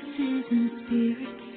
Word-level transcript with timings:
voices 0.00 0.44
and 0.50 0.70
spirits 0.86 1.47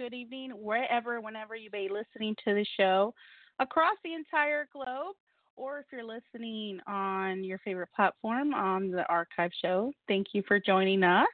good 0.00 0.14
evening, 0.14 0.50
wherever, 0.52 1.20
whenever 1.20 1.54
you 1.54 1.68
may 1.74 1.86
be 1.86 1.92
listening 1.92 2.34
to 2.42 2.54
the 2.54 2.64
show 2.78 3.12
across 3.58 3.96
the 4.02 4.14
entire 4.14 4.66
globe, 4.72 5.14
or 5.56 5.78
if 5.80 5.84
you're 5.92 6.02
listening 6.02 6.80
on 6.86 7.44
your 7.44 7.58
favorite 7.58 7.90
platform 7.94 8.54
on 8.54 8.90
the 8.90 9.04
archive 9.08 9.50
show. 9.62 9.92
Thank 10.08 10.28
you 10.32 10.42
for 10.48 10.58
joining 10.58 11.02
us. 11.02 11.26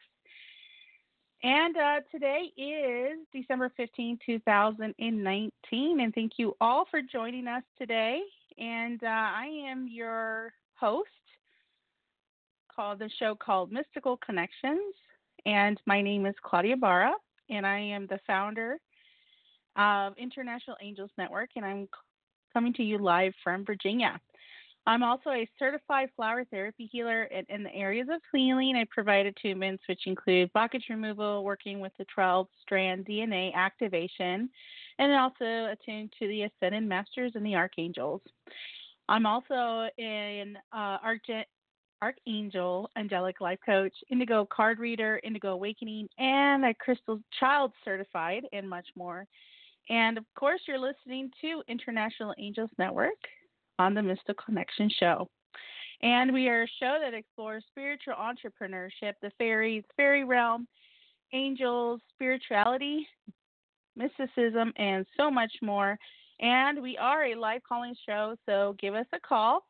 And 1.45 1.77
uh, 1.77 2.01
today 2.11 2.51
is 2.57 3.21
December 3.33 3.71
15, 3.77 4.19
2019, 4.27 6.01
and 6.01 6.13
thank 6.13 6.33
you 6.37 6.57
all 6.61 6.87
for 6.91 7.01
joining 7.01 7.47
us 7.47 7.63
today. 7.79 8.21
And 8.59 9.01
uh, 9.05 9.07
I 9.07 9.47
am 9.69 9.87
your 9.89 10.53
host 10.75 11.07
called 12.75 12.99
the 12.99 13.11
show 13.21 13.37
called 13.37 13.71
Mystical 13.71 14.17
Connections 14.17 14.93
and 15.47 15.81
my 15.87 16.03
name 16.03 16.27
is 16.27 16.35
Claudia 16.43 16.75
Ibarra, 16.75 17.13
and 17.51 17.67
I 17.67 17.79
am 17.79 18.07
the 18.07 18.21
founder 18.27 18.79
of 19.77 20.15
International 20.17 20.77
Angels 20.81 21.11
Network, 21.19 21.51
and 21.57 21.65
I'm 21.65 21.89
coming 22.53 22.73
to 22.75 22.83
you 22.83 22.99
live 22.99 23.33
from 23.43 23.65
Virginia. 23.65 24.21
I'm 24.89 25.03
also 25.03 25.31
a 25.31 25.49
certified 25.59 26.11
flower 26.15 26.45
therapy 26.45 26.89
healer, 26.91 27.25
and 27.25 27.45
in 27.49 27.65
the 27.65 27.75
areas 27.75 28.07
of 28.11 28.21
healing, 28.33 28.77
I 28.77 28.87
provide 28.89 29.27
attunements 29.27 29.81
which 29.89 30.07
include 30.07 30.53
blockage 30.53 30.89
removal, 30.89 31.43
working 31.43 31.81
with 31.81 31.93
the 31.99 32.07
12 32.15 32.47
strand 32.63 33.05
DNA 33.05 33.53
activation, 33.55 34.49
and 34.99 35.13
also 35.13 35.73
attuned 35.73 36.13
to 36.21 36.29
the 36.29 36.43
Ascended 36.43 36.85
Masters 36.85 37.33
and 37.35 37.45
the 37.45 37.57
Archangels. 37.57 38.23
I'm 39.09 39.27
also 39.27 39.89
an 39.99 40.57
uh, 40.73 40.99
Archangel, 42.03 42.91
Angelic 42.97 43.41
Life 43.41 43.59
Coach, 43.65 43.95
Indigo 44.11 44.47
Card 44.51 44.79
Reader, 44.79 45.21
Indigo 45.25 45.53
Awakening, 45.53 46.09
and 46.19 46.65
a 46.65 46.75
Crystal 46.75 47.21
Child 47.39 47.73
Certified, 47.85 48.45
and 48.53 48.69
much 48.69 48.87
more. 48.97 49.27
And 49.89 50.19
of 50.19 50.25
course, 50.39 50.61
you're 50.67 50.79
listening 50.79 51.31
to 51.41 51.63
International 51.69 52.35
Angels 52.39 52.71
Network 52.79 53.15
on 53.79 53.95
the 53.95 54.03
Mystical 54.03 54.45
Connection 54.45 54.91
Show. 54.99 55.29
And 56.03 56.33
we 56.33 56.49
are 56.49 56.65
a 56.65 56.69
show 56.79 56.99
that 57.01 57.15
explores 57.15 57.65
spiritual 57.69 58.15
entrepreneurship, 58.15 59.15
the 59.23 59.31
fairies, 59.39 59.85
fairy 59.97 60.25
realm, 60.25 60.67
angels, 61.33 62.01
spirituality, 62.15 63.07
mysticism, 63.97 64.73
and 64.77 65.07
so 65.17 65.31
much 65.31 65.53
more. 65.63 65.99
And 66.41 66.83
we 66.83 66.99
are 66.99 67.25
a 67.25 67.35
live 67.35 67.63
calling 67.67 67.95
show, 68.05 68.37
so 68.45 68.77
give 68.79 68.95
us 68.95 69.07
a 69.15 69.21
call 69.21 69.65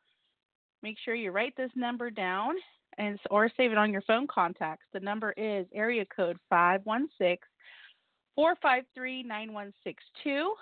make 0.86 0.98
sure 1.04 1.16
you 1.16 1.32
write 1.32 1.56
this 1.56 1.72
number 1.74 2.10
down 2.10 2.54
and 2.97 3.19
or 3.28 3.50
save 3.56 3.72
it 3.72 3.78
on 3.78 3.91
your 3.91 4.02
phone 4.02 4.24
contacts. 4.28 4.86
The 4.92 5.00
number 5.00 5.34
is 5.36 5.66
area 5.74 6.04
code 6.14 6.36
516 6.48 7.38
453 8.36 9.24
9162. 9.24 10.54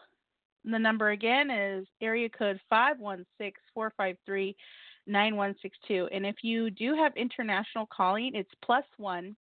The 0.65 0.79
number 0.79 1.11
again 1.11 1.51
is 1.51 1.87
area 2.01 2.31
code 2.31 2.59
516 2.71 3.53
453 3.75 4.57
9162. 5.07 6.09
And 6.11 6.25
if 6.25 6.37
you 6.41 6.71
do 6.71 6.95
have 6.95 7.15
international 7.17 7.87
calling, 7.95 8.31
it's 8.35 8.51
plus 8.65 8.85
one 8.97 9.37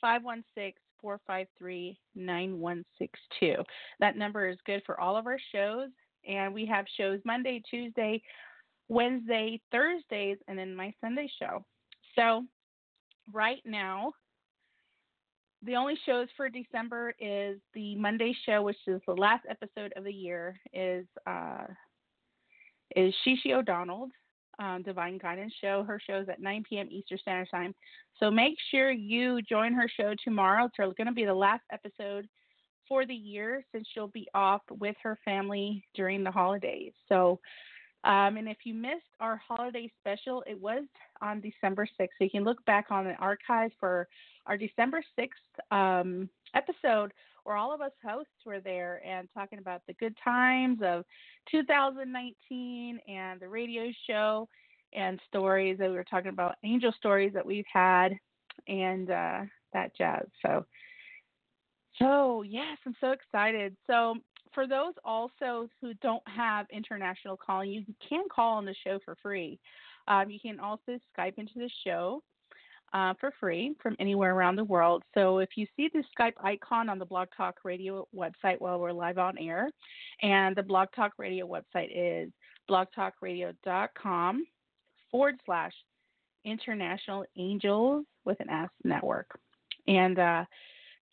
516 0.00 0.74
453 1.02 1.98
9162. 2.14 3.56
That 3.98 4.16
number 4.16 4.48
is 4.48 4.58
good 4.66 4.82
for 4.86 5.00
all 5.00 5.16
of 5.16 5.26
our 5.26 5.38
shows. 5.50 5.88
And 6.28 6.54
we 6.54 6.64
have 6.66 6.86
shows 6.96 7.18
Monday, 7.24 7.60
Tuesday, 7.68 8.22
Wednesday, 8.88 9.60
Thursdays, 9.72 10.38
and 10.48 10.58
then 10.58 10.74
my 10.74 10.92
Sunday 11.00 11.28
show. 11.40 11.64
So, 12.14 12.44
right 13.32 13.62
now, 13.64 14.12
the 15.62 15.76
only 15.76 15.98
shows 16.06 16.28
for 16.36 16.48
December 16.48 17.14
is 17.18 17.58
the 17.74 17.96
Monday 17.96 18.34
show, 18.44 18.62
which 18.62 18.76
is 18.86 19.00
the 19.06 19.14
last 19.14 19.44
episode 19.48 19.92
of 19.96 20.04
the 20.04 20.12
year, 20.12 20.60
is 20.72 21.06
uh, 21.26 21.64
is 22.94 23.12
Shishi 23.26 23.52
O'Donnell, 23.52 24.08
um, 24.58 24.82
Divine 24.82 25.18
Guidance 25.18 25.52
Show. 25.60 25.82
Her 25.82 26.00
show's 26.06 26.28
at 26.28 26.40
9 26.40 26.64
p.m. 26.68 26.88
Eastern 26.90 27.18
Standard 27.18 27.48
Time. 27.50 27.74
So 28.18 28.30
make 28.30 28.54
sure 28.70 28.90
you 28.90 29.42
join 29.42 29.72
her 29.72 29.88
show 29.88 30.14
tomorrow. 30.22 30.66
It's 30.66 30.76
going 30.76 31.06
to 31.06 31.12
be 31.12 31.24
the 31.24 31.34
last 31.34 31.62
episode 31.72 32.28
for 32.88 33.04
the 33.04 33.14
year 33.14 33.64
since 33.72 33.86
she'll 33.92 34.08
be 34.08 34.28
off 34.34 34.62
with 34.70 34.96
her 35.02 35.18
family 35.24 35.84
during 35.94 36.22
the 36.22 36.30
holidays. 36.30 36.92
So 37.08 37.40
um, 38.04 38.36
and 38.36 38.48
if 38.48 38.58
you 38.64 38.74
missed 38.74 39.02
our 39.20 39.40
holiday 39.46 39.90
special, 40.00 40.44
it 40.46 40.60
was 40.60 40.84
on 41.20 41.40
December 41.40 41.88
6th. 42.00 42.08
So 42.18 42.24
you 42.24 42.30
can 42.30 42.44
look 42.44 42.64
back 42.64 42.86
on 42.90 43.04
the 43.04 43.14
archives 43.14 43.74
for 43.80 44.06
our 44.46 44.56
December 44.56 45.02
6th 45.18 45.76
um, 45.76 46.28
episode 46.54 47.12
where 47.44 47.56
all 47.56 47.72
of 47.72 47.80
us 47.80 47.92
hosts 48.04 48.44
were 48.44 48.60
there 48.60 49.00
and 49.06 49.28
talking 49.32 49.60
about 49.60 49.80
the 49.86 49.94
good 49.94 50.16
times 50.22 50.78
of 50.82 51.04
2019 51.50 52.98
and 53.08 53.40
the 53.40 53.48
radio 53.48 53.90
show 54.08 54.48
and 54.92 55.20
stories 55.28 55.78
that 55.78 55.88
we 55.88 55.94
were 55.94 56.04
talking 56.04 56.30
about, 56.30 56.56
angel 56.64 56.92
stories 56.98 57.32
that 57.34 57.46
we've 57.46 57.64
had 57.72 58.18
and 58.66 59.10
uh, 59.10 59.42
that 59.72 59.96
jazz. 59.96 60.26
So, 60.44 60.64
so 62.00 62.42
yes, 62.42 62.78
I'm 62.84 62.96
so 63.00 63.12
excited. 63.12 63.76
So 63.86 64.16
for 64.56 64.66
those 64.66 64.94
also 65.04 65.68
who 65.82 65.92
don't 66.00 66.22
have 66.26 66.66
international 66.72 67.36
calling, 67.36 67.70
you 67.70 67.84
can 68.08 68.24
call 68.34 68.54
on 68.56 68.64
the 68.64 68.74
show 68.84 68.98
for 69.04 69.14
free. 69.22 69.60
Um, 70.08 70.30
you 70.30 70.40
can 70.40 70.58
also 70.58 70.98
Skype 71.16 71.34
into 71.36 71.52
the 71.56 71.68
show 71.84 72.22
uh, 72.94 73.12
for 73.20 73.34
free 73.38 73.74
from 73.82 73.96
anywhere 74.00 74.34
around 74.34 74.56
the 74.56 74.64
world. 74.64 75.02
So 75.12 75.40
if 75.40 75.50
you 75.56 75.66
see 75.76 75.90
the 75.92 76.02
Skype 76.18 76.32
icon 76.42 76.88
on 76.88 76.98
the 76.98 77.04
Blog 77.04 77.28
Talk 77.36 77.56
Radio 77.64 78.08
website 78.16 78.58
while 78.58 78.80
we're 78.80 78.92
live 78.92 79.18
on 79.18 79.36
air, 79.36 79.68
and 80.22 80.56
the 80.56 80.62
Blog 80.62 80.88
Talk 80.96 81.12
Radio 81.18 81.46
website 81.46 81.90
is 81.94 82.32
blogtalkradio.com 82.70 84.46
forward 85.10 85.34
slash 85.44 85.72
international 86.46 87.26
angels 87.36 88.06
with 88.24 88.40
an 88.40 88.48
S 88.48 88.70
network. 88.84 89.38
And 89.86 90.18
uh, 90.18 90.44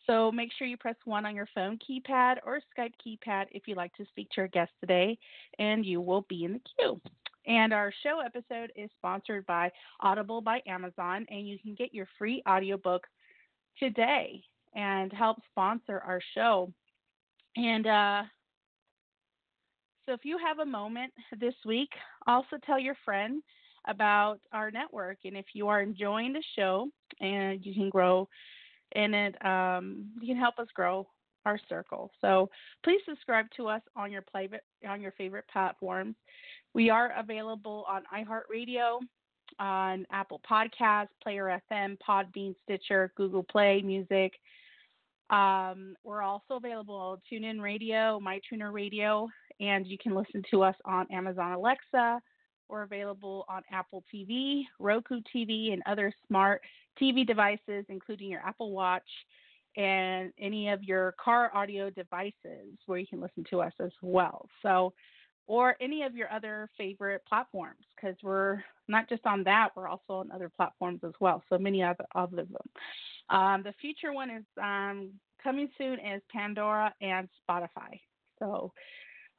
so 0.06 0.30
make 0.30 0.50
sure 0.56 0.66
you 0.66 0.76
press 0.76 0.96
one 1.04 1.24
on 1.24 1.34
your 1.34 1.48
phone 1.54 1.78
keypad 1.78 2.36
or 2.44 2.60
Skype 2.76 2.92
keypad 3.04 3.46
if 3.50 3.62
you'd 3.66 3.76
like 3.76 3.94
to 3.94 4.04
speak 4.06 4.28
to 4.30 4.42
our 4.42 4.48
guest 4.48 4.72
today, 4.80 5.18
and 5.58 5.84
you 5.84 6.00
will 6.00 6.26
be 6.28 6.44
in 6.44 6.54
the 6.54 6.60
queue. 6.78 7.00
And 7.46 7.72
our 7.72 7.92
show 8.02 8.20
episode 8.24 8.72
is 8.74 8.90
sponsored 8.96 9.44
by 9.46 9.70
Audible 10.00 10.40
by 10.40 10.60
Amazon, 10.66 11.26
and 11.28 11.46
you 11.46 11.58
can 11.58 11.74
get 11.74 11.92
your 11.94 12.08
free 12.18 12.42
audiobook 12.48 13.06
today 13.78 14.42
and 14.74 15.12
help 15.12 15.38
sponsor 15.50 16.02
our 16.06 16.20
show. 16.34 16.72
And 17.56 17.86
uh, 17.86 18.22
so 20.06 20.12
if 20.12 20.24
you 20.24 20.38
have 20.38 20.58
a 20.58 20.66
moment 20.66 21.12
this 21.38 21.54
week, 21.64 21.90
also 22.26 22.56
tell 22.64 22.78
your 22.78 22.96
friend 23.04 23.42
about 23.86 24.40
our 24.52 24.70
network. 24.70 25.18
And 25.24 25.36
if 25.36 25.46
you 25.54 25.68
are 25.68 25.80
enjoying 25.80 26.32
the 26.32 26.42
show 26.56 26.88
and 27.20 27.64
you 27.64 27.74
can 27.74 27.90
grow 27.90 28.28
and 28.94 29.14
it 29.14 29.44
um, 29.44 30.10
you 30.20 30.26
can 30.26 30.36
help 30.36 30.58
us 30.58 30.68
grow 30.74 31.06
our 31.44 31.58
circle. 31.68 32.10
So 32.20 32.48
please 32.82 33.00
subscribe 33.06 33.46
to 33.56 33.68
us 33.68 33.82
on 33.96 34.10
your 34.10 34.22
play, 34.22 34.48
on 34.88 35.00
your 35.00 35.12
favorite 35.12 35.44
platforms. 35.52 36.16
We 36.72 36.90
are 36.90 37.12
available 37.18 37.84
on 37.88 38.02
iHeartRadio, 38.12 39.00
on 39.58 40.06
Apple 40.10 40.40
Podcasts, 40.50 41.08
Player 41.22 41.60
FM, 41.70 41.98
Podbean, 42.08 42.54
Stitcher, 42.64 43.12
Google 43.16 43.42
Play 43.44 43.82
Music, 43.82 44.32
Um, 45.30 45.96
we're 46.04 46.22
also 46.22 46.54
available 46.56 46.94
on 46.94 47.18
TuneIn 47.30 47.60
Radio, 47.60 48.20
MyTuner 48.20 48.72
Radio, 48.72 49.28
and 49.60 49.86
you 49.86 49.96
can 49.98 50.14
listen 50.14 50.42
to 50.50 50.62
us 50.62 50.76
on 50.84 51.06
Amazon 51.10 51.52
Alexa. 51.52 52.20
We're 52.68 52.82
available 52.82 53.44
on 53.48 53.62
Apple 53.70 54.02
TV, 54.12 54.62
Roku 54.78 55.20
TV, 55.34 55.72
and 55.72 55.82
other 55.86 56.12
smart 56.26 56.62
TV 57.00 57.26
devices, 57.26 57.84
including 57.88 58.30
your 58.30 58.40
Apple 58.40 58.72
Watch 58.72 59.08
and 59.76 60.32
any 60.38 60.68
of 60.68 60.82
your 60.82 61.14
car 61.22 61.50
audio 61.54 61.90
devices 61.90 62.78
where 62.86 62.98
you 62.98 63.06
can 63.06 63.20
listen 63.20 63.44
to 63.50 63.60
us 63.60 63.72
as 63.80 63.90
well. 64.02 64.48
So, 64.62 64.92
or 65.46 65.76
any 65.80 66.02
of 66.04 66.14
your 66.14 66.32
other 66.32 66.70
favorite 66.78 67.22
platforms, 67.28 67.84
because 67.94 68.16
we're 68.22 68.62
not 68.88 69.08
just 69.08 69.26
on 69.26 69.44
that, 69.44 69.70
we're 69.76 69.88
also 69.88 70.14
on 70.14 70.30
other 70.30 70.48
platforms 70.48 71.00
as 71.04 71.12
well. 71.20 71.42
So 71.50 71.58
many 71.58 71.82
of, 71.82 71.96
of 72.14 72.30
them. 72.30 72.48
Um, 73.28 73.62
the 73.62 73.74
future 73.80 74.12
one 74.12 74.30
is 74.30 74.44
um, 74.62 75.10
coming 75.42 75.68
soon 75.76 75.94
is 75.94 76.22
Pandora 76.32 76.94
and 77.02 77.28
Spotify. 77.46 78.00
So 78.38 78.72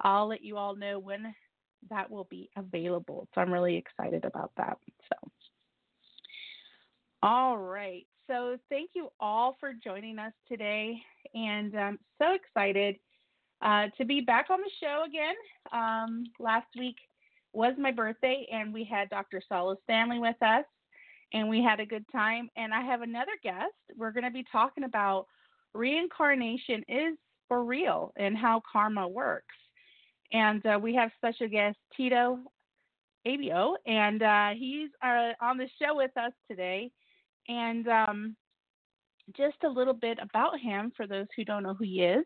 I'll 0.01 0.27
let 0.27 0.43
you 0.43 0.57
all 0.57 0.75
know 0.75 0.99
when 0.99 1.33
that 1.95 2.11
will 2.11 2.27
be 2.29 2.49
available. 2.57 3.27
So 3.33 3.41
I'm 3.41 3.51
really 3.51 3.77
excited 3.77 4.25
about 4.25 4.51
that. 4.57 4.77
So, 5.09 5.31
all 7.23 7.57
right. 7.57 8.05
So 8.27 8.57
thank 8.69 8.91
you 8.95 9.09
all 9.19 9.55
for 9.59 9.71
joining 9.83 10.19
us 10.19 10.33
today, 10.47 10.97
and 11.33 11.75
I'm 11.75 11.99
so 12.19 12.33
excited 12.33 12.97
uh, 13.61 13.87
to 13.97 14.05
be 14.05 14.19
back 14.21 14.47
on 14.49 14.59
the 14.59 14.71
show 14.81 15.03
again. 15.07 15.35
Um, 15.71 16.23
last 16.39 16.67
week 16.77 16.97
was 17.53 17.73
my 17.77 17.91
birthday, 17.91 18.45
and 18.51 18.73
we 18.73 18.83
had 18.83 19.09
Dr. 19.09 19.41
Solo 19.47 19.77
Stanley 19.83 20.19
with 20.19 20.41
us, 20.41 20.65
and 21.33 21.47
we 21.47 21.63
had 21.63 21.79
a 21.79 21.85
good 21.85 22.05
time. 22.11 22.49
And 22.57 22.73
I 22.73 22.81
have 22.81 23.03
another 23.03 23.31
guest. 23.43 23.73
We're 23.95 24.11
going 24.11 24.23
to 24.25 24.31
be 24.31 24.45
talking 24.51 24.83
about 24.83 25.27
reincarnation 25.73 26.83
is 26.89 27.17
for 27.47 27.63
real 27.63 28.11
and 28.17 28.35
how 28.35 28.61
karma 28.71 29.07
works. 29.07 29.55
And 30.31 30.65
uh, 30.65 30.79
we 30.81 30.93
have 30.95 31.11
special 31.17 31.47
guest 31.47 31.77
Tito 31.95 32.39
Abao, 33.27 33.75
and 33.85 34.21
uh, 34.21 34.49
he's 34.57 34.89
uh, 35.03 35.33
on 35.41 35.57
the 35.57 35.67
show 35.81 35.95
with 35.95 36.15
us 36.17 36.33
today. 36.49 36.91
And 37.47 37.87
um, 37.87 38.35
just 39.35 39.57
a 39.63 39.69
little 39.69 39.93
bit 39.93 40.19
about 40.21 40.59
him 40.59 40.91
for 40.95 41.07
those 41.07 41.27
who 41.35 41.45
don't 41.45 41.63
know 41.63 41.73
who 41.73 41.83
he 41.83 42.03
is. 42.03 42.25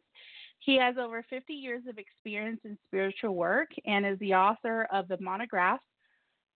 He 0.60 0.78
has 0.78 0.96
over 0.98 1.24
50 1.30 1.54
years 1.54 1.84
of 1.88 1.98
experience 1.98 2.60
in 2.66 2.78
spiritual 2.88 3.36
work 3.36 3.70
and 3.86 4.06
is 4.06 4.20
the 4.20 4.34
author 4.34 4.88
of 4.92 5.08
the 5.08 5.18
monograph 5.22 5.80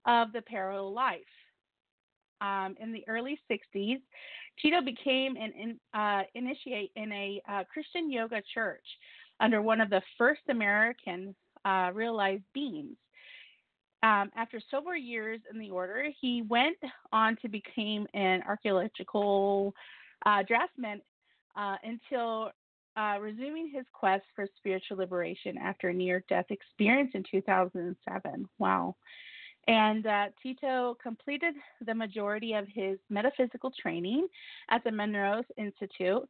of 0.06 0.34
the 0.34 0.42
Parallel 0.42 0.94
Life. 0.94 1.22
Um, 2.42 2.76
in 2.82 2.92
the 2.92 3.06
early 3.08 3.40
60s, 3.50 4.02
Tito 4.62 4.82
became 4.82 5.38
an 5.38 5.54
in, 5.58 6.00
uh, 6.00 6.24
initiate 6.36 6.92
in 6.98 7.10
a 7.14 7.42
uh, 7.50 7.64
Christian 7.72 8.12
yoga 8.12 8.42
church 8.54 8.84
under 9.40 9.62
one 9.62 9.82
of 9.82 9.90
the 9.90 10.02
first 10.18 10.42
American 10.50 11.36
uh, 11.66 11.92
realized 11.94 12.44
beings. 12.54 12.96
Um, 14.04 14.32
after 14.36 14.60
several 14.70 14.98
years 14.98 15.40
in 15.52 15.60
the 15.60 15.70
order, 15.70 16.08
he 16.20 16.42
went 16.42 16.78
on 17.14 17.38
to 17.42 17.48
become 17.48 18.06
an 18.14 18.44
archaeological 18.46 19.74
uh, 20.26 20.44
draftsman 20.44 21.02
uh, 21.56 21.78
until 21.84 22.52
uh, 22.98 23.18
resuming 23.20 23.72
his 23.74 23.86
quest 23.94 24.24
for 24.36 24.46
spiritual 24.58 24.98
liberation 24.98 25.58
after 25.58 25.90
a 25.90 25.94
near 25.94 26.24
death 26.28 26.46
experience 26.50 27.12
in 27.14 27.24
2007. 27.32 28.50
Wow. 28.60 28.96
And 29.68 30.06
uh, 30.06 30.26
Tito 30.42 30.98
completed 31.02 31.56
the 31.86 31.96
majority 31.96 32.54
of 32.54 32.68
his 32.68 33.00
metaphysical 33.10 33.72
training 33.82 34.28
at 34.70 34.84
the 34.84 34.92
Monroe 34.92 35.44
Institute, 35.58 36.28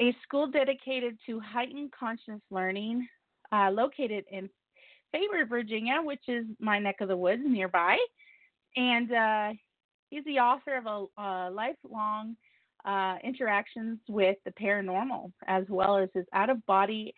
a 0.00 0.16
school 0.22 0.46
dedicated 0.46 1.18
to 1.26 1.40
heightened 1.40 1.92
conscious 1.98 2.40
learning 2.50 3.06
uh, 3.52 3.70
located 3.70 4.24
in 4.30 4.48
Faber, 5.12 5.44
Virginia, 5.46 6.00
which 6.02 6.22
is 6.28 6.46
my 6.58 6.78
neck 6.78 6.96
of 7.00 7.08
the 7.08 7.16
woods 7.16 7.42
nearby. 7.44 7.98
And 8.76 9.12
uh, 9.12 9.48
he's 10.10 10.24
the 10.24 10.38
author 10.38 10.76
of 10.76 10.86
a, 10.86 11.20
a 11.22 11.50
lifelong 11.50 12.36
uh, 12.84 13.16
interactions 13.22 13.98
with 14.08 14.36
the 14.44 14.52
paranormal, 14.52 15.30
as 15.46 15.64
well 15.68 15.96
as 15.98 16.08
his 16.14 16.24
out 16.32 16.50
of 16.50 16.64
body 16.66 17.14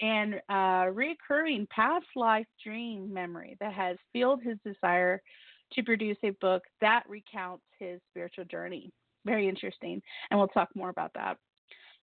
and 0.00 0.40
uh, 0.48 0.86
recurring 0.92 1.66
past 1.74 2.06
life 2.16 2.46
dream 2.64 3.12
memory 3.12 3.56
that 3.60 3.72
has 3.72 3.96
fueled 4.12 4.42
his 4.42 4.56
desire 4.64 5.20
to 5.72 5.82
produce 5.82 6.16
a 6.24 6.30
book 6.40 6.62
that 6.80 7.02
recounts 7.08 7.64
his 7.78 8.00
spiritual 8.10 8.44
journey. 8.44 8.90
Very 9.26 9.48
interesting, 9.48 10.00
and 10.30 10.38
we'll 10.38 10.48
talk 10.48 10.68
more 10.74 10.88
about 10.88 11.12
that. 11.14 11.36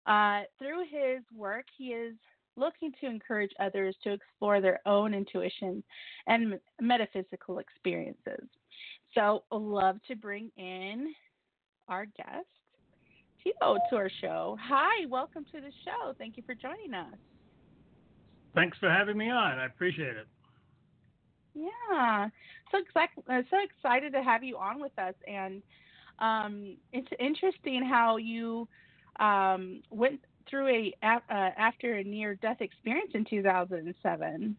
Uh, 0.06 0.42
through 0.58 0.82
his 0.90 1.22
work, 1.34 1.66
he 1.76 1.88
is 1.88 2.14
looking 2.56 2.92
to 3.00 3.06
encourage 3.06 3.52
others 3.60 3.96
to 4.04 4.12
explore 4.12 4.60
their 4.60 4.80
own 4.86 5.14
intuition 5.14 5.82
and 6.26 6.58
metaphysical 6.80 7.58
experiences. 7.58 8.48
So, 9.14 9.44
love 9.50 9.96
to 10.08 10.16
bring 10.16 10.50
in 10.56 11.12
our 11.88 12.06
guest, 12.06 12.46
Tito, 13.42 13.78
to 13.90 13.96
our 13.96 14.10
show. 14.20 14.56
Hi, 14.60 15.06
welcome 15.06 15.44
to 15.52 15.60
the 15.60 15.72
show. 15.84 16.14
Thank 16.18 16.36
you 16.36 16.42
for 16.46 16.54
joining 16.54 16.94
us. 16.94 17.14
Thanks 18.54 18.78
for 18.78 18.90
having 18.90 19.16
me 19.16 19.30
on. 19.30 19.58
I 19.58 19.66
appreciate 19.66 20.16
it. 20.16 20.26
Yeah, 21.54 22.28
so 22.70 22.78
uh, 22.78 23.42
so 23.50 23.56
excited 23.62 24.12
to 24.12 24.22
have 24.22 24.44
you 24.44 24.56
on 24.56 24.80
with 24.80 24.96
us, 24.98 25.14
and 25.26 25.62
um, 26.20 26.76
it's 26.92 27.08
interesting 27.18 27.84
how 27.84 28.18
you 28.18 28.68
um, 29.20 29.82
went 29.90 30.20
through 30.48 30.68
a 30.68 30.94
uh, 31.02 31.20
after 31.30 31.94
a 31.94 32.04
near 32.04 32.34
death 32.34 32.60
experience 32.60 33.12
in 33.14 33.24
2007. 33.24 34.56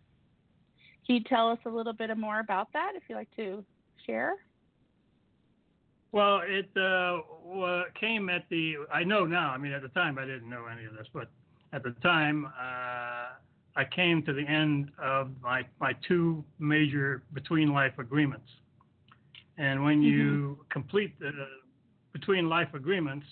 Can 1.06 1.16
you 1.16 1.24
tell 1.24 1.50
us 1.50 1.60
a 1.66 1.69
little 1.69 1.94
bit 1.94 2.16
more 2.18 2.40
about 2.40 2.72
that, 2.74 2.94
if 2.96 3.04
you'd 3.10 3.16
like 3.16 3.36
to 3.36 3.66
share? 4.06 4.36
Well, 6.12 6.42
it 6.46 6.69
uh, 6.78 7.84
came 8.00 8.30
at 8.30 8.44
the. 8.50 8.75
I 8.94 9.04
know 9.04 9.25
now. 9.25 9.50
I 9.50 9.58
mean, 9.58 9.72
at 9.72 9.81
the 9.81 9.90
time, 9.90 10.18
I 10.18 10.25
didn't 10.25 10.50
know 10.50 10.66
any 10.72 10.86
of 10.86 10.94
this, 10.94 11.08
but 11.13 11.30
at 11.74 11.84
the 11.84 11.92
time, 12.04 12.46
uh, 12.46 13.30
I 13.75 13.86
came 13.96 14.22
to 14.24 14.34
the 14.34 14.46
end 14.46 14.92
of 15.02 15.31
my 15.42 15.66
my 15.80 15.94
two 16.08 16.44
major 16.60 17.24
between 17.34 17.74
life 17.74 17.98
agreements. 17.98 18.48
And 19.58 19.84
when 19.84 20.02
you 20.02 20.58
mm-hmm. 20.60 20.62
complete 20.69 21.18
the 21.19 21.31
between 22.12 22.50
life 22.50 22.74
agreements, 22.74 23.25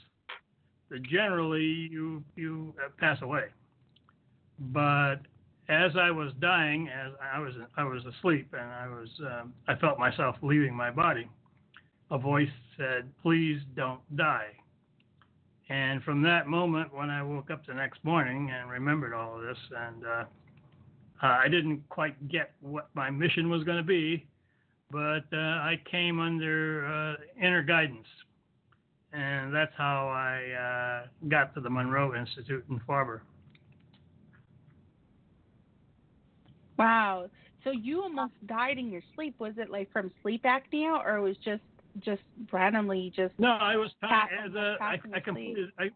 generally 0.97 1.89
you 1.91 2.23
you 2.35 2.73
pass 2.97 3.21
away. 3.21 3.45
But 4.59 5.17
as 5.69 5.91
I 5.95 6.11
was 6.11 6.31
dying, 6.39 6.89
as 6.89 7.13
I 7.33 7.39
was 7.39 7.53
I 7.77 7.83
was 7.83 8.03
asleep 8.05 8.53
and 8.53 8.69
I 8.69 8.87
was 8.87 9.09
um, 9.19 9.53
I 9.67 9.75
felt 9.75 9.99
myself 9.99 10.35
leaving 10.41 10.73
my 10.73 10.91
body, 10.91 11.29
a 12.11 12.17
voice 12.17 12.49
said, 12.77 13.09
"Please 13.21 13.61
don't 13.75 14.01
die." 14.15 14.49
And 15.69 16.01
from 16.03 16.23
that 16.23 16.47
moment, 16.47 16.93
when 16.93 17.11
I 17.11 17.21
woke 17.21 17.51
up 17.51 17.65
the 17.67 17.75
next 17.75 18.03
morning 18.03 18.51
and 18.51 18.71
remembered 18.71 19.13
all 19.13 19.35
of 19.35 19.43
this, 19.43 19.57
and 19.77 20.03
uh, 20.03 20.23
I 21.21 21.47
didn't 21.47 21.87
quite 21.89 22.27
get 22.27 22.51
what 22.61 22.89
my 22.95 23.11
mission 23.11 23.49
was 23.49 23.63
going 23.63 23.77
to 23.77 23.83
be, 23.83 24.25
but 24.89 25.25
uh, 25.31 25.37
I 25.37 25.79
came 25.89 26.19
under 26.19 26.87
uh, 26.87 27.43
inner 27.45 27.61
guidance 27.61 28.07
and 29.13 29.53
that's 29.53 29.71
how 29.77 30.07
I 30.09 31.03
uh, 31.03 31.27
got 31.27 31.53
to 31.55 31.61
the 31.61 31.69
Monroe 31.69 32.15
Institute 32.19 32.63
in 32.69 32.79
Faber. 32.79 33.23
Wow. 36.77 37.29
So 37.63 37.71
you 37.71 38.01
almost 38.01 38.33
died 38.47 38.77
in 38.77 38.91
your 38.91 39.01
sleep. 39.15 39.35
Was 39.39 39.53
it 39.57 39.69
like 39.69 39.91
from 39.91 40.11
sleep 40.21 40.43
apnea, 40.43 41.03
or 41.03 41.17
it 41.17 41.21
was 41.21 41.35
just 41.43 41.61
just 41.99 42.21
randomly 42.53 43.11
just? 43.15 43.33
No, 43.37 43.49
I 43.49 43.75
was 43.75 43.89
as 44.03 44.53
a, 44.53 44.77
I, 44.79 44.97
I 45.13 45.19
completed. 45.19 45.71
I, 45.77 45.87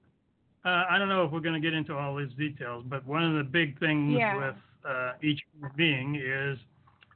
uh, 0.67 0.85
I 0.89 0.97
don't 0.97 1.09
know 1.09 1.23
if 1.23 1.31
we're 1.31 1.39
going 1.39 1.61
to 1.61 1.65
get 1.65 1.73
into 1.73 1.95
all 1.95 2.15
these 2.17 2.33
details, 2.37 2.83
but 2.87 3.05
one 3.05 3.23
of 3.23 3.37
the 3.37 3.49
big 3.49 3.79
things 3.79 4.15
yeah. 4.17 4.35
with 4.35 4.55
uh, 4.87 5.11
each 5.21 5.39
being 5.75 6.15
is 6.15 6.57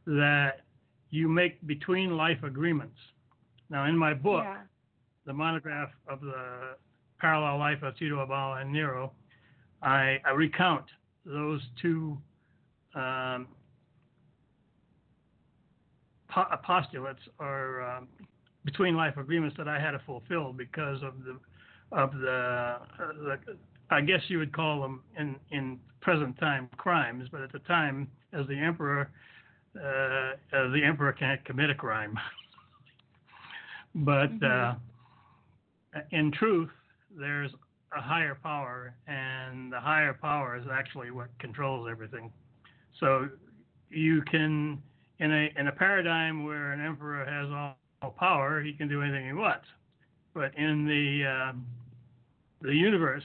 that 0.06 0.62
you 1.10 1.28
make 1.28 1.66
between 1.68 2.16
life 2.16 2.44
agreements. 2.44 2.98
Now, 3.70 3.86
in 3.86 3.98
my 3.98 4.14
book, 4.14 4.44
yeah 4.46 4.58
the 5.28 5.34
monograph 5.34 5.90
of 6.08 6.22
the 6.22 6.78
parallel 7.20 7.60
life 7.60 7.84
of 7.84 7.96
Tito 7.98 8.26
Abao 8.26 8.60
and 8.62 8.72
Nero, 8.72 9.12
I, 9.84 10.18
I 10.26 10.32
recount 10.32 10.86
those 11.26 11.62
two 11.82 12.18
um, 12.96 13.48
po- 16.30 16.46
postulates 16.64 17.20
or 17.40 17.84
um, 17.84 18.08
between 18.66 18.96
life 18.96 19.18
agreements 19.18 19.56
that 19.58 19.68
I 19.68 19.80
had 19.80 19.92
to 19.92 20.02
fulfill 20.06 20.54
because 20.54 21.04
of 21.04 21.14
the 21.24 21.38
of 21.92 22.12
the, 22.14 22.30
uh, 22.30 22.80
the 22.98 23.38
I 23.90 24.02
guess 24.02 24.20
you 24.28 24.40
would 24.40 24.54
call 24.54 24.82
them 24.82 25.02
in 25.18 25.36
in 25.52 25.80
present 26.02 26.38
time 26.40 26.70
crimes, 26.78 27.28
but 27.32 27.42
at 27.42 27.52
the 27.52 27.60
time, 27.60 28.08
as 28.34 28.48
the 28.48 28.58
emperor, 28.58 29.10
uh, 29.76 30.32
as 30.54 30.72
the 30.74 30.82
emperor 30.84 31.14
can't 31.14 31.44
commit 31.46 31.70
a 31.70 31.76
crime. 31.76 32.18
but 33.96 34.32
uh, 34.44 34.76
mm-hmm. 34.76 34.80
Uh, 35.98 36.02
in 36.12 36.32
truth, 36.32 36.70
there's 37.18 37.52
a 37.96 38.02
higher 38.02 38.38
power, 38.42 38.94
and 39.08 39.72
the 39.72 39.80
higher 39.80 40.14
power 40.14 40.58
is 40.58 40.66
actually 40.72 41.12
what 41.12 41.28
controls 41.40 41.88
everything. 41.90 42.32
So 43.00 43.30
you 43.90 44.22
can, 44.24 44.82
in 45.20 45.32
a 45.32 45.50
in 45.60 45.68
a 45.68 45.72
paradigm 45.72 46.46
where 46.46 46.72
an 46.72 46.86
emperor 46.86 47.26
has 47.26 47.50
all, 47.52 47.78
all 48.02 48.12
power, 48.12 48.62
he 48.62 48.74
can 48.74 48.88
do 48.88 49.02
anything 49.02 49.26
he 49.28 49.34
wants. 49.34 49.66
But 50.34 50.58
in 50.58 50.86
the 50.86 51.50
um, 51.50 51.66
the 52.62 52.74
universe, 52.74 53.24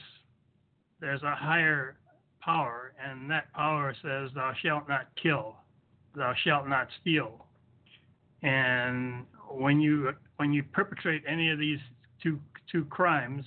there's 0.99 1.23
a 1.23 1.35
higher 1.35 1.97
power, 2.39 2.93
and 3.03 3.29
that 3.29 3.51
power 3.53 3.93
says, 4.01 4.31
"Thou 4.33 4.53
shalt 4.61 4.87
not 4.87 5.07
kill, 5.21 5.55
thou 6.15 6.33
shalt 6.43 6.67
not 6.67 6.87
steal." 7.01 7.45
And 8.41 9.25
when 9.49 9.79
you 9.79 10.13
when 10.37 10.53
you 10.53 10.63
perpetrate 10.63 11.23
any 11.27 11.49
of 11.49 11.59
these 11.59 11.79
two 12.21 12.39
two 12.71 12.85
crimes, 12.85 13.45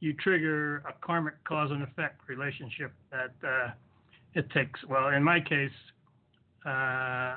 you 0.00 0.12
trigger 0.14 0.78
a 0.88 0.92
karmic 1.04 1.42
cause 1.44 1.70
and 1.70 1.82
effect 1.82 2.20
relationship 2.28 2.92
that 3.10 3.32
uh, 3.46 3.70
it 4.34 4.50
takes. 4.50 4.80
Well, 4.88 5.08
in 5.08 5.22
my 5.22 5.40
case, 5.40 5.70
uh, 6.66 7.36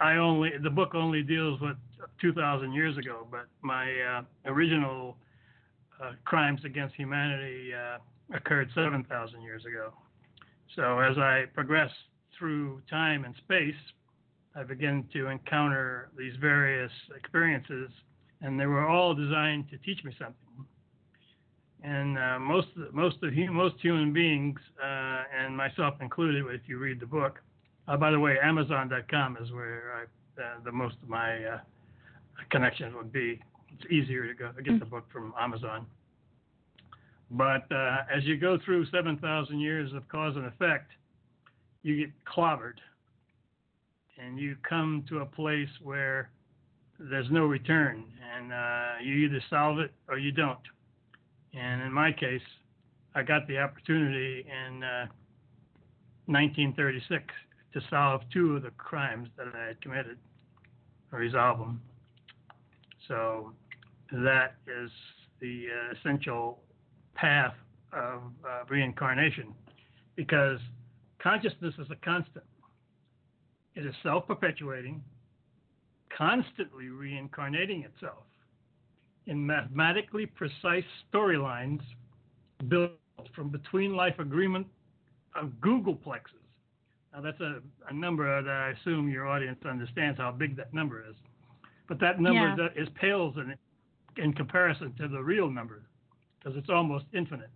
I 0.00 0.16
only 0.16 0.50
the 0.62 0.70
book 0.70 0.94
only 0.94 1.22
deals 1.22 1.60
with 1.60 1.76
2,000 2.20 2.72
years 2.72 2.96
ago, 2.98 3.26
but 3.30 3.46
my 3.62 3.92
uh, 4.00 4.22
original 4.46 5.16
uh, 6.02 6.12
crimes 6.24 6.60
against 6.64 6.94
humanity 6.94 7.72
uh, 7.74 7.98
occurred 8.36 8.68
7,000 8.74 9.42
years 9.42 9.64
ago. 9.64 9.92
So 10.74 10.98
as 10.98 11.16
I 11.18 11.44
progress 11.54 11.90
through 12.38 12.82
time 12.90 13.24
and 13.24 13.34
space, 13.36 13.74
I 14.56 14.62
begin 14.62 15.04
to 15.12 15.28
encounter 15.28 16.10
these 16.16 16.34
various 16.40 16.90
experiences, 17.16 17.90
and 18.40 18.58
they 18.58 18.66
were 18.66 18.86
all 18.86 19.14
designed 19.14 19.70
to 19.70 19.78
teach 19.78 20.04
me 20.04 20.12
something. 20.18 20.36
And 21.82 22.18
uh, 22.18 22.38
most 22.38 22.68
most 22.92 23.16
of 23.22 23.32
most 23.50 23.74
human 23.80 24.12
beings, 24.12 24.58
uh, 24.82 25.22
and 25.38 25.56
myself 25.56 25.94
included, 26.00 26.44
if 26.48 26.62
you 26.66 26.78
read 26.78 26.98
the 26.98 27.06
book, 27.06 27.40
uh, 27.88 27.96
by 27.96 28.10
the 28.10 28.18
way, 28.18 28.36
Amazon.com 28.42 29.36
is 29.42 29.52
where 29.52 30.08
I, 30.38 30.42
uh, 30.42 30.46
the 30.64 30.72
most 30.72 30.96
of 31.02 31.08
my 31.08 31.44
uh, 31.44 31.58
connections 32.50 32.94
would 32.96 33.12
be. 33.12 33.40
It's 33.68 33.90
easier 33.90 34.26
to 34.26 34.34
go 34.34 34.50
get 34.64 34.78
the 34.78 34.86
book 34.86 35.04
from 35.12 35.34
Amazon. 35.38 35.86
But 37.30 37.70
uh, 37.72 37.98
as 38.14 38.24
you 38.24 38.36
go 38.36 38.58
through 38.64 38.86
7,000 38.86 39.58
years 39.58 39.92
of 39.92 40.06
cause 40.08 40.36
and 40.36 40.46
effect, 40.46 40.90
you 41.82 41.96
get 41.96 42.12
clobbered 42.24 42.78
and 44.18 44.38
you 44.38 44.56
come 44.68 45.04
to 45.08 45.18
a 45.18 45.26
place 45.26 45.68
where 45.82 46.30
there's 46.98 47.30
no 47.30 47.44
return, 47.44 48.04
and 48.36 48.52
uh, 48.52 49.02
you 49.02 49.14
either 49.26 49.42
solve 49.50 49.78
it 49.78 49.92
or 50.08 50.18
you 50.18 50.32
don't. 50.32 50.58
And 51.54 51.82
in 51.82 51.92
my 51.92 52.12
case, 52.12 52.42
I 53.14 53.22
got 53.22 53.46
the 53.46 53.58
opportunity 53.58 54.44
in 54.46 54.82
uh, 54.82 55.06
1936 56.26 57.24
to 57.74 57.80
solve 57.90 58.22
two 58.32 58.56
of 58.56 58.62
the 58.62 58.70
crimes 58.70 59.28
that 59.36 59.48
I 59.54 59.66
had 59.68 59.80
committed, 59.80 60.18
or 61.12 61.18
resolve 61.18 61.58
them. 61.58 61.80
So 63.08 63.52
that 64.12 64.54
is 64.66 64.90
the 65.40 65.66
uh, 65.66 65.94
essential 65.98 66.60
path 67.14 67.54
of 67.92 68.22
uh, 68.48 68.64
reincarnation, 68.68 69.54
because 70.16 70.58
consciousness 71.22 71.74
is 71.78 71.88
a 71.90 71.96
constant. 72.04 72.44
It 73.74 73.84
is 73.84 73.94
self 74.02 74.26
perpetuating, 74.26 75.02
constantly 76.16 76.88
reincarnating 76.88 77.82
itself 77.82 78.24
in 79.26 79.44
mathematically 79.44 80.26
precise 80.26 80.84
storylines 81.12 81.80
built 82.68 82.92
from 83.34 83.48
between 83.48 83.96
life 83.96 84.18
agreement 84.18 84.66
of 85.34 85.50
googolplexes. 85.60 86.44
Now, 87.12 87.20
that's 87.20 87.40
a, 87.40 87.60
a, 87.88 87.94
number 87.94 88.42
that 88.42 88.50
I 88.50 88.70
assume 88.70 89.08
your 89.08 89.26
audience 89.28 89.58
understands 89.64 90.18
how 90.18 90.32
big 90.32 90.56
that 90.56 90.74
number 90.74 91.04
is. 91.08 91.14
But 91.88 92.00
that 92.00 92.20
number 92.20 92.48
Yeah. 92.48 92.56
that 92.56 92.80
is 92.80 92.88
pales 93.00 93.36
in, 93.36 93.54
in 94.22 94.32
comparison 94.32 94.92
to 94.98 95.08
the 95.08 95.22
real 95.22 95.48
number 95.48 95.82
because 96.38 96.58
it's 96.58 96.70
almost 96.70 97.04
infinite. 97.12 97.50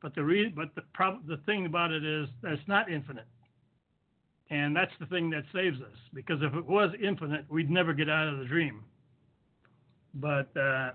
But 0.00 0.14
the 0.14 0.24
re- 0.24 0.48
but 0.48 0.74
the 0.74 0.82
prob- 0.94 1.26
the 1.26 1.38
thing 1.38 1.66
about 1.66 1.90
it 1.90 2.04
is 2.04 2.28
that 2.42 2.52
it's 2.52 2.68
not 2.68 2.90
infinite. 2.90 3.26
And 4.50 4.74
that's 4.74 4.92
the 4.98 5.06
thing 5.06 5.30
that 5.30 5.44
saves 5.54 5.80
us 5.80 5.96
because 6.12 6.40
if 6.42 6.54
it 6.54 6.66
was 6.66 6.90
infinite, 7.02 7.44
we'd 7.48 7.70
never 7.70 7.92
get 7.92 8.10
out 8.10 8.26
of 8.26 8.38
the 8.38 8.44
dream. 8.44 8.82
But 10.14 10.54
uh, 10.56 10.90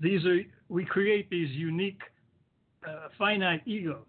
these 0.00 0.24
are 0.26 0.40
we 0.68 0.84
create 0.84 1.30
these 1.30 1.48
unique 1.50 2.02
uh, 2.86 3.08
finite 3.16 3.62
egos, 3.66 4.04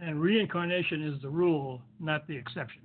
and 0.00 0.20
reincarnation 0.20 1.02
is 1.02 1.22
the 1.22 1.30
rule, 1.30 1.80
not 1.98 2.26
the 2.28 2.36
exception. 2.36 2.82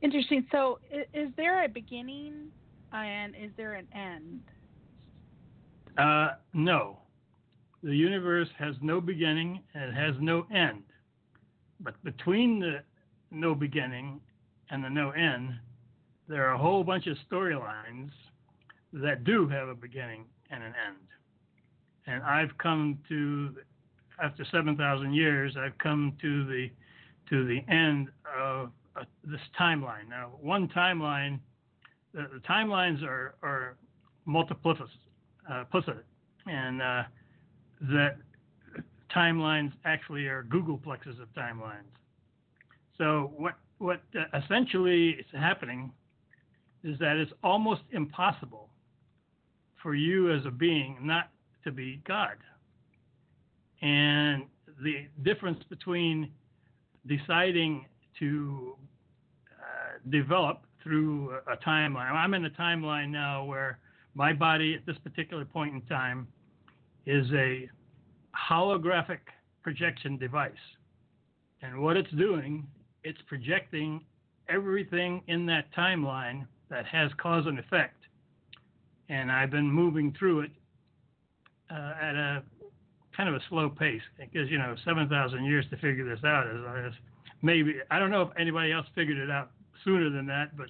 Interesting. 0.00 0.46
So, 0.52 0.78
is, 0.92 1.06
is 1.12 1.28
there 1.36 1.64
a 1.64 1.68
beginning 1.68 2.52
and 2.92 3.34
is 3.34 3.50
there 3.56 3.74
an 3.74 3.88
end? 3.92 4.40
Uh, 5.98 6.36
no, 6.54 6.98
the 7.82 7.94
universe 7.94 8.48
has 8.58 8.74
no 8.82 9.00
beginning 9.00 9.60
and 9.74 9.84
it 9.84 9.94
has 9.94 10.14
no 10.20 10.46
end. 10.54 10.82
But 11.80 12.02
between 12.02 12.58
the 12.58 12.80
no 13.30 13.54
beginning 13.54 14.20
and 14.70 14.82
the 14.82 14.90
no 14.90 15.10
end, 15.10 15.54
there 16.28 16.46
are 16.46 16.54
a 16.54 16.58
whole 16.58 16.84
bunch 16.84 17.06
of 17.06 17.16
storylines 17.30 18.10
that 18.92 19.24
do 19.24 19.48
have 19.48 19.68
a 19.68 19.74
beginning 19.74 20.24
and 20.50 20.62
an 20.62 20.74
end. 20.86 20.96
And 22.06 22.22
I've 22.22 22.56
come 22.58 22.98
to, 23.08 23.54
after 24.22 24.44
7,000 24.50 25.12
years, 25.12 25.56
I've 25.58 25.76
come 25.78 26.16
to 26.20 26.44
the 26.46 26.70
to 27.28 27.46
the 27.46 27.60
end 27.70 28.08
of 28.38 28.70
uh, 28.96 29.04
this 29.22 29.40
timeline. 29.60 30.08
Now, 30.08 30.30
one 30.40 30.66
timeline, 30.68 31.40
the, 32.14 32.26
the 32.32 32.40
timelines 32.48 33.02
are 33.02 33.34
are 33.42 33.76
multiplicitous, 34.26 34.88
uh, 35.50 35.64
and 36.46 36.80
uh, 36.80 37.02
that 37.80 38.16
timelines 39.14 39.72
actually 39.84 40.26
are 40.26 40.44
googolplexes 40.44 41.20
of 41.20 41.28
timelines. 41.36 41.92
So 42.96 43.32
what 43.36 43.54
what 43.78 44.02
uh, 44.18 44.24
essentially 44.36 45.10
is 45.10 45.26
happening 45.32 45.92
is 46.82 46.98
that 46.98 47.16
it's 47.16 47.32
almost 47.44 47.82
impossible 47.92 48.68
for 49.82 49.94
you 49.94 50.32
as 50.32 50.44
a 50.46 50.50
being 50.50 50.98
not 51.02 51.30
to 51.64 51.70
be 51.70 52.00
God. 52.06 52.36
And 53.82 54.44
the 54.82 55.06
difference 55.22 55.62
between 55.68 56.30
deciding 57.06 57.86
to 58.18 58.76
uh, 59.60 60.10
develop 60.10 60.62
through 60.82 61.36
a, 61.46 61.52
a 61.52 61.56
timeline. 61.58 62.12
I'm 62.12 62.34
in 62.34 62.44
a 62.44 62.50
timeline 62.50 63.10
now 63.10 63.44
where 63.44 63.78
my 64.14 64.32
body 64.32 64.74
at 64.74 64.84
this 64.86 64.96
particular 65.04 65.44
point 65.44 65.74
in 65.74 65.80
time 65.82 66.26
is 67.08 67.26
a 67.32 67.68
holographic 68.36 69.20
projection 69.62 70.18
device. 70.18 70.52
And 71.62 71.80
what 71.80 71.96
it's 71.96 72.10
doing, 72.12 72.66
it's 73.02 73.18
projecting 73.26 74.04
everything 74.50 75.22
in 75.26 75.46
that 75.46 75.64
timeline 75.76 76.46
that 76.68 76.84
has 76.84 77.10
cause 77.20 77.46
and 77.46 77.58
effect. 77.58 77.96
And 79.08 79.32
I've 79.32 79.50
been 79.50 79.70
moving 79.70 80.14
through 80.18 80.40
it 80.42 80.50
uh, 81.70 81.94
at 82.00 82.14
a 82.14 82.42
kind 83.16 83.30
of 83.30 83.34
a 83.34 83.40
slow 83.48 83.70
pace 83.70 84.02
because, 84.18 84.50
you 84.50 84.58
know, 84.58 84.76
7,000 84.84 85.44
years 85.44 85.64
to 85.70 85.76
figure 85.78 86.06
this 86.06 86.22
out 86.24 86.46
is, 86.46 86.92
is 86.92 86.98
maybe, 87.40 87.76
I 87.90 87.98
don't 87.98 88.10
know 88.10 88.22
if 88.22 88.28
anybody 88.38 88.70
else 88.70 88.86
figured 88.94 89.16
it 89.16 89.30
out 89.30 89.50
sooner 89.82 90.10
than 90.10 90.26
that, 90.26 90.54
but 90.58 90.68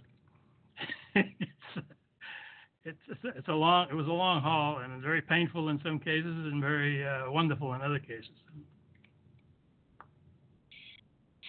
it's, 2.89 3.21
it's, 3.37 3.49
a 3.49 3.53
long, 3.53 3.89
it 3.91 3.95
was 3.95 4.07
a 4.07 4.13
long 4.13 4.43
haul 4.43 4.79
and 4.79 5.03
very 5.03 5.21
painful 5.21 5.69
in 5.69 5.81
some 5.85 5.99
cases 5.99 6.25
and 6.25 6.61
very 6.61 7.07
uh, 7.07 7.31
wonderful 7.31 7.75
in 7.75 7.83
other 7.83 7.99
cases. 7.99 8.31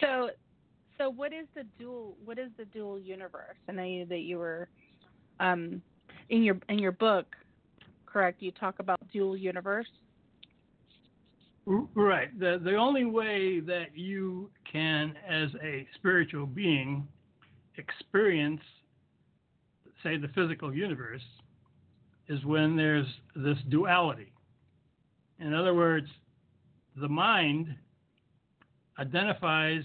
So, 0.01 0.29
so 0.97 1.09
what 1.09 1.33
is 1.33 1.45
the 1.55 1.63
dual? 1.77 2.15
What 2.23 2.37
is 2.39 2.49
the 2.57 2.65
dual 2.65 2.99
universe? 2.99 3.55
I 3.67 3.71
know 3.71 4.05
that 4.05 4.19
you 4.19 4.37
were 4.37 4.69
um, 5.39 5.81
in 6.29 6.43
your 6.43 6.57
in 6.69 6.79
your 6.79 6.91
book, 6.91 7.25
correct? 8.05 8.41
You 8.41 8.51
talk 8.51 8.79
about 8.79 8.99
dual 9.11 9.35
universe. 9.35 9.87
Right. 11.65 12.37
The 12.39 12.59
the 12.63 12.75
only 12.75 13.05
way 13.05 13.59
that 13.59 13.95
you 13.95 14.49
can, 14.71 15.13
as 15.27 15.49
a 15.63 15.87
spiritual 15.95 16.45
being, 16.45 17.07
experience, 17.77 18.61
say, 20.03 20.17
the 20.17 20.29
physical 20.29 20.73
universe, 20.73 21.21
is 22.27 22.43
when 22.45 22.75
there's 22.75 23.07
this 23.35 23.57
duality. 23.69 24.31
In 25.39 25.53
other 25.53 25.73
words, 25.73 26.07
the 26.95 27.07
mind 27.07 27.75
identifies 28.99 29.83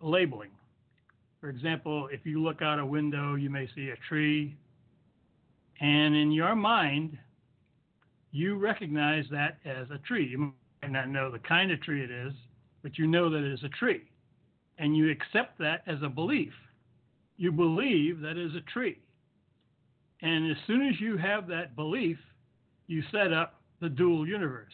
labeling. 0.00 0.50
For 1.40 1.48
example, 1.48 2.08
if 2.12 2.24
you 2.24 2.42
look 2.42 2.62
out 2.62 2.78
a 2.78 2.86
window, 2.86 3.34
you 3.34 3.50
may 3.50 3.68
see 3.74 3.90
a 3.90 3.96
tree, 4.08 4.56
and 5.80 6.14
in 6.14 6.30
your 6.30 6.54
mind, 6.54 7.18
you 8.30 8.56
recognize 8.56 9.24
that 9.30 9.58
as 9.64 9.88
a 9.90 9.98
tree. 9.98 10.26
You 10.26 10.52
might 10.82 10.92
not 10.92 11.08
know 11.08 11.30
the 11.30 11.40
kind 11.40 11.72
of 11.72 11.82
tree 11.82 12.02
it 12.02 12.10
is, 12.10 12.32
but 12.82 12.96
you 12.96 13.06
know 13.06 13.28
that 13.28 13.44
it 13.44 13.52
is 13.52 13.64
a 13.64 13.68
tree. 13.68 14.02
And 14.78 14.96
you 14.96 15.10
accept 15.10 15.58
that 15.58 15.82
as 15.86 15.98
a 16.02 16.08
belief. 16.08 16.52
You 17.36 17.50
believe 17.50 18.20
that 18.20 18.36
it 18.36 18.46
is 18.46 18.54
a 18.54 18.70
tree. 18.72 19.01
And 20.22 20.50
as 20.50 20.56
soon 20.66 20.88
as 20.88 21.00
you 21.00 21.16
have 21.16 21.48
that 21.48 21.74
belief, 21.74 22.18
you 22.86 23.02
set 23.10 23.32
up 23.32 23.60
the 23.80 23.88
dual 23.88 24.26
universe 24.26 24.72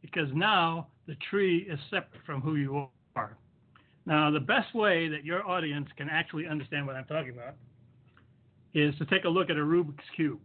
because 0.00 0.28
now 0.34 0.88
the 1.06 1.16
tree 1.30 1.66
is 1.68 1.78
separate 1.90 2.22
from 2.24 2.40
who 2.40 2.56
you 2.56 2.88
are. 3.16 3.36
Now, 4.06 4.30
the 4.30 4.40
best 4.40 4.74
way 4.74 5.08
that 5.08 5.24
your 5.24 5.46
audience 5.46 5.88
can 5.96 6.08
actually 6.08 6.46
understand 6.46 6.86
what 6.86 6.94
I'm 6.94 7.06
talking 7.06 7.30
about 7.30 7.54
is 8.74 8.94
to 8.98 9.06
take 9.06 9.24
a 9.24 9.28
look 9.28 9.50
at 9.50 9.56
a 9.56 9.60
Rubik's 9.60 10.04
Cube. 10.14 10.40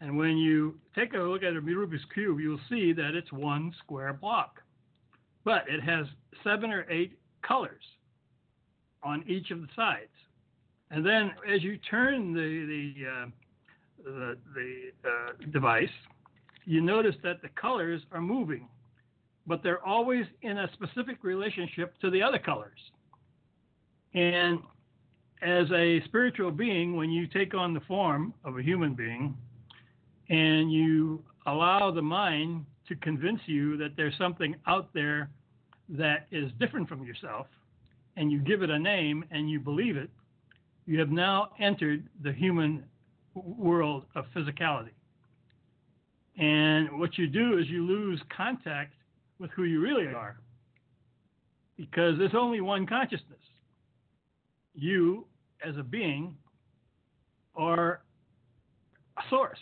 And 0.00 0.16
when 0.16 0.36
you 0.36 0.74
take 0.94 1.14
a 1.14 1.18
look 1.18 1.42
at 1.42 1.56
a 1.56 1.60
Rubik's 1.60 2.04
Cube, 2.12 2.38
you'll 2.40 2.60
see 2.68 2.92
that 2.92 3.14
it's 3.14 3.32
one 3.32 3.74
square 3.82 4.12
block. 4.12 4.60
But 5.44 5.64
it 5.68 5.82
has 5.82 6.06
seven 6.42 6.70
or 6.70 6.86
eight 6.90 7.18
colors 7.42 7.82
on 9.02 9.24
each 9.26 9.50
of 9.50 9.60
the 9.60 9.68
sides. 9.74 10.13
And 10.94 11.04
then 11.04 11.32
as 11.52 11.60
you 11.60 11.76
turn 11.90 12.32
the, 12.32 12.92
the, 12.94 13.06
uh, 13.10 13.26
the, 14.04 14.36
the 14.54 15.08
uh, 15.08 15.50
device, 15.50 15.88
you 16.66 16.80
notice 16.80 17.16
that 17.24 17.42
the 17.42 17.48
colors 17.60 18.00
are 18.12 18.20
moving, 18.20 18.68
but 19.44 19.60
they're 19.64 19.84
always 19.84 20.24
in 20.42 20.58
a 20.58 20.70
specific 20.72 21.24
relationship 21.24 21.98
to 22.00 22.10
the 22.10 22.22
other 22.22 22.38
colors. 22.38 22.78
And 24.14 24.60
as 25.42 25.66
a 25.72 26.00
spiritual 26.04 26.52
being, 26.52 26.94
when 26.94 27.10
you 27.10 27.26
take 27.26 27.54
on 27.54 27.74
the 27.74 27.80
form 27.80 28.32
of 28.44 28.56
a 28.56 28.62
human 28.62 28.94
being 28.94 29.36
and 30.30 30.72
you 30.72 31.24
allow 31.46 31.90
the 31.90 32.02
mind 32.02 32.64
to 32.86 32.94
convince 32.94 33.40
you 33.46 33.76
that 33.78 33.96
there's 33.96 34.16
something 34.16 34.54
out 34.68 34.94
there 34.94 35.28
that 35.88 36.28
is 36.30 36.52
different 36.60 36.88
from 36.88 37.04
yourself, 37.04 37.48
and 38.16 38.30
you 38.30 38.38
give 38.38 38.62
it 38.62 38.70
a 38.70 38.78
name 38.78 39.24
and 39.32 39.50
you 39.50 39.58
believe 39.58 39.96
it, 39.96 40.08
you 40.86 40.98
have 40.98 41.10
now 41.10 41.48
entered 41.60 42.04
the 42.22 42.32
human 42.32 42.84
world 43.34 44.04
of 44.14 44.24
physicality. 44.34 44.90
And 46.36 46.98
what 46.98 47.16
you 47.16 47.26
do 47.26 47.58
is 47.58 47.66
you 47.68 47.84
lose 47.86 48.20
contact 48.34 48.94
with 49.38 49.50
who 49.52 49.64
you 49.64 49.80
really 49.80 50.06
are 50.06 50.36
because 51.76 52.18
there's 52.18 52.34
only 52.34 52.60
one 52.60 52.86
consciousness. 52.86 53.38
You, 54.74 55.26
as 55.66 55.76
a 55.76 55.82
being, 55.82 56.36
are 57.56 58.00
a 59.16 59.22
source. 59.30 59.58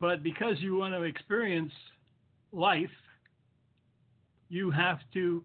But 0.00 0.22
because 0.22 0.56
you 0.60 0.76
want 0.76 0.94
to 0.94 1.02
experience 1.02 1.72
life, 2.52 2.90
you 4.48 4.70
have 4.70 4.98
to 5.14 5.42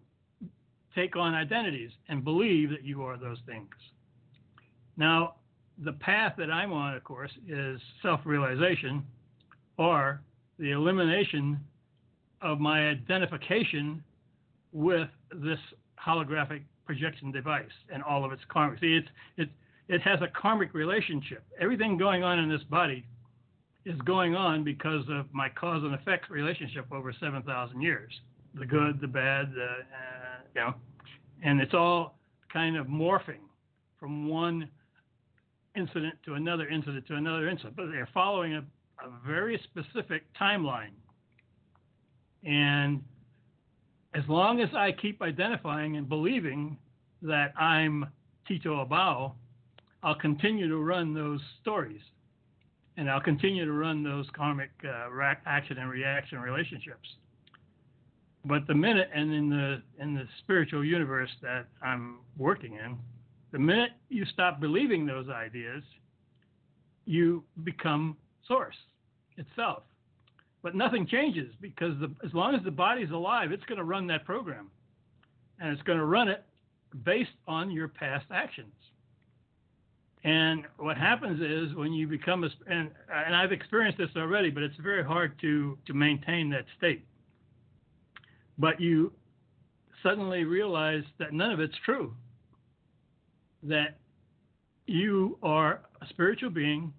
take 0.94 1.16
on 1.16 1.34
identities 1.34 1.90
and 2.08 2.24
believe 2.24 2.70
that 2.70 2.84
you 2.84 3.02
are 3.02 3.16
those 3.16 3.38
things. 3.46 3.68
Now, 4.96 5.34
the 5.84 5.92
path 5.92 6.34
that 6.38 6.50
I'm 6.50 6.72
on, 6.72 6.94
of 6.94 7.02
course, 7.04 7.32
is 7.48 7.80
self 8.02 8.20
realization 8.24 9.02
or 9.76 10.20
the 10.58 10.70
elimination 10.70 11.58
of 12.40 12.60
my 12.60 12.88
identification 12.88 14.02
with 14.72 15.08
this 15.32 15.58
holographic 15.98 16.62
projection 16.86 17.32
device 17.32 17.64
and 17.92 18.02
all 18.02 18.24
of 18.24 18.32
its 18.32 18.42
karmic. 18.48 18.78
See, 18.80 18.94
it's, 18.94 19.08
it, 19.36 19.48
it 19.88 20.00
has 20.02 20.20
a 20.22 20.28
karmic 20.28 20.74
relationship. 20.74 21.42
Everything 21.58 21.96
going 21.96 22.22
on 22.22 22.38
in 22.38 22.48
this 22.48 22.62
body 22.70 23.04
is 23.84 23.98
going 24.02 24.36
on 24.36 24.62
because 24.62 25.04
of 25.10 25.26
my 25.32 25.48
cause 25.48 25.82
and 25.82 25.94
effect 25.94 26.30
relationship 26.30 26.86
over 26.92 27.12
7,000 27.18 27.80
years 27.80 28.12
the 28.56 28.66
good, 28.66 29.00
the 29.00 29.08
bad, 29.08 29.52
the, 29.54 29.64
uh, 29.64 30.33
know, 30.60 30.74
and 31.42 31.60
it's 31.60 31.74
all 31.74 32.16
kind 32.52 32.76
of 32.76 32.86
morphing 32.86 33.42
from 33.98 34.28
one 34.28 34.68
incident 35.76 36.14
to 36.24 36.34
another 36.34 36.68
incident 36.68 37.06
to 37.06 37.16
another 37.16 37.48
incident, 37.48 37.76
but 37.76 37.86
they're 37.90 38.08
following 38.14 38.54
a, 38.54 38.64
a 39.04 39.10
very 39.26 39.60
specific 39.64 40.22
timeline. 40.40 40.92
And 42.44 43.02
as 44.14 44.22
long 44.28 44.60
as 44.60 44.68
I 44.74 44.92
keep 44.92 45.20
identifying 45.22 45.96
and 45.96 46.08
believing 46.08 46.78
that 47.22 47.52
I'm 47.58 48.06
Tito 48.46 48.84
Abao, 48.84 49.32
I'll 50.02 50.14
continue 50.14 50.68
to 50.68 50.76
run 50.76 51.14
those 51.14 51.40
stories. 51.62 52.00
And 52.96 53.10
I'll 53.10 53.20
continue 53.20 53.64
to 53.64 53.72
run 53.72 54.04
those 54.04 54.26
karmic 54.36 54.70
uh, 54.84 55.08
action 55.46 55.78
and 55.78 55.90
reaction 55.90 56.38
relationships. 56.38 57.08
But 58.44 58.66
the 58.66 58.74
minute, 58.74 59.08
and 59.14 59.32
in 59.32 59.48
the 59.48 59.82
in 59.98 60.14
the 60.14 60.24
spiritual 60.40 60.84
universe 60.84 61.30
that 61.40 61.66
I'm 61.82 62.18
working 62.36 62.74
in, 62.74 62.98
the 63.52 63.58
minute 63.58 63.92
you 64.10 64.24
stop 64.26 64.60
believing 64.60 65.06
those 65.06 65.28
ideas, 65.28 65.82
you 67.06 67.42
become 67.62 68.16
source 68.46 68.76
itself. 69.38 69.84
But 70.62 70.74
nothing 70.74 71.06
changes 71.06 71.54
because 71.60 71.98
the, 72.00 72.10
as 72.24 72.32
long 72.34 72.54
as 72.54 72.62
the 72.64 72.70
body's 72.70 73.10
alive, 73.10 73.52
it's 73.52 73.64
going 73.64 73.78
to 73.78 73.84
run 73.84 74.06
that 74.08 74.24
program, 74.24 74.70
and 75.58 75.72
it's 75.72 75.82
going 75.82 75.98
to 75.98 76.04
run 76.04 76.28
it 76.28 76.44
based 77.04 77.30
on 77.46 77.70
your 77.70 77.88
past 77.88 78.26
actions. 78.30 78.72
And 80.22 80.64
what 80.78 80.96
happens 80.96 81.40
is 81.40 81.76
when 81.76 81.92
you 81.92 82.06
become 82.06 82.44
a, 82.44 82.50
and, 82.66 82.90
and 83.12 83.36
I've 83.36 83.52
experienced 83.52 83.98
this 83.98 84.08
already, 84.16 84.48
but 84.50 84.62
it's 84.62 84.76
very 84.76 85.04
hard 85.04 85.38
to, 85.40 85.76
to 85.86 85.92
maintain 85.92 86.48
that 86.50 86.64
state 86.78 87.04
but 88.58 88.80
you 88.80 89.12
suddenly 90.02 90.44
realize 90.44 91.02
that 91.18 91.32
none 91.32 91.50
of 91.50 91.60
it's 91.60 91.74
true. 91.84 92.14
That 93.62 93.96
you 94.86 95.38
are 95.42 95.80
a 96.02 96.06
spiritual 96.08 96.50
being, 96.50 96.92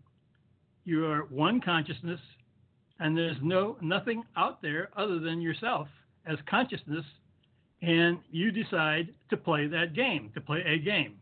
you 0.83 1.05
are 1.05 1.25
one 1.25 1.61
consciousness, 1.61 2.19
and 2.99 3.17
there's 3.17 3.37
no 3.41 3.77
nothing 3.81 4.23
out 4.35 4.61
there 4.61 4.89
other 4.97 5.19
than 5.19 5.41
yourself 5.41 5.87
as 6.25 6.37
consciousness, 6.49 7.05
and 7.81 8.17
you 8.31 8.51
decide 8.51 9.13
to 9.29 9.37
play 9.37 9.67
that 9.67 9.93
game, 9.93 10.31
to 10.33 10.41
play 10.41 10.63
a 10.65 10.77
game. 10.79 11.15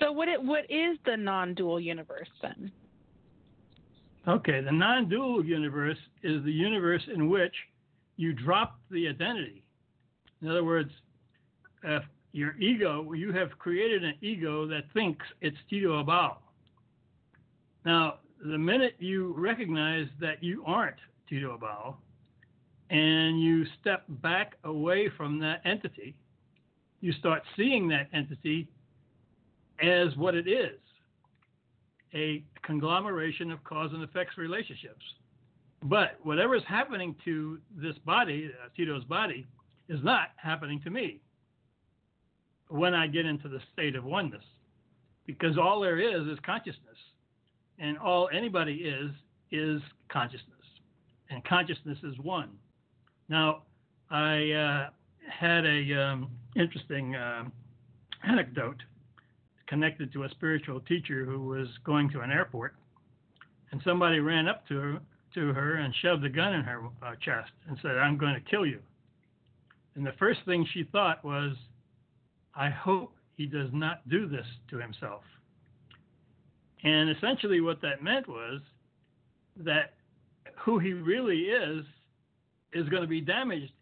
So 0.00 0.12
what 0.12 0.28
it 0.28 0.42
what 0.42 0.64
is 0.70 0.96
the 1.04 1.16
non-dual 1.16 1.80
universe 1.80 2.28
then? 2.40 2.70
Okay, 4.28 4.60
the 4.60 4.70
non 4.72 5.08
dual 5.08 5.42
universe 5.42 5.96
is 6.22 6.44
the 6.44 6.52
universe 6.52 7.02
in 7.14 7.30
which 7.30 7.54
you 8.16 8.34
drop 8.34 8.78
the 8.90 9.08
identity. 9.08 9.64
In 10.42 10.50
other 10.50 10.64
words, 10.64 10.90
if 11.82 12.02
your 12.32 12.54
ego, 12.58 13.12
you 13.12 13.32
have 13.32 13.58
created 13.58 14.04
an 14.04 14.14
ego 14.20 14.66
that 14.66 14.82
thinks 14.92 15.24
it's 15.40 15.56
Tito 15.70 16.02
Abao. 16.04 16.36
Now, 17.86 18.16
the 18.44 18.58
minute 18.58 18.96
you 18.98 19.34
recognize 19.34 20.08
that 20.20 20.42
you 20.42 20.62
aren't 20.66 20.98
Tito 21.26 21.56
Abao 21.56 21.94
and 22.90 23.40
you 23.40 23.64
step 23.80 24.04
back 24.08 24.56
away 24.64 25.08
from 25.16 25.38
that 25.40 25.62
entity, 25.64 26.14
you 27.00 27.12
start 27.12 27.42
seeing 27.56 27.88
that 27.88 28.08
entity 28.12 28.68
as 29.80 30.14
what 30.16 30.34
it 30.34 30.46
is 30.46 30.78
a 32.14 32.42
conglomeration 32.62 33.50
of 33.50 33.62
cause 33.64 33.90
and 33.92 34.02
effects 34.02 34.38
relationships. 34.38 35.04
But 35.82 36.18
whatever 36.22 36.56
is 36.56 36.62
happening 36.66 37.14
to 37.24 37.58
this 37.76 37.96
body, 38.04 38.50
Tito's 38.76 39.04
body, 39.04 39.46
is 39.88 40.00
not 40.02 40.28
happening 40.36 40.80
to 40.84 40.90
me 40.90 41.20
when 42.68 42.94
I 42.94 43.06
get 43.06 43.26
into 43.26 43.48
the 43.48 43.60
state 43.72 43.94
of 43.94 44.04
oneness. 44.04 44.44
Because 45.26 45.58
all 45.58 45.80
there 45.80 45.98
is 45.98 46.26
is 46.26 46.38
consciousness. 46.44 46.96
And 47.78 47.96
all 47.98 48.28
anybody 48.32 48.74
is, 48.74 49.10
is 49.50 49.80
consciousness. 50.08 50.44
And 51.30 51.44
consciousness 51.44 51.98
is 52.02 52.18
one. 52.18 52.50
Now, 53.28 53.62
I 54.10 54.50
uh, 54.50 54.90
had 55.30 55.64
a 55.64 56.02
um, 56.02 56.30
interesting 56.56 57.14
uh, 57.14 57.44
anecdote 58.26 58.82
connected 59.68 60.12
to 60.12 60.24
a 60.24 60.30
spiritual 60.30 60.80
teacher 60.80 61.24
who 61.24 61.46
was 61.46 61.68
going 61.84 62.10
to 62.10 62.20
an 62.20 62.30
airport, 62.30 62.74
and 63.70 63.80
somebody 63.84 64.18
ran 64.18 64.48
up 64.48 64.66
to 64.68 64.78
her, 64.78 65.00
to 65.34 65.52
her 65.52 65.74
and 65.76 65.94
shoved 66.02 66.24
a 66.24 66.28
gun 66.28 66.54
in 66.54 66.62
her 66.62 66.82
uh, 67.02 67.14
chest 67.24 67.50
and 67.68 67.78
said, 67.82 67.98
"I'm 67.98 68.16
going 68.16 68.34
to 68.34 68.50
kill 68.50 68.66
you." 68.66 68.80
And 69.94 70.06
the 70.06 70.14
first 70.18 70.40
thing 70.46 70.66
she 70.72 70.84
thought 70.84 71.24
was, 71.24 71.54
"I 72.54 72.70
hope 72.70 73.12
he 73.36 73.46
does 73.46 73.70
not 73.72 74.08
do 74.08 74.26
this 74.26 74.46
to 74.70 74.78
himself." 74.78 75.22
And 76.82 77.10
essentially, 77.10 77.60
what 77.60 77.80
that 77.82 78.02
meant 78.02 78.28
was 78.28 78.60
that 79.56 79.94
who 80.56 80.78
he 80.78 80.92
really 80.92 81.42
is 81.42 81.84
is 82.72 82.88
going 82.88 83.02
to 83.02 83.08
be 83.08 83.20
damaged. 83.20 83.72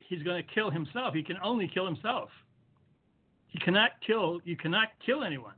he's 0.00 0.22
going 0.22 0.42
to 0.42 0.54
kill 0.54 0.70
himself. 0.70 1.14
He 1.14 1.22
can 1.22 1.38
only 1.42 1.70
kill 1.72 1.86
himself. 1.86 2.28
He 3.52 3.58
cannot 3.58 3.90
kill. 4.06 4.40
You 4.44 4.56
cannot 4.56 4.88
kill 5.04 5.22
anyone. 5.24 5.54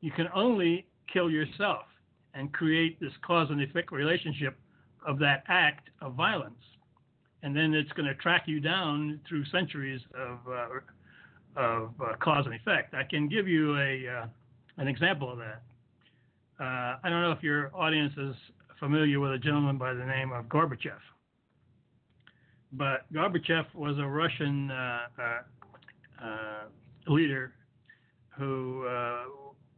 You 0.00 0.10
can 0.12 0.28
only 0.34 0.86
kill 1.12 1.30
yourself 1.30 1.82
and 2.34 2.52
create 2.52 2.98
this 3.00 3.12
cause 3.26 3.48
and 3.50 3.60
effect 3.60 3.92
relationship 3.92 4.56
of 5.06 5.18
that 5.18 5.44
act 5.48 5.90
of 6.00 6.14
violence, 6.14 6.62
and 7.42 7.54
then 7.54 7.74
it's 7.74 7.92
going 7.92 8.06
to 8.06 8.14
track 8.14 8.44
you 8.46 8.60
down 8.60 9.20
through 9.28 9.44
centuries 9.46 10.00
of 10.14 10.38
uh, 10.48 11.60
of 11.60 11.90
uh, 12.00 12.16
cause 12.20 12.46
and 12.46 12.54
effect. 12.54 12.94
I 12.94 13.04
can 13.04 13.28
give 13.28 13.46
you 13.46 13.76
a 13.78 14.08
uh, 14.08 14.26
an 14.78 14.88
example 14.88 15.30
of 15.30 15.38
that. 15.38 15.62
Uh, 16.60 16.98
I 17.02 17.10
don't 17.10 17.22
know 17.22 17.32
if 17.32 17.42
your 17.42 17.70
audience 17.74 18.12
is 18.16 18.34
familiar 18.78 19.20
with 19.20 19.32
a 19.32 19.38
gentleman 19.38 19.78
by 19.78 19.94
the 19.94 20.04
name 20.04 20.32
of 20.32 20.46
Gorbachev 20.46 21.00
but 22.76 23.12
Gorbachev 23.12 23.66
was 23.74 23.98
a 23.98 24.06
Russian 24.06 24.70
uh, 24.70 24.98
uh, 26.22 26.24
leader 27.06 27.52
who 28.36 28.86
uh, 28.86 29.24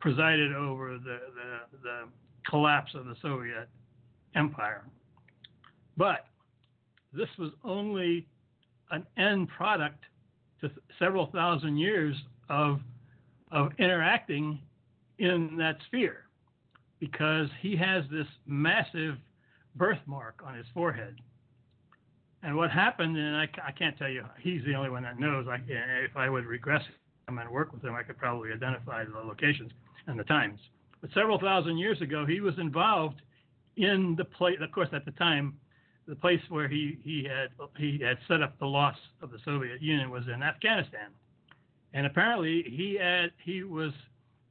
presided 0.01 0.55
over 0.55 0.99
the, 0.99 1.19
the, 1.35 1.79
the, 1.83 2.01
collapse 2.49 2.93
of 2.95 3.07
the 3.07 3.17
Soviet 3.21 3.69
Empire. 4.37 4.85
But 5.97 6.27
this 7.13 7.29
was 7.41 7.51
only 7.65 8.29
an 8.93 9.05
end 9.17 9.49
product 9.49 10.05
to 10.61 10.71
several 10.97 11.27
thousand 11.33 11.77
years 11.77 12.15
of, 12.49 12.79
of 13.51 13.73
interacting 13.79 14.61
in 15.19 15.57
that 15.59 15.79
sphere 15.89 16.19
because 17.01 17.49
he 17.61 17.75
has 17.75 18.05
this 18.13 18.29
massive 18.47 19.17
birthmark 19.75 20.41
on 20.47 20.55
his 20.55 20.67
forehead 20.73 21.17
and 22.47 22.57
what 22.57 22.71
happened, 22.71 23.17
and 23.17 23.37
I, 23.37 23.49
I 23.67 23.73
can't 23.73 23.99
tell 23.99 24.09
you, 24.09 24.25
he's 24.41 24.65
the 24.65 24.75
only 24.75 24.89
one 24.89 25.03
that 25.03 25.19
knows. 25.19 25.47
I, 25.49 25.57
if 26.05 26.17
I 26.17 26.31
would 26.31 26.45
regress 26.45 26.83
him 27.29 27.39
and 27.39 27.51
work 27.51 27.73
with 27.73 27.83
him, 27.83 27.95
I 27.95 28.03
could 28.03 28.19
probably 28.19 28.53
identify 28.53 29.05
the 29.05 29.19
locations 29.19 29.73
and 30.07 30.19
the 30.19 30.25
times. 30.25 30.61
But 31.01 31.11
several 31.13 31.39
thousand 31.41 31.79
years 31.79 32.01
ago, 32.01 32.25
he 32.25 32.41
was 32.41 32.55
involved 32.59 33.21
in 33.77 34.15
the 34.17 34.25
place. 34.25 34.59
Of 34.61 34.71
course, 34.71 34.89
at 34.93 35.05
the 35.05 35.11
time, 35.13 35.55
the 36.07 36.15
place 36.15 36.41
where 36.49 36.69
he, 36.69 36.99
he 37.03 37.25
had 37.25 37.49
he 37.77 37.99
had 37.99 38.19
set 38.29 38.43
up 38.43 38.57
the 38.59 38.67
loss 38.67 38.97
of 39.23 39.31
the 39.33 39.39
Soviet 39.45 39.83
Union 39.83 40.11
was 40.11 40.23
in 40.33 40.43
Afghanistan, 40.43 41.11
and 41.95 42.07
apparently 42.07 42.63
he 42.69 42.97
had 43.01 43.33
he 43.45 43.65
was 43.65 43.93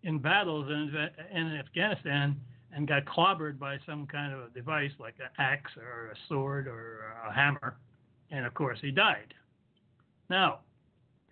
in 0.04 0.20
battles 0.20 0.68
in, 0.70 0.94
in 1.34 1.56
Afghanistan 1.56 2.40
and 2.74 2.88
got 2.90 3.06
clobbered 3.06 3.58
by 3.58 3.78
some 3.86 4.06
kind 4.06 4.34
of 4.34 4.40
a 4.40 4.50
device 4.50 4.92
like 5.00 5.16
an 5.20 5.30
axe 5.38 5.72
or 5.78 6.12
a 6.12 6.16
sword 6.28 6.68
or 6.68 7.06
a 7.26 7.34
hammer. 7.34 7.78
And 8.32 8.46
of 8.46 8.54
course, 8.54 8.80
he 8.82 8.92
died. 8.92 9.34
Now, 10.30 10.60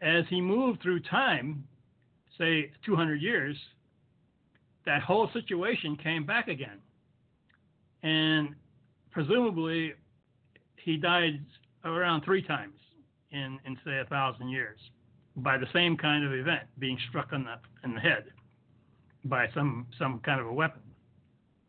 as 0.04 0.26
he 0.30 0.42
moved 0.42 0.82
through 0.82 1.00
time, 1.00 1.64
say 2.38 2.72
200 2.86 3.22
years, 3.22 3.56
that 4.86 5.02
whole 5.02 5.30
situation 5.32 5.96
came 5.96 6.26
back 6.26 6.50
again. 6.50 6.80
And 8.04 8.50
presumably, 9.12 9.94
he 10.76 10.98
died 10.98 11.40
around 11.86 12.24
three 12.24 12.42
times 12.42 12.76
in, 13.32 13.58
in 13.66 13.78
say, 13.86 14.00
a 14.00 14.06
thousand 14.06 14.50
years 14.50 14.78
by 15.38 15.58
the 15.58 15.68
same 15.74 15.96
kind 15.96 16.26
of 16.26 16.34
event, 16.34 16.64
being 16.80 16.98
struck 17.10 17.32
in 17.32 17.46
the, 17.46 17.56
in 17.84 17.96
the 17.96 18.02
head 18.02 18.26
by 19.24 19.48
some, 19.54 19.88
some 19.98 20.20
kind 20.20 20.42
of 20.42 20.48
a 20.48 20.54
weapon. 20.54 20.82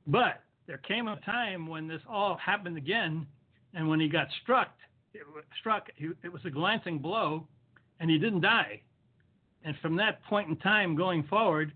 But 0.08 0.42
there 0.66 0.78
came 0.78 1.06
a 1.06 1.18
time 1.20 1.68
when 1.68 1.86
this 1.86 2.02
all 2.08 2.36
happened 2.36 2.76
again, 2.76 3.26
and 3.74 3.88
when 3.88 4.00
he 4.00 4.08
got 4.08 4.26
struck, 4.42 4.74
it, 5.14 5.22
struck, 5.60 5.88
it 5.96 6.32
was 6.32 6.42
a 6.44 6.50
glancing 6.50 6.98
blow, 6.98 7.46
and 8.04 8.10
he 8.10 8.18
didn't 8.18 8.42
die. 8.42 8.82
And 9.64 9.74
from 9.80 9.96
that 9.96 10.22
point 10.24 10.50
in 10.50 10.56
time 10.56 10.94
going 10.94 11.22
forward, 11.22 11.72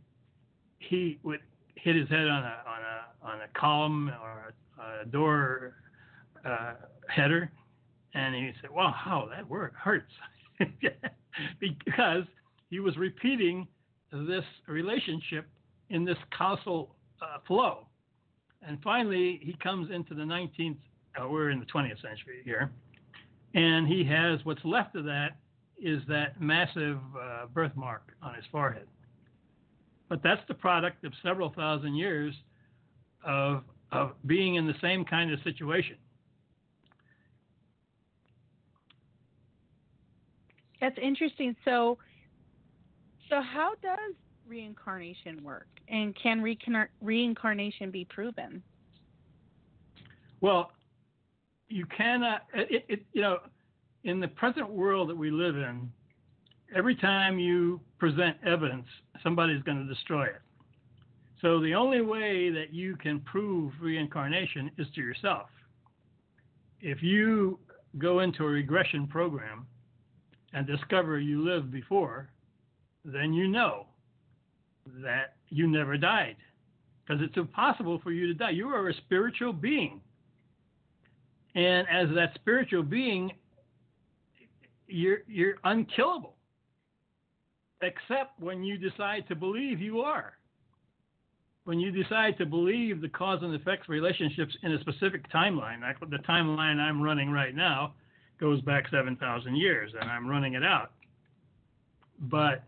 he 0.78 1.18
would 1.22 1.40
hit 1.74 1.96
his 1.96 2.06
head 2.10 2.28
on 2.28 2.44
a 2.44 2.56
on 2.66 2.82
a 2.82 3.26
on 3.26 3.40
a 3.40 3.58
column 3.58 4.12
or 4.22 4.52
a, 4.78 5.02
a 5.02 5.06
door 5.06 5.76
uh, 6.44 6.74
header, 7.08 7.50
and 8.12 8.34
he 8.34 8.52
said, 8.60 8.68
"Well, 8.70 8.92
how 8.94 9.26
that 9.34 9.48
work 9.48 9.72
hurts," 9.74 10.12
because 11.60 12.24
he 12.68 12.78
was 12.78 12.94
repeating 12.98 13.66
this 14.12 14.44
relationship 14.66 15.46
in 15.88 16.04
this 16.04 16.18
causal 16.36 16.94
uh, 17.22 17.38
flow. 17.46 17.86
And 18.60 18.78
finally, 18.82 19.40
he 19.42 19.56
comes 19.62 19.90
into 19.90 20.12
the 20.12 20.24
19th, 20.24 20.76
uh, 21.18 21.26
we're 21.26 21.48
in 21.48 21.58
the 21.58 21.66
20th 21.66 22.02
century 22.02 22.42
here, 22.44 22.70
and 23.54 23.88
he 23.88 24.04
has 24.04 24.40
what's 24.44 24.62
left 24.62 24.94
of 24.94 25.06
that 25.06 25.38
is 25.80 26.02
that 26.08 26.40
massive 26.40 26.98
uh, 27.20 27.46
birthmark 27.52 28.14
on 28.22 28.34
his 28.34 28.44
forehead. 28.50 28.86
But 30.08 30.22
that's 30.22 30.40
the 30.48 30.54
product 30.54 31.04
of 31.04 31.12
several 31.22 31.50
thousand 31.50 31.94
years 31.94 32.34
of, 33.24 33.62
of 33.92 34.12
being 34.26 34.56
in 34.56 34.66
the 34.66 34.74
same 34.80 35.04
kind 35.04 35.32
of 35.32 35.38
situation. 35.44 35.96
That's 40.80 40.96
interesting. 41.02 41.56
So, 41.64 41.98
so 43.28 43.42
how 43.42 43.72
does 43.82 44.14
reincarnation 44.46 45.42
work? 45.42 45.66
And 45.88 46.16
can 46.20 46.42
reincarnation 47.00 47.90
be 47.90 48.04
proven? 48.04 48.62
Well, 50.40 50.70
you 51.68 51.84
cannot, 51.86 52.44
it, 52.54 52.84
it, 52.88 53.02
you 53.12 53.22
know, 53.22 53.38
in 54.04 54.20
the 54.20 54.28
present 54.28 54.68
world 54.68 55.08
that 55.08 55.16
we 55.16 55.30
live 55.30 55.56
in, 55.56 55.90
every 56.74 56.94
time 56.94 57.38
you 57.38 57.80
present 57.98 58.36
evidence, 58.46 58.86
somebody's 59.22 59.62
going 59.62 59.78
to 59.78 59.92
destroy 59.92 60.24
it. 60.24 60.40
So 61.40 61.60
the 61.60 61.74
only 61.74 62.00
way 62.00 62.50
that 62.50 62.72
you 62.72 62.96
can 62.96 63.20
prove 63.20 63.72
reincarnation 63.80 64.70
is 64.76 64.86
to 64.94 65.00
yourself. 65.00 65.48
If 66.80 67.02
you 67.02 67.58
go 67.96 68.20
into 68.20 68.44
a 68.44 68.48
regression 68.48 69.06
program 69.06 69.66
and 70.52 70.66
discover 70.66 71.18
you 71.18 71.42
lived 71.42 71.70
before, 71.70 72.28
then 73.04 73.32
you 73.32 73.48
know 73.48 73.86
that 75.02 75.36
you 75.48 75.66
never 75.66 75.96
died 75.96 76.36
because 77.06 77.22
it's 77.22 77.36
impossible 77.36 78.00
for 78.02 78.12
you 78.12 78.26
to 78.26 78.34
die. 78.34 78.50
You 78.50 78.68
are 78.68 78.88
a 78.88 78.94
spiritual 78.94 79.52
being. 79.52 80.00
And 81.54 81.86
as 81.88 82.08
that 82.14 82.34
spiritual 82.34 82.82
being, 82.82 83.32
you're, 84.88 85.18
you're 85.26 85.54
unkillable, 85.64 86.34
except 87.82 88.40
when 88.40 88.62
you 88.62 88.78
decide 88.78 89.26
to 89.28 89.36
believe 89.36 89.80
you 89.80 90.00
are. 90.00 90.34
When 91.64 91.78
you 91.78 91.90
decide 91.90 92.38
to 92.38 92.46
believe 92.46 93.02
the 93.02 93.10
cause 93.10 93.40
and 93.42 93.54
effects 93.54 93.88
relationships 93.88 94.56
in 94.62 94.72
a 94.72 94.80
specific 94.80 95.30
timeline, 95.30 95.82
like 95.82 96.00
the 96.00 96.18
timeline 96.28 96.78
I'm 96.78 97.02
running 97.02 97.30
right 97.30 97.54
now 97.54 97.92
goes 98.40 98.62
back 98.62 98.84
7,000 98.90 99.54
years, 99.54 99.92
and 100.00 100.10
I'm 100.10 100.26
running 100.26 100.54
it 100.54 100.64
out. 100.64 100.92
But 102.18 102.64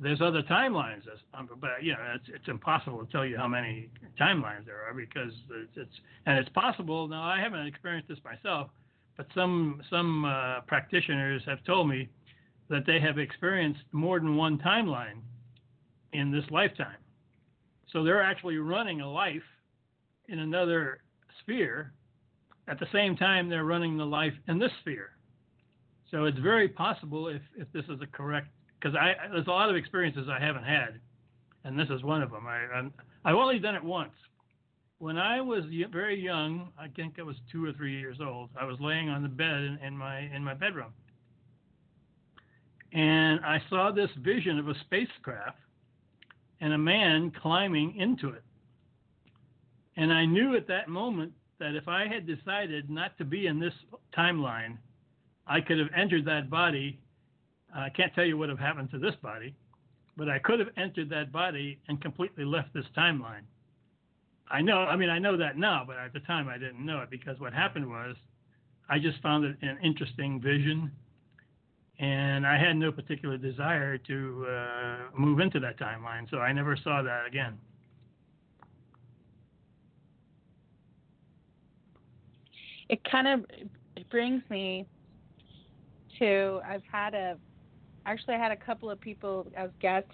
there's 0.00 0.20
other 0.20 0.42
timelines, 0.42 1.02
um, 1.34 1.48
but 1.60 1.82
you 1.82 1.92
know 1.92 1.98
it's 2.14 2.24
it's 2.28 2.48
impossible 2.48 3.04
to 3.04 3.10
tell 3.10 3.26
you 3.26 3.36
how 3.36 3.48
many 3.48 3.88
timelines 4.20 4.64
there 4.64 4.84
are 4.88 4.94
because 4.94 5.32
it's, 5.50 5.72
it's 5.76 6.00
and 6.26 6.38
it's 6.38 6.48
possible. 6.50 7.08
Now 7.08 7.22
I 7.24 7.40
haven't 7.40 7.66
experienced 7.66 8.08
this 8.08 8.18
myself, 8.24 8.70
but 9.18 9.26
some 9.34 9.82
some 9.90 10.24
uh, 10.24 10.60
practitioners 10.62 11.42
have 11.44 11.62
told 11.64 11.90
me 11.90 12.08
that 12.70 12.86
they 12.86 13.00
have 13.00 13.18
experienced 13.18 13.82
more 13.92 14.18
than 14.18 14.36
one 14.36 14.58
timeline 14.58 15.20
in 16.14 16.30
this 16.30 16.44
lifetime. 16.50 16.96
So 17.92 18.04
they're 18.04 18.22
actually 18.22 18.56
running 18.56 19.02
a 19.02 19.10
life 19.10 19.42
in 20.28 20.38
another 20.38 21.00
sphere 21.40 21.92
at 22.68 22.78
the 22.78 22.86
same 22.92 23.16
time 23.16 23.48
they're 23.48 23.64
running 23.64 23.96
the 23.96 24.04
life 24.04 24.34
in 24.46 24.58
this 24.58 24.70
sphere. 24.80 25.10
So 26.10 26.24
it's 26.24 26.38
very 26.38 26.68
possible 26.68 27.28
if, 27.28 27.42
if 27.56 27.70
this 27.72 27.84
is 27.86 28.00
a 28.02 28.06
correct 28.06 28.48
because 28.80 28.96
I 28.96 29.14
there's 29.32 29.46
a 29.48 29.50
lot 29.50 29.68
of 29.68 29.76
experiences 29.76 30.28
I 30.30 30.42
haven't 30.42 30.64
had, 30.64 31.00
and 31.64 31.78
this 31.78 31.88
is 31.90 32.04
one 32.04 32.22
of 32.22 32.30
them. 32.30 32.46
I 32.46 32.58
I'm, 32.72 32.92
I've 33.24 33.34
only 33.34 33.58
done 33.58 33.74
it 33.74 33.82
once. 33.82 34.12
When 34.98 35.16
I 35.16 35.40
was 35.40 35.64
very 35.92 36.20
young, 36.20 36.70
I 36.78 36.88
think 36.88 37.18
I 37.18 37.22
was 37.22 37.36
two 37.52 37.64
or 37.64 37.72
three 37.72 37.98
years 37.98 38.18
old. 38.20 38.50
I 38.60 38.64
was 38.64 38.76
laying 38.80 39.08
on 39.08 39.22
the 39.22 39.28
bed 39.28 39.62
in, 39.62 39.78
in 39.84 39.96
my 39.96 40.20
in 40.34 40.42
my 40.42 40.54
bedroom, 40.54 40.92
and 42.92 43.40
I 43.44 43.62
saw 43.70 43.92
this 43.92 44.10
vision 44.18 44.58
of 44.58 44.68
a 44.68 44.74
spacecraft 44.80 45.58
and 46.60 46.72
a 46.72 46.78
man 46.78 47.30
climbing 47.40 47.96
into 47.96 48.30
it. 48.30 48.42
And 49.96 50.12
I 50.12 50.24
knew 50.24 50.56
at 50.56 50.66
that 50.68 50.88
moment 50.88 51.32
that 51.60 51.76
if 51.76 51.86
I 51.86 52.06
had 52.08 52.26
decided 52.26 52.90
not 52.90 53.16
to 53.18 53.24
be 53.24 53.46
in 53.46 53.60
this 53.60 53.74
timeline, 54.16 54.78
I 55.46 55.60
could 55.60 55.78
have 55.78 55.90
entered 55.96 56.24
that 56.24 56.50
body 56.50 56.98
I 57.74 57.90
can't 57.90 58.14
tell 58.14 58.24
you 58.24 58.36
what 58.36 58.48
would 58.48 58.58
have 58.58 58.58
happened 58.58 58.90
to 58.92 58.98
this 58.98 59.14
body, 59.22 59.54
but 60.16 60.28
I 60.28 60.38
could 60.38 60.58
have 60.58 60.70
entered 60.76 61.10
that 61.10 61.32
body 61.32 61.78
and 61.88 62.00
completely 62.00 62.44
left 62.44 62.72
this 62.72 62.86
timeline. 62.96 63.42
I 64.50 64.62
know, 64.62 64.78
I 64.78 64.96
mean, 64.96 65.10
I 65.10 65.18
know 65.18 65.36
that 65.36 65.56
now, 65.58 65.84
but 65.86 65.96
at 65.96 66.12
the 66.12 66.20
time 66.20 66.48
I 66.48 66.58
didn't 66.58 66.84
know 66.84 67.00
it 67.00 67.10
because 67.10 67.38
what 67.38 67.52
happened 67.52 67.88
was 67.88 68.16
I 68.88 68.98
just 68.98 69.20
found 69.20 69.44
it 69.44 69.56
an 69.62 69.78
interesting 69.82 70.40
vision 70.40 70.90
and 71.98 72.46
I 72.46 72.56
had 72.56 72.76
no 72.76 72.92
particular 72.92 73.36
desire 73.36 73.98
to 73.98 74.46
uh, 74.48 74.96
move 75.18 75.40
into 75.40 75.58
that 75.60 75.78
timeline, 75.78 76.30
so 76.30 76.38
I 76.38 76.52
never 76.52 76.76
saw 76.76 77.02
that 77.02 77.26
again. 77.26 77.58
It 82.88 83.00
kind 83.10 83.28
of 83.28 83.44
brings 84.10 84.42
me 84.48 84.86
to 86.18 86.60
I've 86.66 86.84
had 86.90 87.14
a 87.14 87.36
actually 88.06 88.34
I 88.34 88.38
had 88.38 88.52
a 88.52 88.56
couple 88.56 88.90
of 88.90 89.00
people 89.00 89.46
as 89.56 89.70
guests 89.80 90.10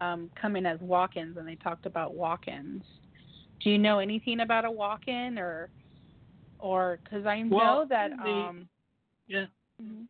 um, 0.00 0.30
come 0.40 0.56
in 0.56 0.66
as 0.66 0.80
walk-ins, 0.80 1.36
and 1.36 1.46
they 1.46 1.54
talked 1.54 1.86
about 1.86 2.14
walk-ins. 2.14 2.82
Do 3.62 3.70
you 3.70 3.78
know 3.78 3.98
anything 3.98 4.40
about 4.40 4.64
a 4.64 4.70
walk-in, 4.70 5.38
or 5.38 5.70
or 6.58 6.98
because 7.02 7.26
I 7.26 7.42
know 7.42 7.56
Well, 7.56 7.86
that 7.86 8.10
the- 8.16 8.22
um, 8.30 8.68
Yeah. 9.26 9.46
mhm. 9.80 10.06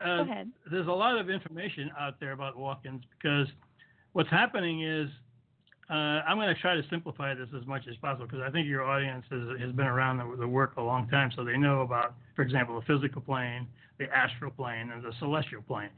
Uh, 0.00 0.16
Go 0.16 0.22
ahead. 0.30 0.52
There's 0.70 0.88
a 0.88 0.92
lot 0.92 1.16
of 1.16 1.30
information 1.30 1.90
out 1.98 2.20
there 2.20 2.32
about 2.32 2.56
walk-ins 2.56 3.02
because 3.06 3.48
what's 4.12 4.28
happening 4.28 4.82
is 4.82 5.08
uh, 5.88 6.22
I'm 6.26 6.36
going 6.36 6.52
to 6.52 6.60
try 6.60 6.74
to 6.74 6.82
simplify 6.90 7.32
this 7.34 7.48
as 7.56 7.64
much 7.66 7.86
as 7.86 7.96
possible 7.96 8.26
because 8.26 8.42
I 8.42 8.50
think 8.50 8.66
your 8.66 8.82
audience 8.82 9.24
has, 9.30 9.60
has 9.60 9.72
been 9.72 9.86
around 9.86 10.18
the, 10.18 10.36
the 10.36 10.48
work 10.48 10.76
a 10.76 10.82
long 10.82 11.08
time, 11.08 11.30
so 11.36 11.44
they 11.44 11.56
know 11.56 11.82
about, 11.82 12.14
for 12.34 12.42
example, 12.42 12.74
the 12.80 12.84
physical 12.86 13.20
plane, 13.22 13.68
the 13.98 14.12
astral 14.12 14.50
plane, 14.50 14.90
and 14.90 15.02
the 15.02 15.12
celestial 15.20 15.62
plane. 15.62 15.90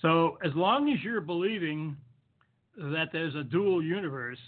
So 0.00 0.36
as 0.44 0.52
long 0.56 0.92
as 0.92 1.02
you're 1.04 1.20
believing 1.20 1.96
that 2.76 3.10
there's 3.12 3.36
a 3.36 3.44
dual 3.44 3.82
universe, 3.84 4.38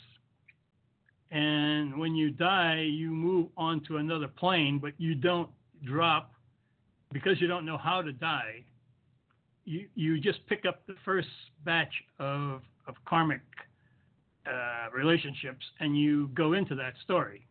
and 1.35 1.99
when 1.99 2.15
you 2.15 2.31
die, 2.31 2.83
you 2.89 3.11
move 3.11 3.49
on 3.57 3.83
to 3.89 3.97
another 3.97 4.29
plane, 4.29 4.79
but 4.79 4.93
you 4.99 5.17
don't 5.17 5.51
drop 5.85 6.33
because 7.13 7.41
you 7.41 7.49
don't 7.49 7.67
know 7.67 7.77
how 7.77 8.01
to 8.03 8.13
die. 8.13 8.65
You 9.65 9.89
you 9.97 10.21
just 10.21 10.47
pick 10.47 10.65
up 10.65 10.87
the 10.87 10.95
first 11.05 11.29
batch 11.65 11.93
of 12.21 12.63
of 12.87 12.95
karmic 13.05 13.41
uh, 14.47 14.91
relationships 14.95 15.65
and 15.81 15.99
you 15.99 16.29
go 16.35 16.53
into 16.53 16.77
that 16.77 16.93
story. 17.03 17.45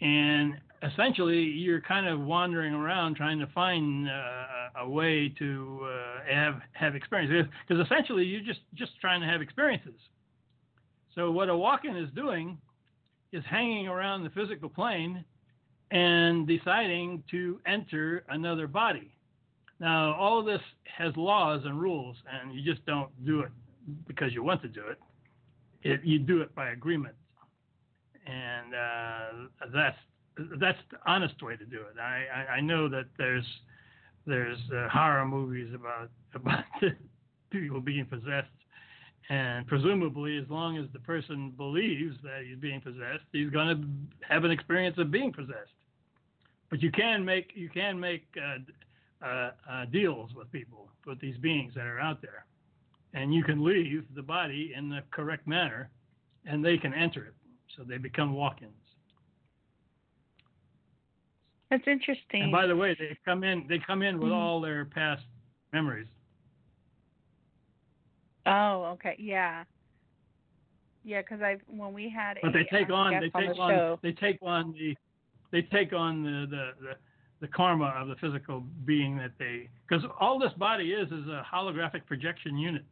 And 0.00 0.54
essentially, 0.82 1.42
you're 1.42 1.82
kind 1.82 2.06
of 2.06 2.18
wandering 2.20 2.72
around 2.72 3.16
trying 3.16 3.40
to 3.40 3.46
find 3.48 4.08
uh, 4.08 4.80
a 4.80 4.88
way 4.88 5.28
to 5.38 5.80
uh, 5.84 6.32
have 6.34 6.62
have 6.72 6.94
experiences. 6.94 7.52
Because 7.68 7.84
essentially, 7.84 8.24
you're 8.24 8.40
just 8.40 8.60
just 8.74 8.92
trying 9.02 9.20
to 9.20 9.26
have 9.26 9.42
experiences. 9.42 10.00
So 11.14 11.30
what 11.30 11.48
a 11.48 11.56
walk-in 11.56 11.96
is 11.96 12.08
doing 12.14 12.58
is 13.32 13.44
hanging 13.48 13.88
around 13.88 14.24
the 14.24 14.30
physical 14.30 14.68
plane 14.68 15.24
and 15.90 16.46
deciding 16.46 17.22
to 17.30 17.60
enter 17.66 18.24
another 18.28 18.66
body. 18.66 19.12
Now, 19.78 20.14
all 20.14 20.38
of 20.38 20.46
this 20.46 20.60
has 20.96 21.14
laws 21.16 21.62
and 21.64 21.80
rules, 21.80 22.16
and 22.32 22.54
you 22.54 22.62
just 22.62 22.84
don't 22.86 23.10
do 23.26 23.40
it 23.40 23.50
because 24.06 24.32
you 24.32 24.42
want 24.42 24.62
to 24.62 24.68
do 24.68 24.82
it. 24.88 24.98
it 25.82 26.00
you 26.04 26.18
do 26.18 26.40
it 26.40 26.54
by 26.54 26.70
agreement, 26.70 27.16
and 28.26 28.74
uh, 28.74 29.68
that's 29.74 29.96
that's 30.60 30.78
the 30.90 30.98
honest 31.04 31.42
way 31.42 31.56
to 31.56 31.64
do 31.64 31.80
it. 31.80 31.98
I, 32.00 32.24
I, 32.32 32.52
I 32.54 32.60
know 32.60 32.88
that 32.88 33.06
there's 33.18 33.44
there's 34.26 34.58
uh, 34.72 34.88
horror 34.88 35.26
movies 35.26 35.74
about 35.74 36.10
about 36.34 36.64
people 37.50 37.80
being 37.80 38.06
possessed, 38.06 38.48
and 39.32 39.66
presumably, 39.66 40.36
as 40.36 40.44
long 40.50 40.76
as 40.76 40.84
the 40.92 40.98
person 40.98 41.54
believes 41.56 42.18
that 42.22 42.42
he's 42.46 42.58
being 42.58 42.82
possessed, 42.82 43.24
he's 43.32 43.48
going 43.48 43.68
to 43.80 44.26
have 44.28 44.44
an 44.44 44.50
experience 44.50 44.98
of 44.98 45.10
being 45.10 45.32
possessed. 45.32 45.72
But 46.68 46.82
you 46.82 46.92
can 46.92 47.24
make 47.24 47.50
you 47.54 47.70
can 47.70 47.98
make 47.98 48.26
uh, 48.36 49.26
uh, 49.26 49.50
uh, 49.70 49.84
deals 49.86 50.34
with 50.34 50.52
people, 50.52 50.90
with 51.06 51.18
these 51.18 51.38
beings 51.38 51.72
that 51.74 51.86
are 51.86 51.98
out 51.98 52.20
there, 52.20 52.44
and 53.14 53.32
you 53.32 53.42
can 53.42 53.64
leave 53.64 54.04
the 54.14 54.22
body 54.22 54.74
in 54.76 54.90
the 54.90 55.00
correct 55.12 55.46
manner, 55.46 55.88
and 56.44 56.62
they 56.62 56.76
can 56.76 56.92
enter 56.92 57.24
it, 57.24 57.34
so 57.74 57.84
they 57.84 57.96
become 57.96 58.34
walk-ins. 58.34 58.72
That's 61.70 61.86
interesting. 61.86 62.42
And 62.42 62.52
by 62.52 62.66
the 62.66 62.76
way, 62.76 62.94
they 62.98 63.16
come 63.24 63.44
in 63.44 63.64
they 63.66 63.78
come 63.78 64.02
in 64.02 64.20
with 64.20 64.32
Mhm. 64.32 64.36
all 64.36 64.60
their 64.60 64.84
past 64.84 65.24
memories. 65.72 66.08
Oh, 68.46 68.84
okay, 68.94 69.16
yeah, 69.18 69.64
yeah. 71.04 71.20
Because 71.22 71.40
I 71.42 71.58
when 71.68 71.92
we 71.92 72.08
had 72.08 72.38
But 72.42 72.50
a 72.50 72.52
they 72.52 72.64
take 72.64 72.88
um, 72.88 72.94
on 72.94 73.12
they 73.20 73.30
on 73.34 73.42
take 73.42 73.54
the 73.56 73.60
on 73.62 73.70
show, 73.70 73.98
they 74.02 74.12
take 74.12 74.38
on 74.42 74.72
the 74.72 74.96
they 75.50 75.62
take 75.62 75.92
on 75.92 76.22
the 76.22 76.46
the, 76.50 76.70
the 76.80 76.92
the 77.40 77.48
karma 77.48 77.92
of 77.96 78.08
the 78.08 78.14
physical 78.16 78.62
being 78.84 79.16
that 79.18 79.32
they 79.38 79.68
because 79.88 80.04
all 80.20 80.38
this 80.38 80.52
body 80.54 80.92
is 80.92 81.08
is 81.08 81.26
a 81.26 81.44
holographic 81.52 82.06
projection 82.06 82.56
unit. 82.56 82.84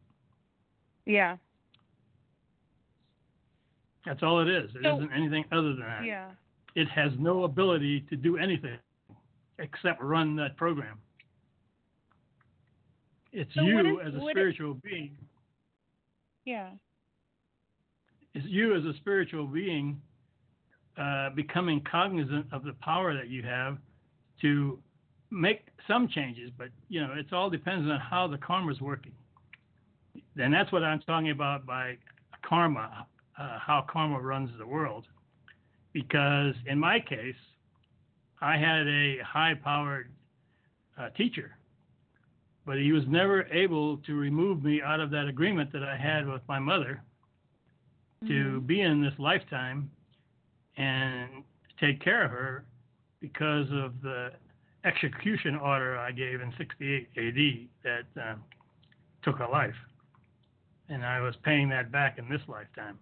yeah, 1.05 1.37
That's 4.05 4.21
all 4.23 4.41
it 4.41 4.49
is. 4.49 4.69
It 4.75 4.83
So- 4.83 4.99
not 4.99 5.13
anything 5.15 5.45
other 5.51 5.69
than 5.73 5.79
that. 5.79 6.03
yeah. 6.05 6.31
It 6.75 6.87
has 6.89 7.11
no 7.19 7.43
ability 7.43 8.01
to 8.09 8.15
do 8.15 8.37
anything 8.37 8.77
except 9.59 10.01
run 10.01 10.35
that 10.37 10.55
program. 10.57 10.97
It's 13.33 13.53
So 13.53 13.61
you 13.61 13.99
is- 13.99 14.07
as 14.07 14.13
a 14.15 14.29
spiritual 14.31 14.73
being. 14.75 15.17
Yeah. 16.45 16.69
It's 18.33 18.45
you 18.47 18.75
as 18.75 18.83
a 18.85 18.93
spiritual 18.97 19.45
being 19.45 20.01
uh, 20.97 21.29
becoming 21.31 21.81
cognizant 21.89 22.47
of 22.51 22.63
the 22.63 22.73
power 22.81 23.13
that 23.13 23.29
you 23.29 23.43
have 23.43 23.77
to 24.41 24.79
make 25.29 25.67
some 25.87 26.07
changes, 26.07 26.51
but 26.57 26.69
you 26.89 27.01
know 27.01 27.13
it's 27.15 27.31
all 27.31 27.49
depends 27.49 27.89
on 27.89 27.99
how 27.99 28.27
the 28.27 28.37
karma 28.37 28.71
is 28.71 28.81
working. 28.81 29.13
And 30.37 30.53
that's 30.53 30.71
what 30.71 30.83
I'm 30.83 30.99
talking 31.01 31.31
about 31.31 31.65
by 31.65 31.97
karma, 32.47 33.07
uh, 33.39 33.59
how 33.59 33.85
karma 33.89 34.19
runs 34.19 34.49
the 34.57 34.65
world. 34.67 35.05
Because 35.93 36.53
in 36.67 36.79
my 36.79 36.99
case, 36.99 37.35
I 38.41 38.57
had 38.57 38.87
a 38.87 39.17
high-powered 39.23 40.09
uh, 40.97 41.09
teacher, 41.09 41.57
but 42.65 42.77
he 42.77 42.91
was 42.91 43.03
never 43.07 43.43
able 43.51 43.97
to 43.97 44.15
remove 44.15 44.63
me 44.63 44.81
out 44.81 44.99
of 44.99 45.09
that 45.11 45.27
agreement 45.27 45.71
that 45.73 45.83
I 45.83 45.95
had 45.97 46.27
with 46.27 46.41
my 46.47 46.59
mother 46.59 47.01
to 48.27 48.61
Mhm. 48.61 48.67
be 48.67 48.81
in 48.81 49.01
this 49.01 49.17
lifetime 49.17 49.89
and 50.77 51.43
take 51.77 51.99
care 51.99 52.23
of 52.23 52.31
her 52.31 52.65
because 53.19 53.71
of 53.71 54.01
the 54.01 54.31
execution 54.83 55.55
order 55.55 55.97
I 55.97 56.11
gave 56.11 56.41
in 56.41 56.51
68 56.53 57.09
AD 57.17 57.69
that 57.83 58.05
um, 58.17 58.43
took 59.23 59.37
her 59.37 59.47
life. 59.47 59.75
And 60.89 61.05
I 61.05 61.19
was 61.19 61.35
paying 61.37 61.69
that 61.69 61.91
back 61.91 62.17
in 62.17 62.29
this 62.29 62.47
lifetime. 62.47 62.99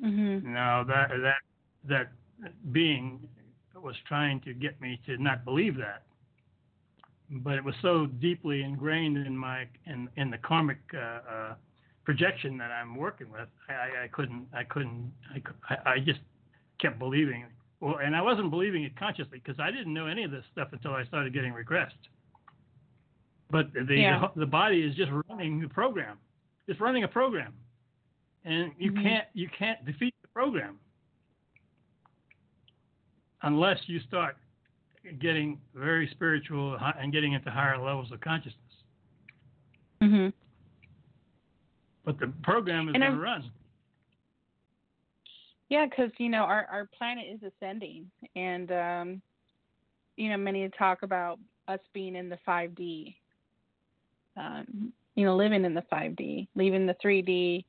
Mhm. 0.00 0.42
Now 0.44 0.84
that 0.84 1.10
that 1.20 1.42
that 1.84 2.72
being 2.72 3.28
was 3.74 3.96
trying 4.06 4.40
to 4.40 4.54
get 4.54 4.80
me 4.80 5.00
to 5.06 5.16
not 5.18 5.44
believe 5.44 5.76
that, 5.76 6.02
but 7.30 7.54
it 7.54 7.64
was 7.64 7.74
so 7.82 8.06
deeply 8.06 8.62
ingrained 8.62 9.16
in 9.18 9.36
my 9.36 9.66
in 9.86 10.08
in 10.16 10.30
the 10.30 10.38
karmic 10.38 10.78
uh, 10.94 10.98
uh, 10.98 11.54
projection 12.04 12.56
that 12.58 12.70
I'm 12.70 12.96
working 12.96 13.30
with. 13.30 13.48
I, 13.68 14.04
I, 14.04 14.08
couldn't 14.08 14.46
I 14.54 14.64
couldn't 14.64 15.12
I, 15.34 15.74
I, 15.74 15.90
I 15.92 15.98
just 15.98 16.20
kept 16.80 16.98
believing. 16.98 17.44
Well, 17.80 17.98
and 18.02 18.16
I 18.16 18.22
wasn't 18.22 18.50
believing 18.50 18.82
it 18.84 18.96
consciously 18.98 19.40
because 19.44 19.60
I 19.60 19.70
didn't 19.70 19.92
know 19.94 20.06
any 20.06 20.24
of 20.24 20.30
this 20.30 20.44
stuff 20.52 20.68
until 20.72 20.92
I 20.92 21.04
started 21.04 21.32
getting 21.32 21.52
regressed. 21.52 21.92
But 23.50 23.72
the 23.72 23.94
Yeah. 23.96 24.28
the 24.36 24.46
body 24.46 24.82
is 24.82 24.94
just 24.94 25.10
running 25.28 25.60
the 25.60 25.68
program. 25.68 26.18
It's 26.66 26.80
running 26.80 27.04
a 27.04 27.08
program, 27.08 27.54
and 28.44 28.72
you 28.78 28.92
Mhm. 28.92 29.02
can't 29.02 29.28
you 29.34 29.48
can't 29.48 29.84
defeat 29.84 30.14
the 30.22 30.28
program 30.28 30.78
unless 33.42 33.78
you 33.86 34.00
start 34.00 34.36
getting 35.20 35.60
very 35.74 36.08
spiritual 36.12 36.78
and 36.98 37.12
getting 37.12 37.32
into 37.32 37.50
higher 37.50 37.78
levels 37.78 38.10
of 38.12 38.20
consciousness. 38.20 38.54
Mhm. 40.00 40.32
But 42.04 42.18
the 42.18 42.28
program 42.42 42.88
is 42.88 42.92
going 42.94 43.12
to 43.12 43.18
run. 43.18 43.50
Yeah, 45.68 45.86
because 45.86 46.10
you 46.18 46.28
know 46.28 46.44
our 46.44 46.66
our 46.70 46.86
planet 46.86 47.26
is 47.28 47.42
ascending, 47.42 48.10
and 48.34 48.72
um, 48.72 49.22
you 50.16 50.30
know 50.30 50.36
many 50.36 50.68
talk 50.70 51.02
about 51.02 51.38
us 51.66 51.80
being 51.92 52.16
in 52.16 52.28
the 52.28 52.38
5D. 52.46 53.14
Um, 54.36 54.92
you 55.14 55.24
know, 55.24 55.36
living 55.36 55.64
in 55.64 55.74
the 55.74 55.82
5D, 55.92 56.46
leaving 56.54 56.86
the 56.86 56.94
3D. 57.04 57.64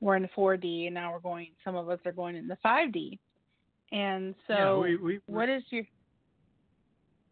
We're 0.00 0.16
in 0.16 0.22
the 0.22 0.28
4D, 0.36 0.86
and 0.86 0.94
now 0.94 1.12
we're 1.12 1.20
going. 1.20 1.48
Some 1.64 1.76
of 1.76 1.88
us 1.88 2.00
are 2.04 2.12
going 2.12 2.34
in 2.34 2.48
the 2.48 2.58
5D. 2.64 3.18
And 3.92 4.34
so, 4.48 4.84
yeah, 4.84 4.96
we, 4.96 4.96
we, 4.96 5.20
what 5.26 5.48
is 5.48 5.62
your? 5.70 5.84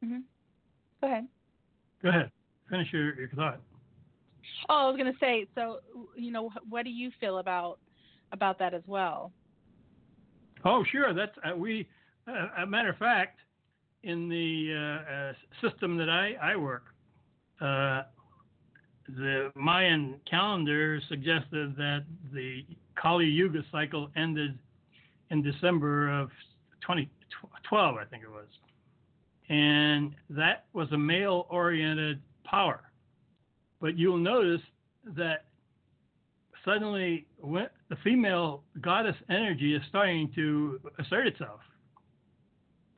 Hmm 0.02 0.18
Go 1.00 1.06
ahead. 1.06 1.26
Go 2.02 2.08
ahead. 2.10 2.30
Finish 2.68 2.92
your, 2.92 3.18
your 3.18 3.28
thought. 3.30 3.60
Oh, 4.68 4.86
I 4.86 4.88
was 4.88 4.96
going 4.96 5.12
to 5.12 5.18
say. 5.18 5.46
So, 5.54 5.80
you 6.16 6.30
know, 6.30 6.50
what 6.68 6.84
do 6.84 6.90
you 6.90 7.10
feel 7.20 7.38
about 7.38 7.78
about 8.32 8.58
that 8.58 8.74
as 8.74 8.82
well? 8.86 9.32
Oh, 10.64 10.84
sure. 10.90 11.14
That's 11.14 11.32
uh, 11.44 11.56
we. 11.56 11.88
Uh, 12.28 12.62
a 12.62 12.66
matter 12.66 12.90
of 12.90 12.96
fact, 12.98 13.38
in 14.02 14.28
the 14.28 14.74
uh, 14.74 15.12
uh, 15.12 15.68
system 15.68 15.96
that 15.96 16.08
I, 16.08 16.34
I 16.40 16.56
work, 16.56 16.84
uh, 17.60 18.02
the 19.08 19.50
Mayan 19.54 20.16
calendar 20.28 21.00
suggested 21.08 21.76
that 21.76 22.04
the 22.32 22.64
Kali 23.00 23.26
Yuga 23.26 23.62
cycle 23.72 24.10
ended 24.16 24.58
in 25.30 25.42
December 25.42 26.08
of 26.20 26.28
2012, 26.82 27.96
I 27.96 28.04
think 28.04 28.22
it 28.22 28.30
was. 28.30 28.46
And 29.50 30.14
that 30.30 30.66
was 30.72 30.90
a 30.92 30.98
male 30.98 31.46
oriented 31.50 32.22
power. 32.44 32.80
But 33.80 33.98
you'll 33.98 34.16
notice 34.16 34.60
that 35.16 35.46
suddenly 36.64 37.26
the 37.42 37.96
female 38.04 38.62
goddess 38.80 39.16
energy 39.28 39.74
is 39.74 39.82
starting 39.88 40.30
to 40.36 40.80
assert 41.00 41.26
itself. 41.26 41.60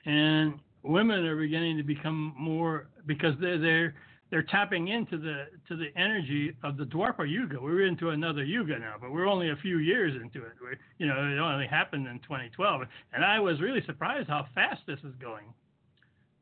And 0.05 0.59
women 0.83 1.25
are 1.25 1.37
beginning 1.37 1.79
to 1.79 1.83
become 1.83 2.35
more 2.39 2.89
because 3.07 3.35
they're 3.41 3.59
they're 3.59 3.95
they're 4.31 4.43
tapping 4.43 4.89
into 4.89 5.17
the 5.17 5.47
to 5.69 5.77
the 5.77 5.89
energy 5.97 6.55
of 6.65 6.77
the 6.77 6.85
Dwapara 6.85 7.31
Yuga. 7.31 7.61
We're 7.63 7.87
into 7.87 8.11
another 8.11 8.45
Yuga 8.45 8.79
now, 8.79 8.97
but 9.01 9.13
we're 9.13 9.29
only 9.29 9.51
a 9.51 9.57
few 9.57 9.79
years 9.79 10.21
into 10.21 10.45
it. 10.45 10.53
We're, 10.61 10.77
you 10.99 11.07
know, 11.07 11.15
it 11.15 11.39
only 11.39 11.67
happened 11.67 12.09
in 12.09 12.19
2012, 12.21 12.83
and 13.15 13.25
I 13.25 13.39
was 13.39 13.61
really 13.61 13.83
surprised 13.87 14.29
how 14.29 14.47
fast 14.55 14.81
this 14.87 14.99
is 15.01 15.15
going. 15.21 15.45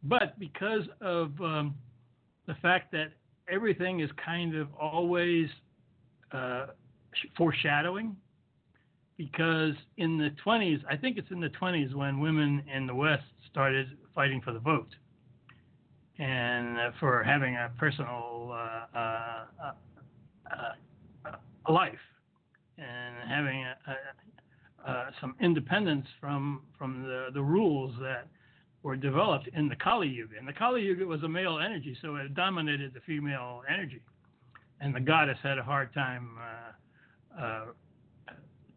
But 0.03 0.39
because 0.39 0.85
of 1.01 1.33
um, 1.41 1.75
the 2.47 2.55
fact 2.63 2.91
that 2.93 3.13
everything 3.49 4.01
is 4.01 4.11
kind 4.25 4.57
of 4.57 4.69
always 4.81 5.49
uh, 6.33 6.67
foreshadowing, 7.37 8.17
because 9.17 9.75
in 9.99 10.17
the 10.17 10.31
20s, 10.45 10.81
I 10.89 10.97
think 10.97 11.19
it's 11.19 11.31
in 11.31 11.41
the 11.41 11.51
20s 11.51 11.95
when 11.95 12.21
women 12.21 12.63
in 12.75 12.87
the 12.87 12.95
West 12.95 13.25
started 13.51 13.89
fighting 14.15 14.41
for 14.41 14.53
the 14.53 14.59
vote. 14.59 14.89
And 16.19 16.79
uh, 16.79 16.91
for 16.99 17.23
having 17.23 17.57
a 17.57 17.71
personal 17.79 18.51
uh, 18.53 18.99
uh, 18.99 19.45
uh, 19.63 19.73
uh 21.27 21.73
life 21.73 21.93
and 22.79 23.29
having 23.29 23.65
a, 23.65 24.91
a, 24.91 25.11
some 25.21 25.35
independence 25.41 26.07
from 26.21 26.63
from 26.79 27.03
the, 27.03 27.29
the 27.33 27.43
rules 27.43 27.95
that 28.01 28.27
were 28.83 28.97
developed 28.97 29.49
in 29.55 29.69
the 29.69 29.77
Kali 29.77 30.09
Yuga. 30.09 30.39
And 30.39 30.49
the 30.49 30.53
Kali 30.53 30.83
Yuga 30.83 31.05
was 31.07 31.23
a 31.23 31.29
male 31.29 31.59
energy, 31.59 31.97
so 32.01 32.17
it 32.17 32.35
dominated 32.35 32.95
the 32.95 33.01
female 33.01 33.63
energy. 33.69 34.01
And 34.81 34.95
the 34.95 35.01
goddess 35.01 35.39
had 35.43 35.59
a 35.59 35.63
hard 35.63 35.93
time 35.93 36.31
uh, 37.39 37.41
uh, 37.41 37.65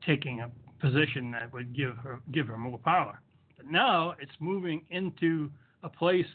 taking 0.06 0.42
a 0.42 0.52
position 0.80 1.32
that 1.32 1.52
would 1.54 1.74
give 1.76 1.96
her 1.98 2.20
give 2.34 2.48
her 2.48 2.58
more 2.58 2.78
power. 2.78 3.22
But 3.56 3.68
now 3.68 4.16
it's 4.20 4.34
moving 4.40 4.84
into 4.90 5.50
a 5.84 5.90
place 5.90 6.26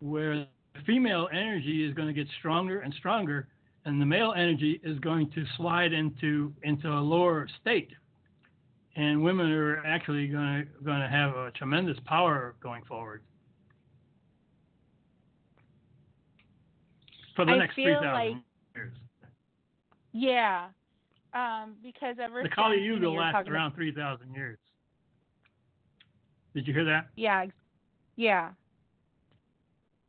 where 0.00 0.38
the 0.74 0.82
female 0.84 1.28
energy 1.32 1.86
is 1.86 1.94
going 1.94 2.08
to 2.08 2.14
get 2.14 2.26
stronger 2.40 2.80
and 2.80 2.92
stronger, 2.94 3.46
and 3.84 4.00
the 4.00 4.06
male 4.06 4.34
energy 4.36 4.80
is 4.82 4.98
going 4.98 5.30
to 5.30 5.44
slide 5.56 5.92
into 5.92 6.52
into 6.64 6.88
a 6.88 6.98
lower 7.00 7.46
state. 7.60 7.90
And 8.96 9.22
women 9.22 9.50
are 9.52 9.84
actually 9.84 10.26
going 10.26 10.64
to 10.66 10.84
going 10.84 11.00
to 11.00 11.08
have 11.08 11.36
a 11.36 11.50
tremendous 11.52 11.98
power 12.06 12.54
going 12.62 12.82
forward 12.84 13.22
for 17.34 17.44
the 17.44 17.52
I 17.52 17.58
next 17.58 17.74
3,000 17.74 18.12
like- 18.12 18.36
years. 18.74 18.92
Yeah, 20.12 20.68
um, 21.34 21.74
because 21.82 22.16
ever 22.18 22.42
The 22.42 22.48
Kali 22.48 22.80
Yuga 22.80 23.10
lasts 23.10 23.46
around 23.50 23.74
3,000 23.74 24.32
years. 24.34 24.58
Did 26.54 26.66
you 26.66 26.72
hear 26.72 26.86
that? 26.86 27.08
Yeah, 27.16 27.44
yeah. 28.16 28.52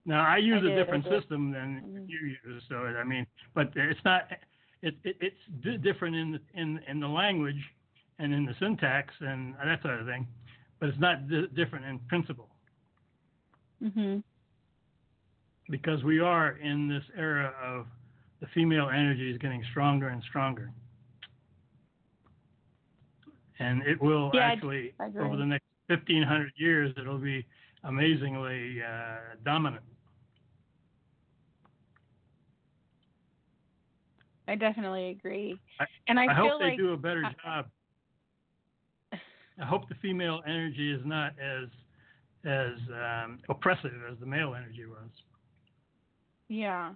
Now 0.05 0.25
I 0.25 0.37
use 0.37 0.61
I 0.63 0.67
a 0.67 0.69
did, 0.69 0.75
different 0.77 1.03
system 1.09 1.51
than 1.51 1.81
Mhm. 1.81 2.09
you 2.09 2.37
use, 2.45 2.63
so 2.69 2.85
I 2.85 3.03
mean, 3.03 3.27
but 3.53 3.73
it's 3.75 3.99
not. 4.05 4.31
It, 4.81 4.95
it 5.03 5.17
it's 5.19 5.45
di- 5.59 5.75
different 5.77 6.15
in 6.15 6.31
the 6.31 6.41
in 6.53 6.79
in 6.87 7.01
the 7.01 7.09
language 7.09 7.61
and 8.19 8.33
in 8.33 8.45
the 8.45 8.53
syntax 8.59 9.13
and 9.19 9.55
that 9.63 9.81
sort 9.81 9.99
of 9.99 10.05
thing, 10.07 10.27
but 10.79 10.89
it's 10.89 10.99
not 10.99 11.27
di- 11.27 11.47
different 11.55 11.85
in 11.85 11.99
principle 12.07 12.49
Mhm. 13.81 14.23
because 15.69 16.03
we 16.03 16.19
are 16.19 16.51
in 16.57 16.87
this 16.87 17.03
era 17.15 17.53
of 17.61 17.87
the 18.39 18.47
female 18.47 18.89
energy 18.89 19.29
is 19.31 19.37
getting 19.37 19.63
stronger 19.65 20.09
and 20.09 20.23
stronger, 20.23 20.71
and 23.59 23.81
it 23.83 23.99
will 24.01 24.31
Yeah, 24.33 24.41
actually 24.41 24.93
I 24.99 25.05
over 25.05 25.35
the 25.35 25.45
next 25.45 25.65
1500 25.87 26.51
years 26.57 26.93
it'll 26.97 27.17
be 27.17 27.45
amazingly 27.83 28.81
uh, 28.83 29.35
dominant. 29.43 29.83
I 34.47 34.55
definitely 34.55 35.09
agree. 35.09 35.59
I- 35.79 35.87
and 36.07 36.19
I, 36.19 36.23
I, 36.23 36.27
feel 36.27 36.35
hope 36.51 36.59
they 36.59 36.65
like 36.69 36.77
do 36.77 36.93
a 36.93 36.97
better 36.97 37.23
job. 37.43 37.69
I 39.61 39.65
hope 39.65 39.89
the 39.89 39.95
female 39.95 40.41
energy 40.45 40.91
is 40.91 41.01
not 41.05 41.33
as 41.39 41.67
as 42.45 42.77
um, 42.93 43.39
oppressive 43.49 43.91
as 44.09 44.17
the 44.19 44.25
male 44.25 44.55
energy 44.55 44.85
was. 44.85 45.09
yeah. 46.47 46.93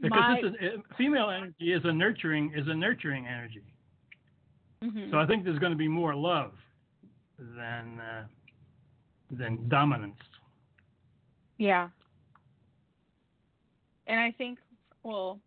Because 0.00 0.18
My- 0.20 0.40
this 0.42 0.52
is, 0.60 0.78
uh, 0.78 0.94
female 0.96 1.30
energy 1.30 1.72
is 1.72 1.82
a 1.84 1.92
nurturing 1.92 2.52
is 2.54 2.66
a 2.68 2.74
nurturing 2.74 3.26
energy. 3.26 3.62
Mhm. 4.82 5.10
So 5.10 5.18
I 5.18 5.26
think 5.26 5.44
there's 5.44 5.58
going 5.58 5.72
to 5.72 5.76
be 5.78 5.88
more 5.88 6.14
love 6.14 6.52
than 7.38 7.98
uh, 8.00 8.26
than 9.30 9.68
dominance. 9.68 10.20
Yeah. 11.58 11.88
And 14.06 14.20
I 14.20 14.30
think, 14.30 14.58
well, 15.02 15.40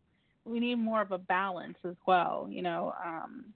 we 0.43 0.59
need 0.59 0.75
more 0.75 1.01
of 1.01 1.11
a 1.11 1.17
balance 1.17 1.77
as 1.85 1.95
well, 2.05 2.47
you 2.49 2.61
know, 2.61 2.93
um, 3.05 3.53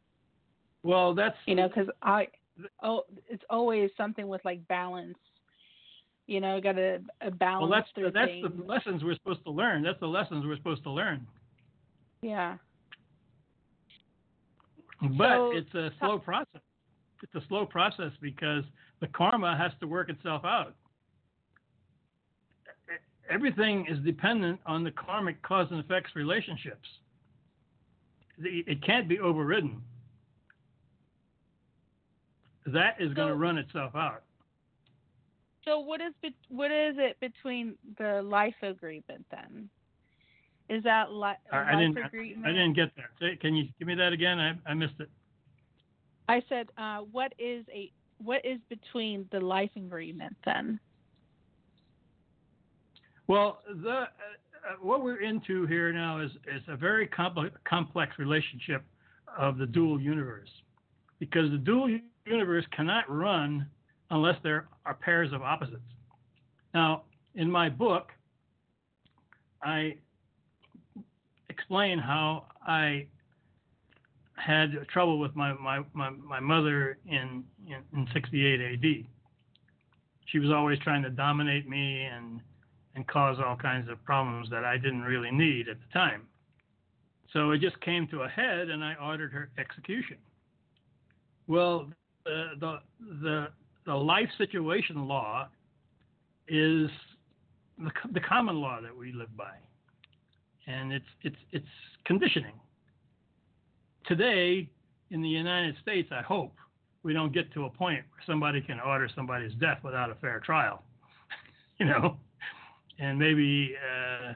Well, 0.83 1.15
that's 1.15 1.37
you 1.45 1.55
know, 1.55 1.67
because 1.69 1.87
I, 2.01 2.27
oh, 2.83 3.03
it's 3.29 3.43
always 3.49 3.89
something 3.95 4.27
with 4.27 4.43
like 4.43 4.65
balance, 4.67 5.17
you 6.27 6.41
know, 6.41 6.59
got 6.61 6.73
to 6.73 6.99
a 7.21 7.27
uh, 7.27 7.29
balance 7.31 7.61
well 7.61 7.71
that's 7.71 7.89
through 7.95 8.11
that's 8.11 8.29
things. 8.29 8.47
the 8.57 8.63
lessons 8.63 9.03
we're 9.03 9.15
supposed 9.15 9.43
to 9.45 9.51
learn. 9.51 9.81
That's 9.81 9.99
the 9.99 10.07
lessons 10.07 10.45
we're 10.45 10.57
supposed 10.57 10.83
to 10.83 10.91
learn. 10.91 11.25
yeah. 12.21 12.57
But 15.01 15.35
So- 15.35 15.51
it's 15.55 15.73
a 15.73 15.91
slow 15.99 16.19
process. 16.19 16.61
It's 17.21 17.35
a 17.35 17.47
slow 17.47 17.65
process 17.65 18.11
because 18.21 18.63
the 18.99 19.07
karma 19.07 19.57
has 19.57 19.71
to 19.79 19.87
work 19.87 20.09
itself 20.09 20.43
out. 20.43 20.75
Everything 23.29 23.85
is 23.89 23.97
dependent 23.99 24.59
on 24.65 24.83
the 24.83 24.91
karmic 24.91 25.41
cause 25.41 25.67
and 25.71 25.79
effects 25.79 26.11
relationships. 26.15 26.87
It 28.37 28.83
can't 28.83 29.07
be 29.07 29.19
overridden. 29.19 29.81
That 32.65 32.95
is 32.99 33.13
going 33.13 33.28
to 33.28 33.36
run 33.36 33.58
itself 33.58 33.95
out. 33.95 34.23
So 35.65 35.80
what 35.80 36.02
is 36.02 36.13
bet- 36.21 36.34
what 36.49 36.71
is 36.71 36.95
it 36.97 37.17
between 37.19 37.76
the 37.97 38.21
life 38.21 38.56
agreement 38.62 39.26
then? 39.32 39.69
Is 40.69 40.84
that 40.84 41.12
li- 41.12 41.34
a 41.52 41.56
I, 41.56 41.58
I 41.58 41.73
life 41.73 41.80
didn't. 41.95 42.06
agreement? 42.06 42.45
I 42.45 42.49
didn't 42.49 42.73
get 42.73 42.95
that. 42.95 43.06
Say, 43.19 43.36
can 43.36 43.56
you 43.56 43.67
give 43.80 43.88
me 43.88 43.95
that 43.95 44.13
again? 44.13 44.39
I, 44.39 44.56
I 44.69 44.73
missed 44.73 44.99
it. 44.99 45.10
I 46.28 46.41
said, 46.47 46.67
uh, 46.78 46.99
what 46.99 47.34
is 47.38 47.65
a 47.73 47.91
what 48.17 48.45
is 48.45 48.60
between 48.69 49.28
the 49.32 49.39
life 49.39 49.71
agreement 49.76 50.36
then? 50.45 50.80
Well, 53.28 53.60
the 53.84 53.89
uh, 53.89 54.02
uh, 54.02 54.08
what 54.82 55.04
we're 55.04 55.21
into 55.21 55.65
here 55.65 55.91
now 55.91 56.19
is 56.19 56.32
is 56.47 56.62
a 56.67 56.76
very 56.78 57.08
compl- 57.08 57.52
complex 57.65 58.17
relationship 58.19 58.84
of 59.38 59.58
the 59.58 59.65
dual 59.65 59.99
universe, 59.99 60.49
because 61.19 61.51
the 61.51 61.57
dual 61.57 61.99
universe 62.26 62.65
cannot 62.76 63.09
run 63.09 63.67
unless 64.09 64.36
there 64.43 64.67
are 64.86 64.93
pairs 64.93 65.32
of 65.34 65.41
opposites. 65.41 65.82
Now, 66.74 67.03
in 67.36 67.49
my 67.49 67.69
book, 67.69 68.11
I 69.61 69.95
explain 71.49 71.99
how 71.99 72.45
I 72.65 73.07
had 74.36 74.71
trouble 74.88 75.19
with 75.19 75.36
my, 75.36 75.53
my, 75.53 75.82
my, 75.93 76.09
my 76.09 76.39
mother 76.39 76.97
in, 77.05 77.43
in, 77.67 77.78
in 77.93 78.07
68 78.13 78.59
AD. 78.61 79.05
She 80.26 80.39
was 80.39 80.51
always 80.51 80.80
trying 80.80 81.03
to 81.03 81.09
dominate 81.09 81.69
me 81.69 82.03
and 82.03 82.41
and 82.95 83.07
cause 83.07 83.38
all 83.43 83.55
kinds 83.55 83.89
of 83.89 84.03
problems 84.05 84.49
that 84.49 84.63
I 84.63 84.78
didn't 84.78 85.01
really 85.01 85.32
need 85.32 85.67
at 85.67 85.78
the 85.80 85.93
time. 85.93 86.24
So 87.32 87.51
it 87.51 87.61
just 87.61 87.80
came 87.82 88.07
to 88.09 88.21
a 88.21 88.30
head, 88.30 88.69
and 88.69 88.84
I 88.84 88.93
ordered 89.01 89.32
her 89.32 89.49
execution. 89.57 90.17
Well, 91.47 91.89
the 92.26 92.80
the 93.21 93.47
the, 93.86 93.93
life 93.93 94.30
situation 94.38 95.07
law 95.07 95.47
is 96.47 96.89
the, 97.78 97.91
the 98.13 98.19
common 98.19 98.57
law 98.57 98.80
that 98.82 98.95
we 98.95 99.11
live 99.11 99.36
by, 99.36 99.53
and 100.67 100.93
it's 100.93 101.05
it's 101.24 101.36
it's 101.51 101.65
conditioning. 102.05 102.55
Today, 104.05 104.69
in 105.11 105.21
the 105.21 105.30
United 105.30 105.76
States, 105.82 106.09
I 106.11 106.21
hope 106.21 106.53
we 107.03 107.13
don't 107.13 107.34
get 107.34 107.53
to 107.53 107.65
a 107.65 107.69
point 107.69 108.03
where 108.11 108.24
somebody 108.26 108.61
can 108.61 108.80
order 108.80 109.09
somebody's 109.15 109.53
death 109.55 109.80
without 109.84 110.09
a 110.09 110.15
fair 110.15 110.39
trial, 110.39 110.84
you 111.80 111.86
know, 111.86 112.17
and 112.99 113.17
maybe 113.17 113.76
uh, 113.78 114.34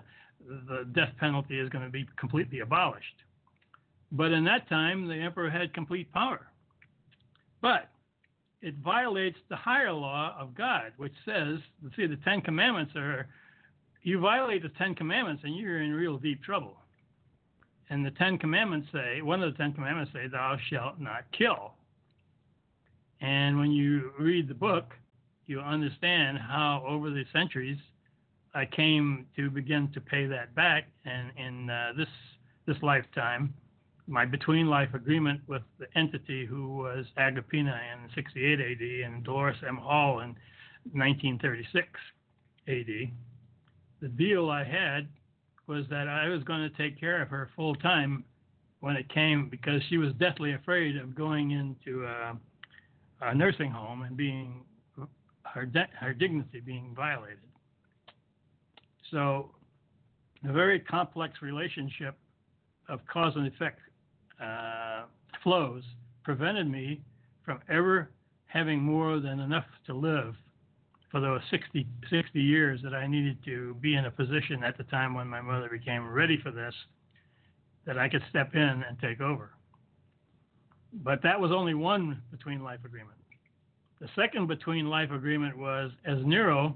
the 0.68 0.86
death 0.94 1.12
penalty 1.20 1.60
is 1.60 1.70
going 1.70 1.84
to 1.84 1.92
be 1.92 2.06
completely 2.18 2.60
abolished. 2.60 3.06
But 4.12 4.32
in 4.32 4.46
that 4.46 4.70
time, 4.70 5.08
the 5.08 5.16
emperor 5.16 5.50
had 5.50 5.74
complete 5.74 6.12
power. 6.14 6.48
But 7.62 7.90
it 8.62 8.76
violates 8.84 9.38
the 9.50 9.56
higher 9.56 9.92
law 9.92 10.36
of 10.40 10.56
God, 10.56 10.94
which 10.98 11.14
says, 11.26 11.60
see, 11.96 12.08
the 12.08 12.18
Ten 12.18 12.42
Commandments 12.42 12.94
are, 12.96 13.28
you 14.04 14.20
violate 14.20 14.64
the 14.64 14.70
Ten 14.70 14.96
Commandments 14.96 15.44
and 15.46 15.56
you're 15.56 15.82
in 15.82 15.94
real 15.94 16.18
deep 16.18 16.44
trouble. 16.44 16.78
And 17.90 18.06
the 18.06 18.12
Ten 18.12 18.38
Commandments 18.38 18.88
say, 18.92 19.22
one 19.22 19.42
of 19.42 19.52
the 19.52 19.58
Ten 19.58 19.74
Commandments 19.74 20.12
say, 20.14 20.28
thou 20.28 20.58
shalt 20.70 21.00
not 21.00 21.26
kill. 21.32 21.74
And 23.22 23.58
when 23.58 23.72
you 23.72 24.12
read 24.20 24.48
the 24.48 24.54
book, 24.54 24.94
you 25.46 25.60
understand 25.62 26.38
how 26.38 26.84
over 26.86 27.10
the 27.10 27.24
centuries 27.32 27.78
I 28.54 28.66
came 28.66 29.26
to 29.36 29.50
begin 29.50 29.90
to 29.94 30.02
pay 30.02 30.26
that 30.28 30.54
back. 30.56 30.88
And 31.06 31.32
in 31.38 31.70
uh, 31.70 31.94
this 31.98 32.08
this 32.66 32.78
lifetime, 32.84 33.54
my 34.08 34.26
between 34.26 34.68
life 34.68 34.94
agreement 34.94 35.42
with 35.48 35.62
the 35.80 35.86
entity 35.96 36.46
who 36.46 36.78
was 36.78 37.06
Agrippina 37.18 37.80
in 37.94 38.10
68 38.16 38.60
AD 38.60 39.12
and 39.12 39.24
Dolores 39.24 39.58
M. 39.68 39.78
Hall 39.78 40.20
in 40.22 40.30
1936 40.94 41.88
AD, 42.70 43.12
the 44.02 44.08
deal 44.08 44.50
I 44.50 44.64
had 44.64 45.08
was 45.68 45.86
that 45.90 46.08
I 46.08 46.30
was 46.30 46.44
going 46.44 46.70
to 46.70 46.78
take 46.78 47.00
care 47.00 47.22
of 47.22 47.28
her 47.30 47.50
full 47.56 47.76
time 47.76 48.24
when 48.80 48.96
it 48.96 49.14
came 49.14 49.50
because 49.50 49.82
she 49.90 49.98
was 49.98 50.14
deathly 50.14 50.54
afraid 50.54 50.96
of 50.96 51.14
going 51.14 51.52
into 51.52 52.06
a, 52.06 52.38
a 53.22 53.36
nursing 53.36 53.72
home 53.72 54.04
and 54.04 54.16
being 54.16 54.64
her 55.44 55.66
de- 55.66 55.90
her 56.00 56.14
dignity 56.14 56.62
being 56.62 56.94
violated. 56.96 57.40
So, 59.12 59.52
a 60.48 60.54
very 60.54 60.80
complex 60.80 61.42
relationship 61.42 62.16
of 62.88 63.00
cause 63.12 63.34
and 63.36 63.48
effect 63.48 63.80
uh, 64.42 65.04
flows 65.44 65.84
prevented 66.24 66.70
me 66.70 67.02
from 67.46 67.60
ever 67.70 68.10
having 68.48 68.80
more 68.80 69.20
than 69.20 69.40
enough 69.40 69.66
to 69.86 69.94
live 69.94 70.36
for 71.12 71.22
those 71.22 71.42
60, 71.52 71.88
60 72.10 72.42
years 72.42 72.82
that 72.84 72.94
I 72.94 73.08
needed 73.08 73.38
to 73.46 73.76
be 73.76 73.96
in 73.96 74.06
a 74.06 74.12
position 74.12 74.64
at 74.64 74.78
the 74.78 74.84
time 74.86 75.14
when 75.14 75.28
my 75.28 75.42
mother 75.42 75.70
became 75.70 76.08
ready 76.08 76.40
for 76.42 76.52
this 76.52 76.74
that 77.86 77.98
I 77.98 78.10
could 78.10 78.22
step 78.30 78.54
in 78.54 78.84
and 78.88 79.00
take 79.02 79.22
over. 79.22 79.52
But 80.92 81.22
that 81.24 81.40
was 81.40 81.52
only 81.52 81.74
one 81.74 82.22
between 82.32 82.64
life 82.64 82.80
agreement. 82.84 83.18
The 84.00 84.10
second 84.16 84.48
between 84.48 84.88
life 84.90 85.12
agreement 85.12 85.58
was 85.58 85.92
as 86.06 86.18
Nero, 86.26 86.76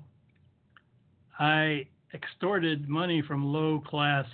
I 1.38 1.86
extorted 2.14 2.90
money 2.90 3.22
from 3.22 3.46
low 3.46 3.82
class 3.86 4.26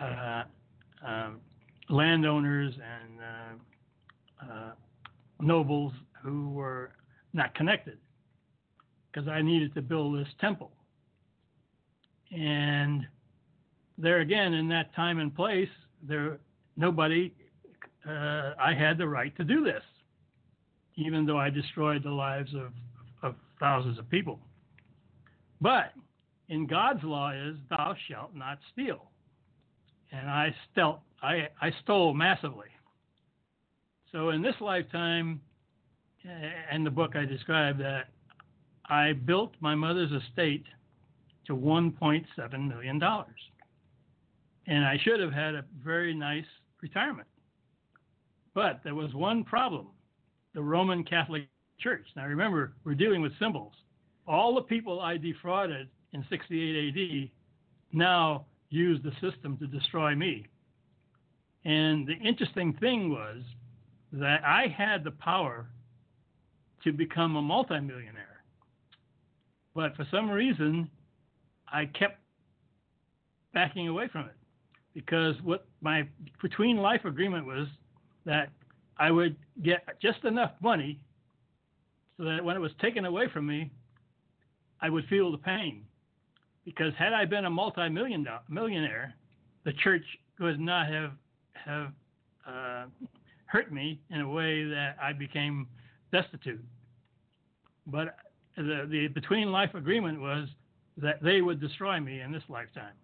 uh, 0.00 0.44
um, 1.06 1.40
landowners 1.88 2.74
and 2.74 3.20
uh, 3.20 4.52
uh, 4.52 4.72
nobles 5.40 5.92
who 6.22 6.50
were 6.50 6.90
not 7.32 7.54
connected 7.54 7.98
because 9.12 9.28
I 9.28 9.42
needed 9.42 9.74
to 9.74 9.82
build 9.82 10.18
this 10.18 10.28
temple. 10.40 10.70
And 12.32 13.06
there 13.98 14.20
again, 14.20 14.54
in 14.54 14.68
that 14.68 14.94
time 14.94 15.18
and 15.18 15.34
place, 15.34 15.68
there 16.02 16.38
nobody, 16.76 17.32
uh, 18.08 18.54
I 18.58 18.74
had 18.76 18.98
the 18.98 19.06
right 19.06 19.36
to 19.36 19.44
do 19.44 19.64
this, 19.64 19.82
even 20.96 21.26
though 21.26 21.38
I 21.38 21.50
destroyed 21.50 22.02
the 22.02 22.10
lives 22.10 22.52
of, 22.54 22.72
of 23.22 23.36
thousands 23.60 23.98
of 23.98 24.08
people. 24.10 24.40
But 25.60 25.92
in 26.48 26.66
God's 26.66 27.04
law 27.04 27.30
is 27.30 27.56
thou 27.70 27.94
shalt 28.08 28.34
not 28.34 28.58
steal. 28.72 29.10
And 30.14 30.30
I, 30.30 30.54
stel- 30.70 31.02
I, 31.22 31.48
I 31.60 31.70
stole 31.82 32.14
massively. 32.14 32.68
So 34.12 34.30
in 34.30 34.42
this 34.42 34.54
lifetime, 34.60 35.40
eh, 36.24 36.50
and 36.70 36.86
the 36.86 36.90
book 36.90 37.16
I 37.16 37.24
described 37.24 37.80
that 37.80 38.10
I 38.88 39.12
built 39.12 39.54
my 39.60 39.74
mother's 39.74 40.12
estate 40.12 40.64
to 41.46 41.56
$1.7 41.56 42.68
million. 42.68 43.02
And 44.66 44.84
I 44.84 44.98
should 45.02 45.20
have 45.20 45.32
had 45.32 45.54
a 45.54 45.64
very 45.82 46.14
nice 46.14 46.44
retirement. 46.80 47.28
But 48.54 48.80
there 48.84 48.94
was 48.94 49.12
one 49.14 49.42
problem 49.42 49.88
the 50.54 50.62
Roman 50.62 51.02
Catholic 51.02 51.48
Church. 51.80 52.06
Now 52.14 52.26
remember, 52.26 52.74
we're 52.84 52.94
dealing 52.94 53.20
with 53.20 53.32
symbols. 53.40 53.72
All 54.28 54.54
the 54.54 54.62
people 54.62 55.00
I 55.00 55.16
defrauded 55.16 55.88
in 56.12 56.24
68 56.30 56.94
AD 57.24 57.30
now 57.92 58.46
use 58.74 59.00
the 59.02 59.12
system 59.20 59.56
to 59.58 59.66
destroy 59.66 60.14
me. 60.14 60.46
And 61.64 62.06
the 62.06 62.14
interesting 62.14 62.74
thing 62.74 63.10
was 63.10 63.42
that 64.12 64.44
I 64.44 64.66
had 64.76 65.04
the 65.04 65.12
power 65.12 65.66
to 66.84 66.92
become 66.92 67.36
a 67.36 67.42
multimillionaire. 67.42 68.42
But 69.74 69.96
for 69.96 70.06
some 70.10 70.30
reason, 70.30 70.90
I 71.72 71.86
kept 71.86 72.20
backing 73.52 73.88
away 73.88 74.08
from 74.08 74.26
it 74.26 74.36
because 74.92 75.34
what 75.42 75.66
my 75.80 76.06
between 76.42 76.76
life 76.76 77.04
agreement 77.04 77.46
was 77.46 77.66
that 78.24 78.50
I 78.98 79.10
would 79.10 79.36
get 79.62 80.00
just 80.00 80.24
enough 80.24 80.52
money 80.60 81.00
so 82.16 82.24
that 82.24 82.44
when 82.44 82.56
it 82.56 82.60
was 82.60 82.70
taken 82.80 83.04
away 83.04 83.26
from 83.32 83.46
me, 83.46 83.70
I 84.80 84.88
would 84.88 85.06
feel 85.06 85.32
the 85.32 85.38
pain. 85.38 85.84
Because 86.64 86.92
had 86.98 87.12
I 87.12 87.24
been 87.24 87.44
a 87.44 87.50
multi-million 87.50 88.26
millionaire, 88.48 89.14
the 89.64 89.72
church 89.72 90.04
would 90.40 90.60
not 90.60 90.86
have 90.88 91.10
have 91.52 91.92
uh, 92.46 92.84
hurt 93.46 93.72
me 93.72 94.00
in 94.10 94.20
a 94.20 94.28
way 94.28 94.64
that 94.64 94.96
I 95.00 95.12
became 95.12 95.66
destitute. 96.12 96.62
But 97.86 98.16
the, 98.56 98.86
the 98.90 99.08
between 99.08 99.52
life 99.52 99.74
agreement 99.74 100.20
was 100.20 100.48
that 100.96 101.22
they 101.22 101.40
would 101.40 101.60
destroy 101.60 102.00
me 102.00 102.20
in 102.20 102.32
this 102.32 102.42
lifetime, 102.48 102.94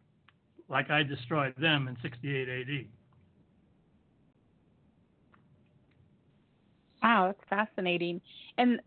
like 0.69 0.91
I 0.91 1.03
destroyed 1.03 1.55
them 1.59 1.89
in 1.89 1.97
68 2.03 2.49
AD. 2.49 2.87
Wow, 7.03 7.27
that's 7.27 7.49
fascinating. 7.49 8.21
And 8.59 8.81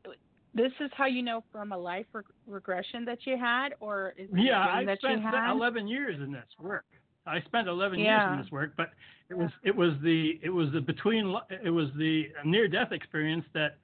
this 0.54 0.72
is 0.80 0.90
how 0.96 1.06
you 1.06 1.24
know 1.24 1.44
from 1.52 1.72
a 1.72 1.78
life 1.78 2.06
re- 2.14 2.22
regression 2.48 3.06
that 3.06 3.26
you 3.26 3.38
had, 3.38 3.70
or 3.80 4.14
is 4.18 4.30
it 4.32 4.40
yeah, 4.44 4.60
I 4.68 4.86
that 4.86 5.00
spent 5.00 5.22
you 5.22 5.28
had? 5.28 5.52
11 5.52 5.88
years 5.88 6.20
in 6.22 6.32
this 6.32 6.46
work. 6.60 6.86
I 7.26 7.42
spent 7.42 7.68
11 7.68 8.00
years 8.00 8.10
in 8.34 8.42
this 8.42 8.52
work, 8.52 8.74
but 8.76 8.92
it 9.30 9.38
was 9.38 9.50
it 9.64 9.76
was 9.76 9.94
the 10.04 10.40
it 10.44 10.50
was 10.50 10.72
the 10.74 10.82
between 10.82 11.36
it 11.64 11.70
was 11.70 11.88
the 11.98 12.30
near 12.46 12.68
death 12.68 12.92
experience 12.92 13.46
that 13.54 13.78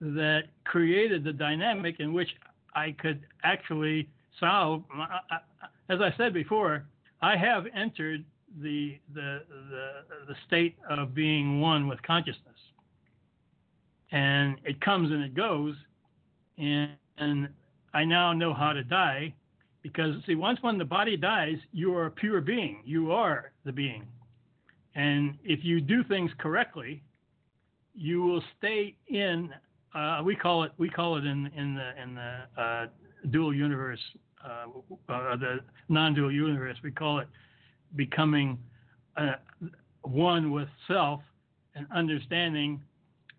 that 0.00 0.44
created 0.64 1.22
the 1.24 1.32
dynamic 1.32 2.00
in 2.00 2.12
which 2.12 2.28
I 2.74 2.92
could 2.92 3.20
actually 3.44 4.08
solve. 4.38 4.82
my- 4.94 5.04
I- 5.04 5.20
I- 5.36 5.68
As 5.88 6.00
I 6.00 6.12
said 6.16 6.32
before, 6.32 6.84
I 7.22 7.36
have 7.36 7.66
entered 7.74 8.24
the 8.60 8.98
the 9.14 9.44
the, 9.48 10.04
the 10.28 10.36
state 10.46 10.76
of 10.88 11.14
being 11.14 11.60
one 11.60 11.86
with 11.86 12.02
consciousness, 12.02 12.58
and 14.12 14.56
it 14.64 14.80
comes 14.80 15.10
and 15.12 15.22
it 15.22 15.34
goes, 15.34 15.74
and 16.60 16.90
and 17.18 17.48
I 17.92 18.04
now 18.04 18.32
know 18.32 18.54
how 18.54 18.72
to 18.72 18.84
die 18.84 19.34
because 19.82 20.14
see 20.26 20.34
once 20.34 20.58
when 20.62 20.78
the 20.78 20.84
body 20.84 21.16
dies 21.16 21.56
you 21.72 21.94
are 21.96 22.06
a 22.06 22.10
pure 22.10 22.40
being. 22.40 22.82
You 22.84 23.12
are 23.12 23.52
the 23.64 23.72
being. 23.72 24.06
And 24.94 25.38
if 25.44 25.64
you 25.64 25.80
do 25.80 26.04
things 26.04 26.30
correctly 26.38 27.02
you 27.94 28.22
will 28.22 28.42
stay 28.58 28.94
in 29.08 29.50
uh, 29.94 30.22
we 30.24 30.36
call 30.36 30.62
it 30.62 30.72
we 30.78 30.88
call 30.88 31.16
it 31.16 31.24
in 31.24 31.46
in 31.56 31.74
the 31.74 32.02
in 32.02 32.14
the 32.14 32.62
uh, 32.62 32.86
dual 33.30 33.54
universe 33.54 34.00
uh, 34.44 34.66
uh, 35.12 35.36
the 35.36 35.58
non-dual 35.88 36.32
universe 36.32 36.76
we 36.82 36.90
call 36.90 37.18
it 37.18 37.28
becoming 37.96 38.58
uh, 39.16 39.32
one 40.02 40.50
with 40.50 40.68
self 40.86 41.20
and 41.74 41.86
understanding 41.94 42.80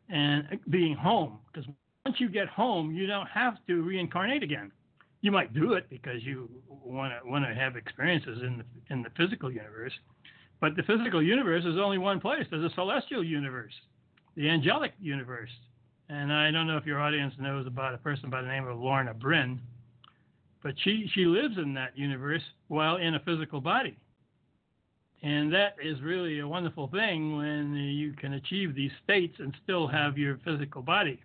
and 0.10 0.60
being 0.70 0.96
home. 0.96 1.40
Because 1.52 1.70
once 2.06 2.20
you 2.20 2.30
get 2.30 2.48
home 2.48 2.92
you 2.92 3.08
don't 3.08 3.28
have 3.28 3.56
to 3.68 3.82
reincarnate 3.82 4.44
again 4.44 4.72
you 5.22 5.32
might 5.32 5.54
do 5.54 5.74
it 5.74 5.88
because 5.90 6.24
you 6.24 6.50
want 6.68 7.14
to 7.14 7.30
want 7.30 7.46
to 7.46 7.54
have 7.54 7.76
experiences 7.76 8.40
in 8.42 8.58
the 8.58 8.94
in 8.94 9.04
the 9.04 9.10
physical 9.16 9.52
universe, 9.52 9.94
but 10.60 10.76
the 10.76 10.84
physical 10.84 11.22
universe 11.22 11.64
is 11.64 11.78
only 11.78 11.98
one 11.98 12.20
place. 12.20 12.46
There's 12.50 12.70
a 12.70 12.76
celestial 12.76 13.24
universe, 13.24 13.74
the 14.36 14.50
angelic 14.50 14.94
universe, 15.00 15.52
and 16.10 16.34
I 16.34 16.50
don't 16.52 16.68
know 16.68 16.78
if 16.78 16.86
your 16.86 17.00
audience 17.00 17.36
knows 17.40 17.68
about 17.68 17.94
a 17.94 18.00
person 18.00 18.30
by 18.30 18.42
the 18.42 18.48
name 18.48 18.68
of 18.68 18.80
Lorna 18.80 19.14
Byrne, 19.14 19.62
but 20.64 20.74
she 20.84 21.10
she 21.14 21.26
lives 21.26 21.58
in 21.58 21.74
that 21.76 21.96
universe 21.96 22.44
while 22.68 22.98
in 22.98 23.14
a 23.14 23.20
physical 23.20 23.62
body, 23.62 23.96
And 25.22 25.54
that 25.54 25.76
is 25.84 26.02
really 26.02 26.40
a 26.40 26.48
wonderful 26.48 26.88
thing 26.88 27.38
when 27.38 27.76
you 27.76 28.14
can 28.14 28.34
achieve 28.34 28.74
these 28.74 28.92
states 29.04 29.36
and 29.38 29.56
still 29.64 29.88
have 29.88 30.18
your 30.18 30.40
physical 30.44 30.82
body. 30.82 31.22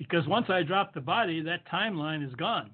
Because 0.00 0.26
once 0.26 0.46
I 0.48 0.62
drop 0.62 0.94
the 0.94 1.00
body, 1.02 1.42
that 1.42 1.68
timeline 1.70 2.26
is 2.26 2.34
gone. 2.36 2.70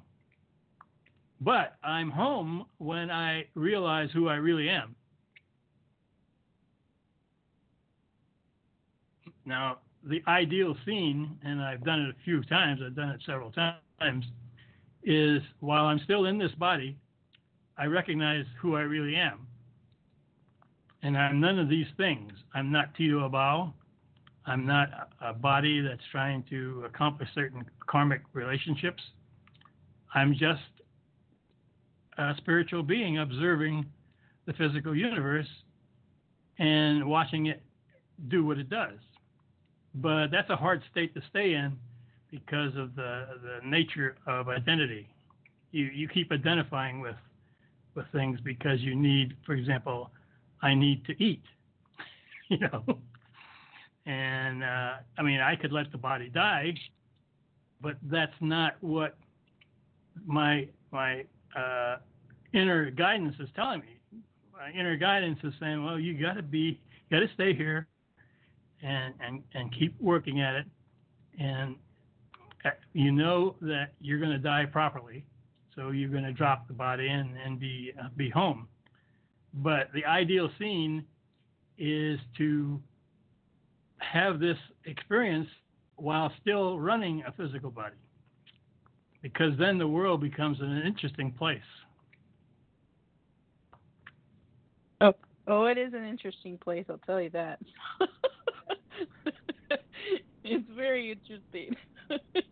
But 1.41 1.75
I'm 1.83 2.09
home 2.09 2.67
when 2.79 3.11
I 3.11 3.47
realize 3.57 4.11
who 4.15 4.29
I 4.29 4.37
really 4.37 4.69
am. 4.69 4.95
Now, 9.45 9.79
the 10.05 10.23
ideal 10.29 10.77
scene, 10.87 11.37
and 11.45 11.61
I've 11.61 11.85
done 11.85 12.01
it 12.03 12.11
a 12.11 12.25
few 12.25 12.45
times, 12.45 12.81
I've 12.85 12.95
done 12.95 13.09
it 13.09 13.21
several 13.27 13.51
times, 13.51 14.25
is 15.03 15.43
while 15.59 15.87
I'm 15.87 16.01
still 16.05 16.27
in 16.27 16.39
this 16.39 16.53
body, 16.53 16.97
I 17.77 17.87
recognize 17.87 18.45
who 18.63 18.77
I 18.77 18.83
really 18.83 19.17
am. 19.17 19.49
And 21.03 21.19
I'm 21.19 21.41
none 21.41 21.59
of 21.59 21.69
these 21.69 21.89
things. 21.97 22.33
I'm 22.55 22.71
not 22.71 22.95
Tito 22.95 23.29
Abao. 23.29 23.73
I'm 24.47 24.65
not 24.65 25.11
a 25.21 25.33
body 25.33 25.81
that's 25.81 26.03
trying 26.13 26.45
to 26.51 26.85
accomplish 26.87 27.29
certain 27.35 27.65
karmic 27.87 28.23
relationships. 28.33 29.03
I'm 30.15 30.33
just 30.33 30.63
a 32.17 32.35
spiritual 32.39 32.83
being 32.83 33.19
observing 33.19 33.85
the 34.47 34.53
physical 34.53 34.95
universe 34.95 35.49
and 36.59 37.05
watching 37.07 37.47
it 37.47 37.63
do 38.29 38.45
what 38.45 38.59
it 38.59 38.71
does. 38.71 38.99
But 39.95 40.29
that's 40.29 40.49
a 40.51 40.57
hard 40.57 40.83
state 40.91 41.13
to 41.15 41.23
stay 41.31 41.55
in 41.55 41.77
because 42.31 42.77
of 42.77 42.95
the, 42.95 43.27
the 43.43 43.69
nature 43.69 44.17
of 44.27 44.49
identity. 44.49 45.09
You, 45.73 45.87
you 45.87 46.09
keep 46.09 46.31
identifying 46.31 47.01
with, 47.01 47.17
with 47.95 48.07
things 48.13 48.39
because 48.45 48.81
you 48.81 48.95
need, 48.95 49.37
for 49.45 49.55
example, 49.55 50.11
I 50.63 50.75
need 50.75 51.05
to 51.07 51.23
eat, 51.23 51.43
you 52.49 52.59
know. 52.59 52.99
And 54.07 54.63
uh, 54.63 54.95
I 55.19 55.23
mean, 55.23 55.41
I 55.41 55.57
could 55.57 55.73
let 55.73 55.91
the 55.91 55.99
body 55.99 56.29
die, 56.29 56.75
but 57.81 57.97
that's 58.05 58.33
not 58.41 58.77
what 58.81 59.17
my 60.25 60.69
my 60.93 61.25
uh, 61.57 61.97
inner 62.53 62.91
guidance 62.91 63.35
is 63.41 63.49
telling 63.57 63.81
me. 63.81 63.99
My 64.53 64.71
inner 64.71 64.97
guidance 64.97 65.39
is 65.43 65.53
saying, 65.61 65.85
well, 65.85 65.99
you 65.99 66.15
got 66.21 66.35
to 66.35 66.43
be, 66.43 66.81
got 67.11 67.19
to 67.19 67.29
stay 67.35 67.53
here, 67.53 67.89
and 68.83 69.13
and 69.21 69.43
and 69.55 69.75
keep 69.77 70.01
working 70.01 70.41
at 70.41 70.55
it, 70.55 70.67
and 71.41 71.75
uh, 72.65 72.71
you 72.93 73.11
know 73.11 73.57
that 73.61 73.93
you're 74.01 74.21
going 74.21 74.31
to 74.31 74.39
die 74.39 74.67
properly, 74.67 75.25
so 75.75 75.91
you're 75.91 76.11
going 76.11 76.25
to 76.25 76.33
drop 76.33 76.69
the 76.69 76.75
body 76.75 77.09
in 77.09 77.37
and 77.45 77.59
be 77.59 77.93
uh, 78.01 78.09
be 78.17 78.31
home. 78.31 78.69
But 79.53 79.89
the 79.93 80.05
ideal 80.05 80.49
scene 80.59 81.05
is 81.79 82.19
to 82.39 82.81
have 84.13 84.41
this 84.41 84.59
experience 84.85 85.49
while 85.97 86.33
still 86.41 86.79
running 86.79 87.23
a 87.27 87.33
physical 87.33 87.71
body. 87.71 87.97
Because 89.23 89.53
then 89.59 89.79
the 89.79 89.89
world 89.89 90.21
becomes 90.21 90.61
an 90.61 90.83
interesting 90.87 91.33
place. 91.33 91.59
Oh, 95.01 95.15
oh, 95.47 95.65
it 95.65 95.79
is 95.79 95.93
an 95.95 96.05
interesting 96.05 96.59
place. 96.59 96.85
I'll 96.89 96.99
tell 96.99 97.21
you 97.21 97.31
that. 97.31 97.59
it's 100.45 100.71
very 100.75 101.11
interesting. 101.13 101.77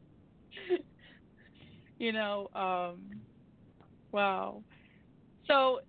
you 1.99 2.13
know, 2.13 2.49
um, 2.55 3.21
wow. 4.13 4.63
So, 5.47 5.81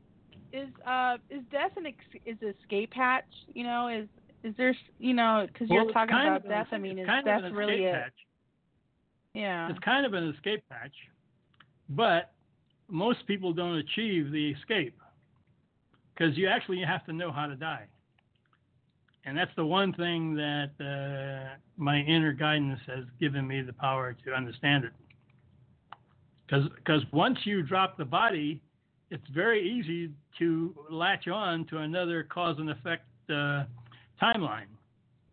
is 0.53 0.70
uh 0.88 1.18
is 1.30 1.41
death 1.51 1.72
an 1.76 1.88
ex- 1.88 2.24
is 2.26 2.38
escape 2.41 2.93
hatch? 2.93 3.24
You 3.53 3.63
know, 3.63 3.88
is 3.89 4.07
is 4.46 4.54
there 4.58 4.76
you 5.00 5.14
know 5.14 5.48
because 5.52 5.70
Well, 5.70 5.86
you're 5.86 5.93
talking 5.93 6.16
about 6.16 6.38
of 6.38 6.43
an- 6.46 6.50
death? 6.50 6.68
I 6.72 6.78
mean, 6.78 7.00
is 7.00 7.08
kind 7.08 7.26
death 7.26 7.41
really 7.52 7.84
it? 7.84 8.12
Yeah. 9.34 9.70
It's 9.70 9.80
kind 9.80 10.06
of 10.06 10.14
an 10.14 10.30
escape 10.30 10.64
hatch, 10.70 10.93
but 11.89 12.32
most 12.88 13.26
people 13.28 13.52
don't 13.52 13.76
achieve 13.78 14.32
the 14.32 14.52
escape 14.52 14.98
because 16.14 16.38
you 16.38 16.48
actually 16.48 16.82
have 16.82 17.06
to 17.06 17.14
know 17.14 17.32
how 17.32 17.48
to 17.48 17.56
die. 17.56 17.86
And 19.26 19.36
that's 19.36 19.52
the 19.56 19.66
one 19.66 19.91
thing 19.93 20.36
that 20.36 20.70
uh, 20.80 21.56
my 21.78 21.98
inner 22.02 22.32
guidance 22.32 22.80
has 22.86 23.06
given 23.20 23.46
me 23.48 23.62
the 23.62 23.74
power 23.74 24.16
to 24.24 24.32
understand 24.34 24.86
it. 24.86 24.91
Because 26.48 27.02
once 27.12 27.39
you 27.43 27.64
drop 27.64 27.98
the 27.98 28.06
body, 28.06 28.62
it's 29.10 29.28
very 29.34 29.68
easy 29.68 30.12
to 30.38 30.76
latch 30.91 31.28
on 31.28 31.66
to 31.66 31.80
another 31.80 32.24
cause 32.24 32.58
and 32.60 32.70
effect 32.70 33.06
uh, 33.30 33.64
timeline. 34.22 34.68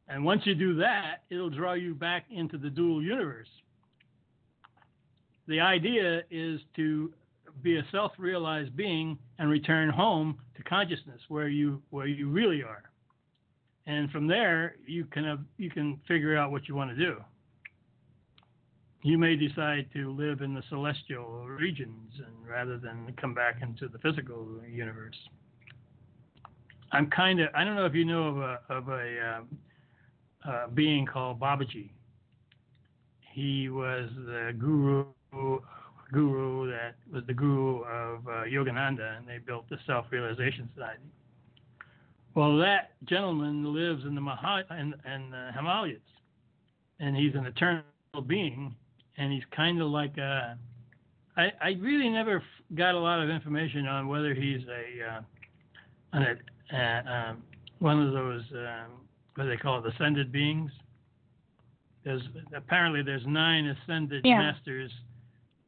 And 0.09 0.25
once 0.25 0.43
you 0.45 0.55
do 0.55 0.75
that, 0.77 1.23
it'll 1.31 1.51
draw 1.51 1.73
you 1.75 1.95
back 1.95 2.27
into 2.31 2.59
the 2.59 2.71
dual 2.71 3.03
universe. 3.03 3.49
The 5.49 5.61
idea 5.61 6.23
is 6.31 6.61
to 6.77 7.13
be 7.63 7.77
a 7.77 7.87
self-realized 7.91 8.77
being 8.77 9.19
and 9.39 9.51
return 9.51 9.89
home 9.91 10.39
to 10.57 10.63
consciousness 10.63 11.21
where 11.29 11.49
you 11.49 11.83
where 11.91 12.07
you 12.07 12.29
really 12.29 12.63
are. 12.63 12.85
And 13.87 14.11
from 14.11 14.27
there 14.27 14.77
you 14.87 15.05
can 15.05 15.47
you 15.59 15.71
can 15.71 16.01
figure 16.09 16.37
out 16.37 16.51
what 16.51 16.69
you 16.69 16.75
want 16.75 16.91
to 16.91 16.97
do. 16.97 17.17
You 19.03 19.19
may 19.19 19.35
decide 19.35 19.87
to 19.95 20.13
live 20.13 20.43
in 20.43 20.55
the 20.55 20.63
celestial 20.69 21.47
regions 21.47 22.13
and 22.19 22.49
rather 22.49 22.79
than 22.79 23.13
come 23.21 23.35
back 23.35 23.57
into 23.61 23.89
the 23.89 23.99
physical 23.99 24.47
universe 24.71 25.17
i'm 26.93 27.09
kind 27.11 27.41
of 27.41 27.49
i 27.55 27.65
don't 27.65 27.77
know 27.77 27.87
if 27.87 27.95
you 27.95 28.05
know 28.05 28.29
of 28.29 28.37
a 28.39 28.61
of 28.71 28.89
a 28.89 29.37
um, 29.37 29.59
uh, 30.47 30.67
being 30.75 31.07
called 31.07 31.39
babaji 31.41 31.91
he 33.33 33.69
was 33.69 34.11
the 34.27 34.55
guru 34.59 35.05
guru 36.13 36.71
that 36.71 36.95
was 37.11 37.25
the 37.27 37.33
guru 37.33 37.81
of 37.83 38.27
uh, 38.29 38.45
Yogananda, 38.45 39.17
and 39.17 39.27
they 39.27 39.39
built 39.39 39.69
the 39.71 39.79
Self 39.87 40.07
Realization 40.11 40.69
Society. 40.75 41.01
Well, 42.35 42.57
that 42.59 42.93
gentleman 43.05 43.75
lives 43.75 44.05
in 44.07 44.15
the 44.15 44.21
Maha- 44.21 44.65
in, 44.71 44.95
in 45.13 45.31
the 45.31 45.51
Himalayas, 45.55 46.01
and 47.01 47.17
he's 47.17 47.35
an 47.35 47.47
eternal 47.47 47.83
being, 48.27 48.75
and 49.17 49.33
he's 49.33 49.43
kind 49.57 49.81
of 49.81 49.89
like 49.89 50.17
a. 50.19 50.57
I, 51.37 51.53
I 51.63 51.71
really 51.81 52.11
never 52.11 52.43
got 52.75 52.95
a 52.95 52.99
lot 52.99 53.23
of 53.23 53.31
information 53.31 53.87
on 53.87 54.07
whether 54.07 54.35
he's 54.35 54.61
a, 54.69 55.17
uh, 55.17 55.21
an, 56.13 56.39
uh, 56.73 57.11
um, 57.11 57.43
one 57.79 58.01
of 58.07 58.13
those 58.13 58.43
um, 58.53 58.93
what 59.35 59.45
do 59.45 59.51
they 59.51 59.57
call 59.57 59.85
it, 59.85 59.95
ascended 59.95 60.31
beings. 60.33 60.71
There's 62.05 62.23
apparently 62.55 63.03
there's 63.03 63.27
nine 63.27 63.67
ascended 63.67 64.25
Yeah. 64.25 64.39
masters 64.39 64.91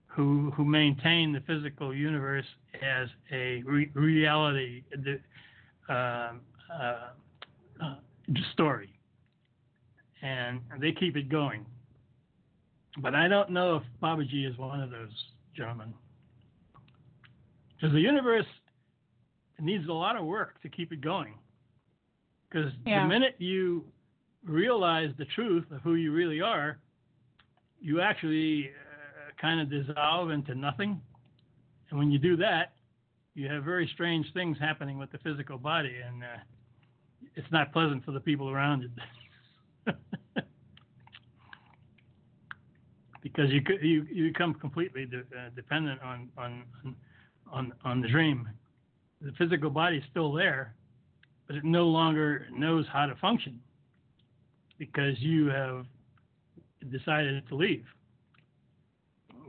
who 0.07 0.50
who 0.52 0.64
maintain 0.64 1.32
the 1.32 1.40
physical 1.40 1.94
universe 1.94 2.46
as 2.82 3.09
a 3.32 3.62
re- 3.62 3.90
reality 3.94 4.82
uh, 5.88 5.92
um, 5.92 6.40
uh, 6.72 7.09
uh, 7.80 7.94
story, 8.52 8.90
and 10.22 10.61
they 10.80 10.92
keep 10.92 11.16
it 11.16 11.28
going. 11.28 11.64
But 12.98 13.14
I 13.14 13.26
don't 13.28 13.50
know 13.50 13.76
if 13.76 13.82
Babaji 14.02 14.48
is 14.48 14.57
one 14.57 14.80
of 14.80 14.90
those 14.90 15.11
gentlemen, 15.57 15.92
because 17.76 17.92
the 17.92 18.00
universe 18.00 18.46
needs 19.61 19.88
a 19.88 19.92
lot 19.92 20.16
of 20.16 20.24
work 20.24 20.61
to 20.62 20.68
keep 20.68 20.92
it 20.92 21.00
going. 21.00 21.34
Because 22.48 22.72
Yeah. 22.86 23.02
the 23.02 23.09
minute 23.09 23.36
you 23.38 23.84
realize 24.44 25.14
the 25.16 25.24
truth 25.26 25.70
of 25.70 25.80
who 25.82 25.94
you 25.94 26.12
really 26.12 26.40
are, 26.40 26.78
you 27.80 28.00
actually 28.00 28.70
uh, 28.70 28.72
kind 29.38 29.61
of 29.61 29.68
dissolve 29.70 30.30
into 30.30 30.55
nothing. 30.55 31.00
And 31.90 31.98
when 31.98 32.11
you 32.11 32.18
do 32.18 32.36
that, 32.36 32.74
you 33.34 33.48
have 33.48 33.64
very 33.64 33.86
strange 33.88 34.32
things 34.32 34.59
happening 34.59 34.98
with 34.98 35.11
the 35.11 35.18
physical 35.18 35.59
body, 35.59 35.96
and 36.07 36.22
uh, 36.22 36.26
it's 37.34 37.50
not 37.50 37.72
pleasant 37.72 38.05
for 38.05 38.12
the 38.12 38.20
people 38.20 38.48
around 38.50 38.82
you. 38.82 38.90
because 43.22 43.50
you 43.50 43.62
you 43.82 44.07
you 44.11 44.28
become 44.28 44.55
completely 44.55 45.07
de- 45.07 45.18
uh, 45.18 45.50
dependent 45.57 46.00
on 46.02 46.28
on 46.38 46.62
on 47.50 47.72
on 47.84 48.00
the 48.00 48.09
dream. 48.09 48.48
The 49.25 49.33
physical 49.39 49.70
body 49.70 49.97
is 49.97 50.05
still 50.11 50.33
there, 50.33 50.75
but 51.47 51.57
it 51.57 51.64
no 51.64 51.87
longer 51.87 52.47
knows 52.53 52.85
how 52.93 53.07
to 53.07 53.14
function 53.16 53.59
because 54.79 55.18
you 55.18 55.47
have 55.47 55.87
decided 56.91 57.47
to 57.49 57.55
leave. 57.55 57.87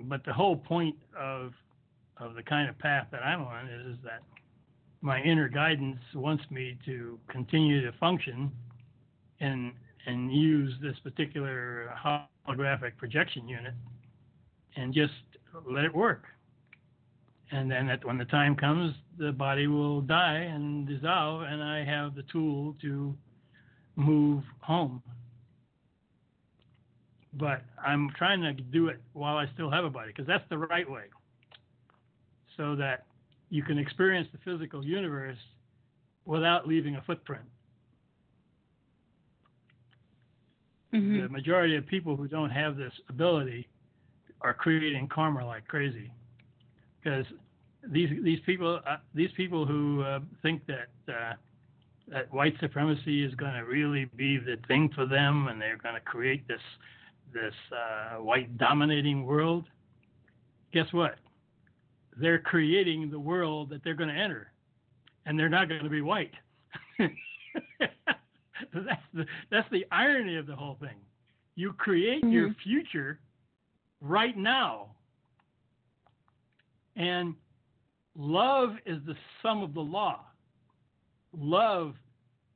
But 0.04 0.24
the 0.24 0.34
whole 0.34 0.56
point 0.56 0.96
of 1.18 1.52
of 2.18 2.36
the 2.36 2.44
kind 2.44 2.70
of 2.70 2.80
path 2.80 3.08
that 3.12 3.22
I'm 3.24 3.42
on 3.42 3.68
is, 3.68 3.98
is 3.98 3.98
that 4.06 4.22
my 5.02 5.22
inner 5.22 5.50
guidance 5.50 6.00
wants 6.14 6.44
me 6.50 6.78
to 6.86 7.20
continue 7.28 7.82
to 7.82 7.92
function 7.98 8.50
and 9.42 9.74
and 10.08 10.34
use 10.34 10.74
this 10.82 10.96
particular 11.04 11.94
holographic 12.48 12.96
projection 12.98 13.48
unit 13.48 13.74
and 14.78 14.94
just 14.94 15.14
let 15.70 15.84
it 15.84 15.94
work. 15.94 16.24
And 17.52 17.70
then 17.70 17.90
at, 17.90 18.04
when 18.04 18.18
the 18.18 18.26
time 18.26 18.56
comes, 18.56 18.96
the 19.18 19.32
body 19.32 19.68
will 19.68 20.02
die 20.02 20.40
and 20.40 20.88
dissolve, 20.88 21.44
and 21.44 21.64
I 21.64 21.84
have 21.84 22.16
the 22.16 22.24
tool 22.24 22.76
to 22.82 23.16
move 23.96 24.44
home. 24.62 25.02
But 27.34 27.62
I'm 27.86 28.10
trying 28.18 28.42
to 28.42 28.54
do 28.54 28.88
it 28.88 29.02
while 29.14 29.38
I 29.38 29.46
still 29.54 29.70
have 29.70 29.86
a 29.86 29.90
body, 29.90 30.08
because 30.08 30.26
that's 30.28 30.48
the 30.50 30.58
right 30.58 30.90
way. 30.90 31.04
So 32.58 32.76
that 32.78 33.06
you 33.50 33.62
can 33.62 33.78
experience 33.78 34.28
the 34.32 34.40
physical 34.40 34.84
universe 34.84 35.38
without 36.26 36.68
leaving 36.68 36.96
a 36.96 37.02
footprint. 37.02 37.46
Mhm. 40.94 41.22
The 41.24 41.30
majority 41.30 41.76
of 41.76 41.86
people 41.86 42.16
who 42.16 42.28
don't 42.28 42.50
have 42.50 42.78
this 42.78 42.94
ability 43.10 43.68
are 44.42 44.54
creating 44.54 45.08
karma 45.10 45.46
like 45.46 45.68
crazy, 45.68 46.12
because 47.06 47.26
these 47.92 48.10
these 48.24 48.40
people 48.46 48.82
uh, 48.88 48.98
these 49.14 49.30
people 49.38 49.66
who 49.66 50.02
uh, 50.02 50.20
think 50.42 50.62
that 50.66 50.90
uh, 51.14 51.34
that 52.08 52.34
white 52.34 52.56
supremacy 52.60 53.24
is 53.24 53.34
going 53.36 53.54
to 53.54 53.62
really 53.62 54.06
be 54.16 54.38
the 54.38 54.58
thing 54.68 54.90
for 54.96 55.06
them, 55.06 55.48
and 55.48 55.62
they're 55.62 55.78
going 55.78 55.96
to 55.96 56.02
create 56.02 56.48
this 56.48 56.60
this 57.34 57.54
uh, 57.72 58.16
white 58.22 58.58
dominating 58.58 59.26
world. 59.26 59.66
Guess 60.74 60.92
what? 60.92 61.16
They're 62.18 62.40
creating 62.40 63.12
the 63.12 63.20
world 63.20 63.70
that 63.70 63.84
they're 63.84 63.94
going 63.94 64.10
to 64.10 64.16
enter, 64.20 64.52
and 65.26 65.38
they're 65.38 65.50
not 65.50 65.70
going 65.70 65.84
to 65.84 65.90
be 65.90 66.02
white. 66.02 66.34
that's 68.74 69.02
the 69.14 69.26
that's 69.52 69.70
the 69.72 69.86
irony 69.92 70.38
of 70.38 70.48
the 70.48 70.56
whole 70.56 70.78
thing. 70.80 70.98
You 71.56 71.72
create 71.74 72.24
your 72.24 72.50
Mhm. 72.50 72.56
future 72.64 73.20
right 74.02 74.36
now. 74.36 74.95
And 76.96 77.36
love 78.16 78.72
is 78.86 78.98
the 79.06 79.16
sum 79.42 79.62
of 79.62 79.74
the 79.74 79.82
law. 79.82 80.22
Love 81.38 81.96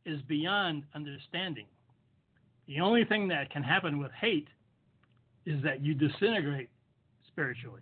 is 0.06 0.22
beyond 0.24 0.84
understanding. 0.96 1.66
The 2.68 2.80
only 2.80 3.04
thing 3.04 3.28
that 3.30 3.50
can 3.52 3.64
happen 3.64 4.00
with 4.00 4.12
hate 4.12 4.48
is 5.46 5.62
that 5.64 5.84
you 5.84 5.94
disintegrate 5.94 6.70
spiritually. 7.28 7.82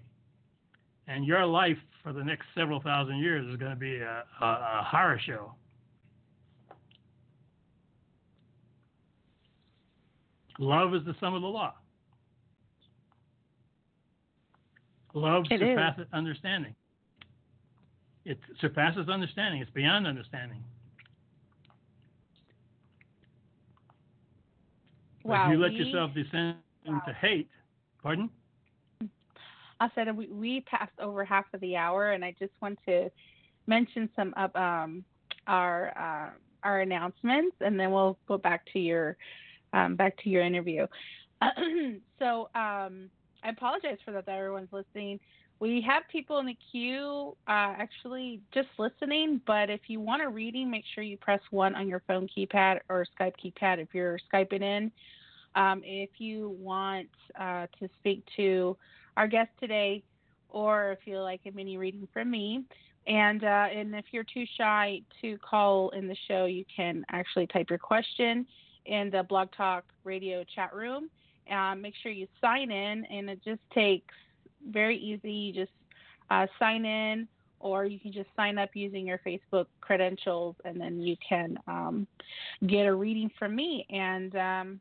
And 1.07 1.25
your 1.25 1.45
life 1.45 1.77
for 2.03 2.13
the 2.13 2.23
next 2.23 2.45
several 2.55 2.81
thousand 2.81 3.17
years 3.17 3.45
is 3.47 3.57
going 3.57 3.71
to 3.71 3.77
be 3.77 3.97
a, 3.97 4.23
a, 4.41 4.45
a 4.45 4.87
horror 4.89 5.19
show. 5.25 5.53
Love 10.59 10.95
is 10.95 11.05
the 11.05 11.15
sum 11.19 11.33
of 11.33 11.41
the 11.41 11.47
law. 11.47 11.73
Love 15.17 15.45
It 15.49 15.61
is. 15.61 15.69
surpasses 15.69 16.07
understanding. 16.13 16.75
It 18.25 18.37
surpasses 18.61 19.09
understanding. 19.09 19.61
It's 19.61 19.71
beyond 19.71 20.05
understanding. 20.05 20.63
Wow. 25.23 25.47
if 25.47 25.51
you 25.53 25.59
let 25.59 25.71
we- 25.71 25.77
yourself 25.77 26.13
descend 26.13 26.57
into 26.85 27.13
hate, 27.19 27.49
pardon? 28.01 28.29
I 29.79 29.89
said 29.93 30.15
we, 30.15 30.27
we 30.27 30.61
passed 30.61 30.97
over 30.99 31.23
half 31.23 31.45
of 31.53 31.61
the 31.61 31.75
hour, 31.75 32.11
and 32.11 32.23
I 32.25 32.33
just 32.39 32.53
want 32.61 32.79
to 32.87 33.11
mention 33.67 34.09
some 34.15 34.33
of 34.35 34.55
um, 34.55 35.03
our 35.45 35.93
uh, 35.97 36.29
our 36.63 36.81
announcements, 36.81 37.55
and 37.61 37.79
then 37.79 37.91
we'll 37.91 38.17
go 38.27 38.37
back 38.37 38.65
to 38.73 38.79
your 38.79 39.17
um, 39.73 39.95
back 39.95 40.17
to 40.23 40.29
your 40.29 40.41
interview. 40.41 40.87
so 42.19 42.49
um, 42.55 43.09
I 43.47 43.51
apologize 43.51 43.97
for 44.03 44.11
that. 44.11 44.25
That 44.25 44.35
everyone's 44.35 44.73
listening. 44.73 45.21
We 45.59 45.81
have 45.87 46.03
people 46.11 46.39
in 46.39 46.45
the 46.45 46.57
queue 46.71 47.35
uh, 47.47 47.73
actually 47.79 48.41
just 48.53 48.67
listening, 48.77 49.41
but 49.47 49.69
if 49.69 49.79
you 49.87 50.01
want 50.01 50.21
a 50.21 50.27
reading, 50.27 50.69
make 50.69 50.83
sure 50.93 51.03
you 51.03 51.17
press 51.17 51.39
one 51.49 51.73
on 51.73 51.87
your 51.87 52.01
phone 52.07 52.27
keypad 52.27 52.79
or 52.89 53.07
Skype 53.17 53.33
keypad 53.43 53.79
if 53.79 53.87
you're 53.93 54.19
Skyping 54.31 54.61
in. 54.61 54.91
Um, 55.55 55.81
if 55.85 56.09
you 56.17 56.57
want 56.59 57.07
uh, 57.39 57.67
to 57.79 57.89
speak 57.99 58.23
to 58.35 58.75
our 59.15 59.27
guest 59.27 59.49
today, 59.59 60.03
or 60.49 60.91
if 60.91 60.99
you 61.05 61.19
like 61.19 61.41
a 61.45 61.51
mini 61.51 61.77
reading 61.77 62.07
from 62.13 62.29
me. 62.29 62.65
And 63.07 63.45
uh, 63.45 63.67
and 63.73 63.95
if 63.95 64.05
you're 64.11 64.25
too 64.25 64.43
shy 64.57 65.01
to 65.21 65.37
call 65.37 65.89
in 65.91 66.07
the 66.07 66.17
show, 66.27 66.45
you 66.45 66.65
can 66.75 67.05
actually 67.09 67.47
type 67.47 67.69
your 67.69 67.79
question 67.79 68.45
in 68.85 69.09
the 69.09 69.23
Blog 69.23 69.47
Talk 69.55 69.85
Radio 70.03 70.43
chat 70.53 70.75
room. 70.75 71.09
Um, 71.51 71.81
make 71.81 71.93
sure 72.01 72.11
you 72.11 72.27
sign 72.41 72.71
in, 72.71 73.05
and 73.05 73.29
it 73.29 73.43
just 73.43 73.61
takes 73.73 74.13
very 74.69 74.97
easy. 74.97 75.31
You 75.31 75.53
just 75.53 75.71
uh, 76.29 76.47
sign 76.59 76.85
in, 76.85 77.27
or 77.59 77.85
you 77.85 77.99
can 77.99 78.11
just 78.11 78.29
sign 78.35 78.57
up 78.57 78.69
using 78.73 79.07
your 79.07 79.19
Facebook 79.25 79.65
credentials, 79.81 80.55
and 80.65 80.79
then 80.79 81.01
you 81.01 81.15
can 81.27 81.57
um, 81.67 82.07
get 82.65 82.85
a 82.85 82.93
reading 82.93 83.31
from 83.37 83.55
me. 83.55 83.85
And 83.89 84.35
um, 84.35 84.79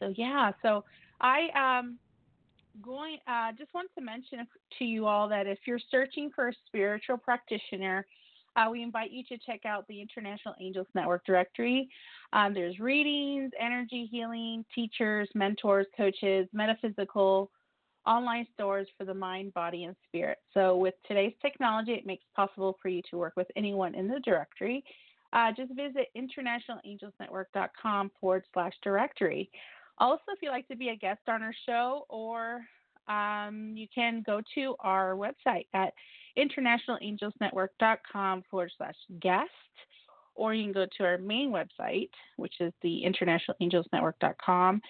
so 0.00 0.12
yeah, 0.16 0.52
so 0.62 0.84
I 1.20 1.78
um, 1.78 1.98
going 2.82 3.18
uh, 3.26 3.52
just 3.56 3.72
want 3.72 3.88
to 3.96 4.02
mention 4.02 4.46
to 4.78 4.84
you 4.84 5.06
all 5.06 5.28
that 5.28 5.46
if 5.46 5.58
you're 5.66 5.80
searching 5.90 6.30
for 6.34 6.48
a 6.48 6.52
spiritual 6.66 7.16
practitioner 7.16 8.06
uh, 8.56 8.68
we 8.70 8.82
invite 8.82 9.10
you 9.10 9.24
to 9.24 9.38
check 9.38 9.64
out 9.64 9.86
the 9.88 10.00
international 10.00 10.54
angels 10.60 10.86
network 10.94 11.24
directory. 11.24 11.88
Um, 12.32 12.54
there's 12.54 12.78
readings 12.78 13.50
energy 13.60 14.08
healing 14.10 14.64
teachers 14.74 15.28
mentors 15.34 15.86
coaches 15.96 16.48
metaphysical 16.52 17.50
online 18.06 18.46
stores 18.52 18.86
for 18.98 19.04
the 19.04 19.14
mind 19.14 19.54
body 19.54 19.84
and 19.84 19.96
spirit. 20.06 20.38
So 20.52 20.76
with 20.76 20.94
today's 21.08 21.32
technology 21.40 21.92
it 21.92 22.06
makes 22.06 22.24
possible 22.36 22.76
for 22.82 22.88
you 22.88 23.02
to 23.10 23.16
work 23.16 23.34
with 23.36 23.48
anyone 23.56 23.94
in 23.94 24.08
the 24.08 24.20
directory. 24.20 24.84
Uh, 25.32 25.50
just 25.56 25.72
visit 25.74 26.08
internationalangelsnetwork.com 26.16 28.10
forward 28.20 28.44
slash 28.52 28.72
directory. 28.82 29.50
Also, 29.98 30.22
if 30.28 30.38
you'd 30.42 30.50
like 30.50 30.68
to 30.68 30.76
be 30.76 30.88
a 30.90 30.96
guest 30.96 31.20
on 31.28 31.42
our 31.42 31.54
show, 31.66 32.04
or 32.08 32.62
um, 33.08 33.72
you 33.76 33.86
can 33.94 34.22
go 34.24 34.40
to 34.54 34.74
our 34.80 35.14
website 35.14 35.66
at 35.74 35.92
internationalangelsnetwork.com 36.38 38.44
forward 38.50 38.72
slash 38.76 38.96
guest, 39.20 39.50
or 40.34 40.54
you 40.54 40.64
can 40.64 40.72
go 40.72 40.86
to 40.96 41.04
our 41.04 41.18
main 41.18 41.50
website, 41.50 42.10
which 42.36 42.54
is 42.60 42.72
the 42.82 43.02
internationalangelsnetwork.com. 43.06 44.80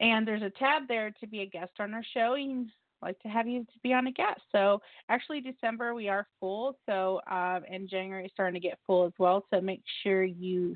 And 0.00 0.26
there's 0.26 0.42
a 0.42 0.50
tab 0.50 0.88
there 0.88 1.12
to 1.20 1.26
be 1.26 1.40
a 1.40 1.46
guest 1.46 1.72
on 1.78 1.94
our 1.94 2.04
show. 2.12 2.34
You'd 2.34 2.68
like 3.00 3.18
to 3.20 3.28
have 3.28 3.46
you 3.46 3.60
to 3.60 3.78
be 3.82 3.92
on 3.92 4.06
a 4.06 4.12
guest. 4.12 4.40
So 4.50 4.80
actually, 5.08 5.40
December 5.40 5.94
we 5.94 6.08
are 6.08 6.26
full. 6.40 6.76
So 6.86 7.20
um, 7.30 7.62
and 7.70 7.88
January 7.88 8.26
is 8.26 8.32
starting 8.32 8.60
to 8.60 8.68
get 8.68 8.78
full 8.86 9.06
as 9.06 9.12
well. 9.18 9.44
So 9.50 9.60
make 9.60 9.82
sure 10.02 10.24
you 10.24 10.74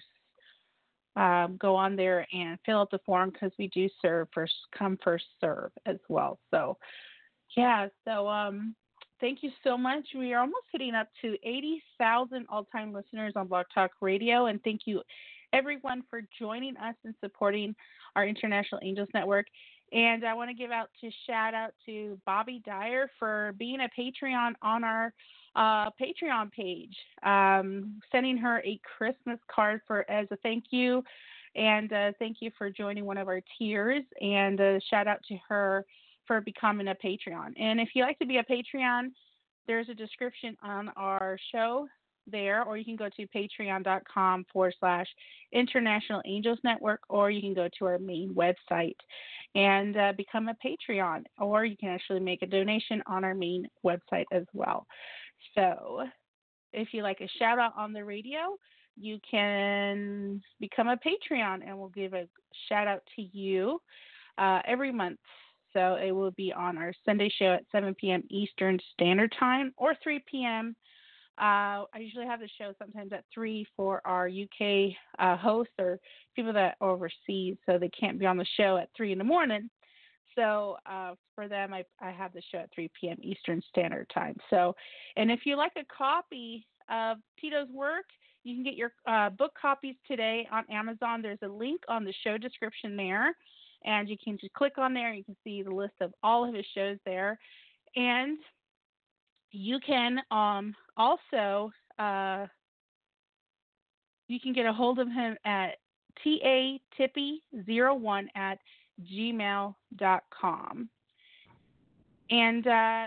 um, 1.17 1.57
go 1.61 1.75
on 1.75 1.97
there 1.97 2.27
and 2.33 2.59
fill 2.65 2.81
out 2.81 2.91
the 2.91 3.01
form 3.05 3.31
because 3.31 3.51
we 3.59 3.69
do 3.69 3.89
serve 4.01 4.29
first 4.33 4.55
come 4.77 4.99
first 5.03 5.25
serve 5.41 5.73
as 5.85 5.99
well. 6.09 6.39
So 6.53 6.77
yeah, 7.57 7.89
so 8.05 8.29
um, 8.29 8.77
thank 9.21 9.43
you 9.43 9.51
so 9.65 9.77
much. 9.77 10.05
We 10.17 10.33
are 10.33 10.41
almost 10.41 10.67
hitting 10.73 10.95
up 10.95 11.09
to 11.23 11.37
eighty 11.45 11.83
thousand 11.99 12.47
all 12.49 12.65
time 12.65 12.93
listeners 12.93 13.33
on 13.37 13.47
Blog 13.49 13.67
Talk 13.75 13.91
Radio, 14.01 14.47
and 14.47 14.63
thank 14.63 14.83
you 14.87 15.03
everyone 15.53 16.03
for 16.11 16.23
joining 16.39 16.77
us 16.77 16.95
and 17.05 17.15
supporting 17.21 17.75
our 18.17 18.27
International 18.27 18.81
Angels 18.83 19.09
Network. 19.15 19.47
And 19.93 20.25
I 20.27 20.35
want 20.35 20.51
to 20.51 20.55
give 20.55 20.71
out 20.71 20.91
to 21.01 21.11
shout 21.27 21.55
out 21.55 21.73
to 21.87 22.19
Bobby 22.27 22.61
Dyer 22.67 23.11
for 23.19 23.55
being 23.59 23.81
a 23.81 23.89
Patreon 23.99 24.53
on 24.61 24.85
our 24.85 25.15
uh, 25.57 25.91
Patreon 25.99 26.53
page, 26.53 26.95
um, 27.23 28.01
sending 28.13 28.37
her 28.37 28.63
a 28.67 28.79
Christmas 28.99 29.39
card 29.51 29.81
for 29.87 30.09
as 30.11 30.27
a 30.31 30.37
thank 30.37 30.65
you, 30.71 31.03
and 31.57 31.93
uh, 31.93 32.13
thank 32.19 32.37
you 32.41 32.51
for 32.59 32.69
joining 32.69 33.07
one 33.07 33.17
of 33.17 33.29
our 33.29 33.41
tiers. 33.59 34.05
And 34.21 34.61
uh, 34.61 34.79
shout 34.91 35.09
out 35.09 35.21
to 35.29 35.37
her 35.49 35.87
for 36.29 36.41
becoming 36.41 36.87
a 36.89 36.95
Patreon. 36.95 37.55
And 37.59 37.81
if 37.81 37.89
you 37.95 38.05
like 38.05 38.19
to 38.21 38.27
be 38.27 38.37
a 38.37 38.45
Patreon, 38.45 39.09
there's 39.67 39.89
a 39.89 39.95
description 39.95 40.57
on 40.63 40.91
our 40.91 41.37
show 41.51 41.89
there, 42.31 42.63
or 42.63 42.77
you 42.77 42.85
can 42.85 42.97
go 42.97 43.09
to 43.09 43.27
patreon.com 43.29 44.45
forward 44.53 44.75
slash 44.79 45.07
International 45.53 46.23
Angels 46.27 46.59
Network, 46.63 47.01
or 47.09 47.31
you 47.31 47.41
can 47.41 47.55
go 47.55 47.69
to 47.79 47.87
our 47.87 47.99
main 47.99 48.35
website 48.35 48.97
and 49.55 49.97
uh, 49.97 50.13
become 50.17 50.49
a 50.49 50.57
Patreon, 50.65 51.25
or 51.39 51.65
you 51.65 51.77
can 51.77 51.89
actually 51.89 52.21
make 52.21 52.43
a 52.43 52.47
donation 52.47 53.03
on 53.07 53.25
our 53.25 53.35
main 53.35 53.67
website 53.85 54.27
as 54.31 54.45
well. 54.53 54.87
So, 55.55 56.05
if 56.73 56.89
you 56.93 57.03
like 57.03 57.21
a 57.21 57.29
shout 57.39 57.59
out 57.59 57.73
on 57.77 57.93
the 57.95 58.05
radio, 58.05 58.59
you 58.97 59.19
can 59.31 60.43
become 60.61 60.89
a 60.89 60.97
Patreon 60.97 61.67
and 61.67 61.79
we'll 61.79 61.89
give 61.89 62.13
a 62.13 62.29
shout 62.69 62.87
out 62.87 63.03
to 63.17 63.23
you 63.23 63.81
uh, 64.37 64.61
every 64.67 64.93
month. 64.93 65.19
So, 65.73 65.95
it 65.95 66.13
will 66.13 66.31
be 66.33 66.53
on 66.53 66.79
our 66.79 66.93
Sunday 67.05 67.31
show 67.39 67.55
at 67.55 67.65
7 67.73 67.95
p.m. 67.95 68.23
Eastern 68.31 68.79
Standard 68.93 69.35
Time 69.39 69.73
or 69.77 69.95
3 70.03 70.23
p.m. 70.31 70.77
Uh, 71.41 71.87
I 71.95 71.99
usually 71.99 72.27
have 72.27 72.41
the 72.41 72.49
show 72.59 72.73
sometimes 72.79 73.13
at 73.13 73.25
3 73.33 73.65
for 73.77 74.03
our 74.05 74.29
UK 74.29 74.93
uh, 75.21 75.37
hosts 75.37 75.73
or 75.79 76.01
people 76.35 76.53
that 76.53 76.77
are 76.81 76.91
overseas, 76.91 77.57
so 77.65 77.79
they 77.79 77.91
can't 77.91 78.19
be 78.19 78.27
on 78.27 78.37
the 78.37 78.47
show 78.57 78.77
at 78.77 78.89
3 78.97 79.13
in 79.13 79.19
the 79.19 79.25
morning. 79.25 79.71
So 80.35 80.77
uh, 80.85 81.15
for 81.35 81.47
them, 81.47 81.73
I, 81.73 81.85
I 82.01 82.11
have 82.11 82.33
the 82.33 82.43
show 82.51 82.59
at 82.59 82.71
3 82.75 82.91
p.m. 83.01 83.19
Eastern 83.23 83.63
Standard 83.69 84.11
Time. 84.13 84.37
So, 84.51 84.75
and 85.17 85.31
if 85.31 85.41
you 85.45 85.57
like 85.57 85.73
a 85.77 85.85
copy 85.97 86.67
of 86.91 87.19
Tito's 87.41 87.69
work, 87.73 88.07
you 88.43 88.55
can 88.55 88.65
get 88.65 88.75
your 88.75 88.93
uh, 89.07 89.31
book 89.31 89.53
copies 89.61 89.97
today 90.07 90.49
on 90.51 90.65
Amazon. 90.71 91.23
There's 91.23 91.39
a 91.43 91.49
link 91.49 91.83
on 91.89 92.05
the 92.05 92.15
show 92.25 92.39
description 92.39 92.97
there, 92.97 93.35
and 93.85 94.09
you 94.09 94.17
can 94.23 94.39
just 94.39 94.53
click 94.55 94.79
on 94.79 94.95
there. 94.95 95.13
You 95.13 95.25
can 95.25 95.37
see 95.45 95.63
the 95.63 95.71
list 95.71 95.95
of 96.01 96.13
all 96.23 96.49
of 96.49 96.55
his 96.55 96.67
shows 96.75 96.99
there, 97.05 97.39
and 97.97 98.39
you 99.51 99.79
can 99.85 100.21
um, 100.31 100.75
also 100.97 101.71
uh, 101.99 102.47
you 104.29 104.39
can 104.41 104.53
get 104.53 104.67
a 104.67 104.73
hold 104.73 104.99
of 104.99 105.09
him 105.09 105.37
at 105.45 105.77
tatippy01 106.25 108.27
at 108.35 108.59
gmail.com. 109.13 110.89
And 112.31 112.67
uh, 112.67 113.07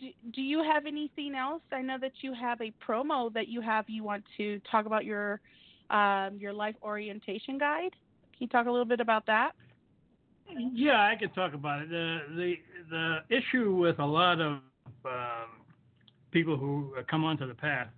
do, 0.00 0.08
do 0.34 0.42
you 0.42 0.62
have 0.62 0.86
anything 0.86 1.34
else? 1.34 1.62
I 1.72 1.82
know 1.82 1.98
that 2.00 2.12
you 2.20 2.34
have 2.34 2.60
a 2.60 2.72
promo 2.86 3.32
that 3.32 3.48
you 3.48 3.60
have. 3.60 3.84
You 3.88 4.02
want 4.02 4.24
to 4.38 4.60
talk 4.70 4.86
about 4.86 5.04
your 5.04 5.40
um, 5.90 6.36
your 6.38 6.52
life 6.52 6.74
orientation 6.82 7.58
guide. 7.58 7.92
Can 8.32 8.40
you 8.40 8.48
talk 8.48 8.66
a 8.66 8.70
little 8.70 8.84
bit 8.84 9.00
about 9.00 9.24
that? 9.26 9.52
Yeah, 10.48 11.08
I 11.12 11.16
could 11.18 11.34
talk 11.34 11.54
about 11.54 11.82
it. 11.82 11.90
The 11.90 12.18
the 12.36 12.54
the 12.90 13.36
issue 13.36 13.74
with 13.74 13.98
a 13.98 14.04
lot 14.04 14.40
of 14.40 14.58
um, 15.04 15.64
people 16.30 16.56
who 16.56 16.94
come 17.10 17.24
onto 17.24 17.46
the 17.46 17.54
path 17.54 17.88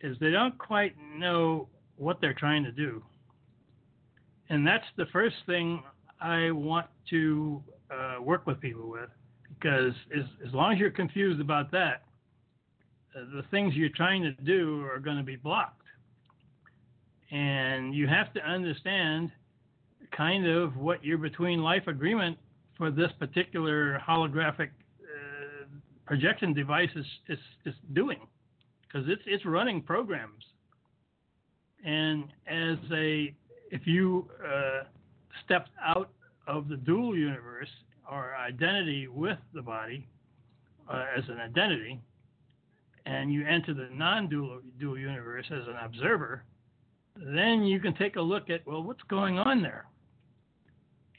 is 0.00 0.16
they 0.20 0.30
don't 0.30 0.56
quite 0.58 0.94
know 1.16 1.68
what 1.96 2.20
they're 2.20 2.34
trying 2.34 2.64
to 2.64 2.72
do, 2.72 3.02
and 4.48 4.66
that's 4.66 4.84
the 4.96 5.06
first 5.12 5.36
thing 5.46 5.82
I 6.20 6.50
want 6.50 6.86
to 7.10 7.62
uh, 7.90 8.22
work 8.22 8.46
with 8.46 8.60
people 8.60 8.90
with, 8.90 9.10
because 9.58 9.94
as 10.16 10.24
as 10.46 10.52
long 10.52 10.72
as 10.72 10.78
you're 10.78 10.90
confused 10.90 11.40
about 11.40 11.70
that, 11.72 12.02
uh, 13.16 13.20
the 13.34 13.42
things 13.50 13.74
you're 13.74 13.88
trying 13.88 14.22
to 14.22 14.32
do 14.44 14.84
are 14.92 14.98
going 14.98 15.16
to 15.16 15.22
be 15.22 15.36
blocked, 15.36 15.86
and 17.30 17.94
you 17.94 18.06
have 18.06 18.32
to 18.34 18.40
understand 18.46 19.30
kind 20.16 20.46
of 20.46 20.76
what 20.76 21.04
your 21.04 21.18
between 21.18 21.62
life 21.62 21.86
agreement 21.86 22.38
for 22.76 22.90
this 22.90 23.10
particular 23.18 24.00
holographic 24.06 24.70
uh, 25.02 25.64
projection 26.06 26.52
device 26.54 26.90
is, 26.96 27.06
is, 27.28 27.38
is 27.66 27.74
doing. 27.92 28.18
Because 28.82 29.08
it's 29.08 29.22
it's 29.26 29.46
running 29.46 29.82
programs. 29.82 30.44
And 31.84 32.24
as 32.46 32.78
a 32.92 33.34
if 33.70 33.86
you 33.86 34.28
uh, 34.44 34.84
out 35.84 36.10
of 36.46 36.68
the 36.68 36.76
dual 36.76 37.16
universe 37.16 37.68
or 38.10 38.34
identity 38.36 39.08
with 39.08 39.38
the 39.54 39.62
body 39.62 40.06
uh, 40.92 41.04
as 41.16 41.24
an 41.28 41.38
identity 41.38 42.00
and 43.06 43.32
you 43.32 43.46
enter 43.46 43.72
the 43.72 43.88
non-dual 43.92 44.60
dual 44.78 44.98
universe 44.98 45.46
as 45.50 45.66
an 45.66 45.76
observer 45.82 46.44
then 47.16 47.62
you 47.62 47.80
can 47.80 47.94
take 47.94 48.16
a 48.16 48.20
look 48.20 48.50
at 48.50 48.66
well 48.66 48.82
what's 48.82 49.02
going 49.08 49.38
on 49.38 49.62
there 49.62 49.86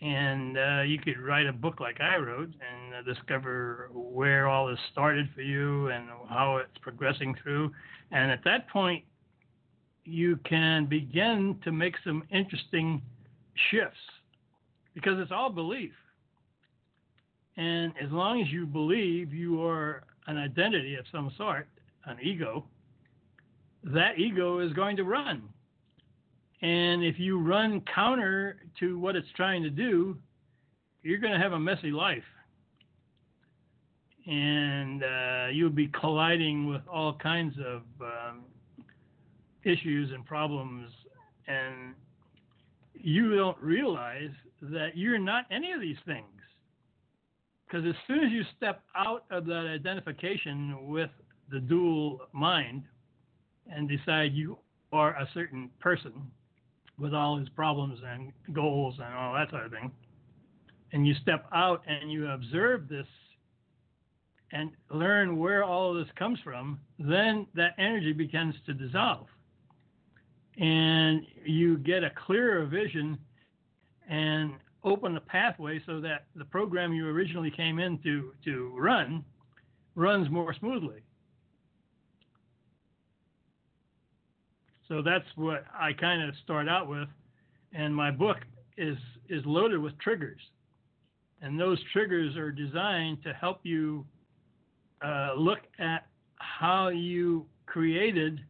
and 0.01 0.57
uh, 0.57 0.81
you 0.81 0.97
could 0.97 1.19
write 1.19 1.45
a 1.45 1.53
book 1.53 1.79
like 1.79 2.01
I 2.01 2.17
wrote 2.17 2.49
and 2.49 2.95
uh, 2.95 3.13
discover 3.13 3.89
where 3.93 4.47
all 4.47 4.67
this 4.67 4.79
started 4.91 5.29
for 5.35 5.41
you 5.41 5.89
and 5.89 6.07
how 6.27 6.57
it's 6.57 6.77
progressing 6.81 7.35
through. 7.41 7.71
And 8.11 8.31
at 8.31 8.43
that 8.43 8.67
point, 8.69 9.03
you 10.03 10.37
can 10.37 10.87
begin 10.87 11.59
to 11.63 11.71
make 11.71 11.95
some 12.03 12.23
interesting 12.31 13.01
shifts 13.69 13.99
because 14.95 15.19
it's 15.19 15.31
all 15.31 15.51
belief. 15.51 15.93
And 17.57 17.93
as 18.03 18.11
long 18.11 18.41
as 18.41 18.47
you 18.49 18.65
believe 18.65 19.31
you 19.33 19.63
are 19.63 20.03
an 20.25 20.37
identity 20.37 20.95
of 20.95 21.05
some 21.11 21.31
sort, 21.37 21.67
an 22.05 22.17
ego, 22.23 22.65
that 23.83 24.17
ego 24.17 24.59
is 24.59 24.73
going 24.73 24.95
to 24.97 25.03
run 25.03 25.43
and 26.61 27.03
if 27.03 27.19
you 27.19 27.39
run 27.39 27.81
counter 27.93 28.57
to 28.79 28.99
what 28.99 29.15
it's 29.15 29.27
trying 29.35 29.63
to 29.63 29.69
do, 29.69 30.17
you're 31.01 31.17
going 31.17 31.33
to 31.33 31.39
have 31.39 31.53
a 31.53 31.59
messy 31.59 31.91
life. 31.91 32.23
And 34.27 35.03
uh, 35.03 35.47
you'll 35.51 35.71
be 35.71 35.87
colliding 35.87 36.67
with 36.67 36.81
all 36.87 37.15
kinds 37.15 37.55
of 37.57 37.81
um, 38.01 38.43
issues 39.63 40.11
and 40.11 40.23
problems. 40.23 40.91
And 41.47 41.95
you 42.93 43.35
don't 43.35 43.57
realize 43.59 44.29
that 44.61 44.95
you're 44.95 45.17
not 45.17 45.45
any 45.49 45.71
of 45.71 45.81
these 45.81 45.97
things. 46.05 46.25
Because 47.65 47.87
as 47.87 47.95
soon 48.05 48.23
as 48.23 48.31
you 48.31 48.43
step 48.55 48.83
out 48.95 49.23
of 49.31 49.47
that 49.47 49.65
identification 49.73 50.87
with 50.87 51.09
the 51.49 51.59
dual 51.59 52.19
mind 52.33 52.83
and 53.71 53.89
decide 53.89 54.33
you 54.33 54.57
are 54.93 55.13
a 55.15 55.27
certain 55.33 55.71
person, 55.79 56.11
with 57.01 57.13
all 57.13 57.37
his 57.37 57.49
problems 57.49 57.99
and 58.05 58.31
goals 58.53 58.95
and 59.03 59.13
all 59.13 59.33
that 59.33 59.49
sort 59.49 59.65
of 59.65 59.71
thing. 59.71 59.91
And 60.93 61.07
you 61.07 61.13
step 61.15 61.45
out 61.53 61.83
and 61.87 62.11
you 62.11 62.29
observe 62.29 62.87
this 62.87 63.07
and 64.51 64.71
learn 64.89 65.37
where 65.39 65.63
all 65.63 65.91
of 65.91 66.05
this 66.05 66.13
comes 66.17 66.39
from, 66.43 66.79
then 66.99 67.47
that 67.55 67.73
energy 67.77 68.13
begins 68.13 68.53
to 68.65 68.73
dissolve. 68.73 69.27
And 70.57 71.25
you 71.45 71.77
get 71.77 72.03
a 72.03 72.11
clearer 72.25 72.65
vision 72.65 73.17
and 74.09 74.53
open 74.83 75.13
the 75.13 75.21
pathway 75.21 75.81
so 75.85 76.01
that 76.01 76.25
the 76.35 76.45
program 76.45 76.93
you 76.93 77.07
originally 77.07 77.51
came 77.51 77.79
in 77.79 77.97
to, 77.99 78.33
to 78.43 78.73
run 78.77 79.23
runs 79.95 80.29
more 80.29 80.53
smoothly. 80.53 81.01
So 84.91 85.01
that's 85.01 85.25
what 85.37 85.63
I 85.73 85.93
kind 85.93 86.21
of 86.21 86.35
start 86.43 86.67
out 86.67 86.89
with, 86.89 87.07
and 87.71 87.95
my 87.95 88.11
book 88.11 88.35
is 88.77 88.97
is 89.29 89.41
loaded 89.45 89.79
with 89.79 89.97
triggers, 89.99 90.41
and 91.41 91.57
those 91.57 91.79
triggers 91.93 92.35
are 92.35 92.51
designed 92.51 93.23
to 93.23 93.31
help 93.31 93.61
you 93.63 94.05
uh, 95.01 95.35
look 95.37 95.59
at 95.79 96.07
how 96.35 96.89
you 96.89 97.45
created 97.67 98.41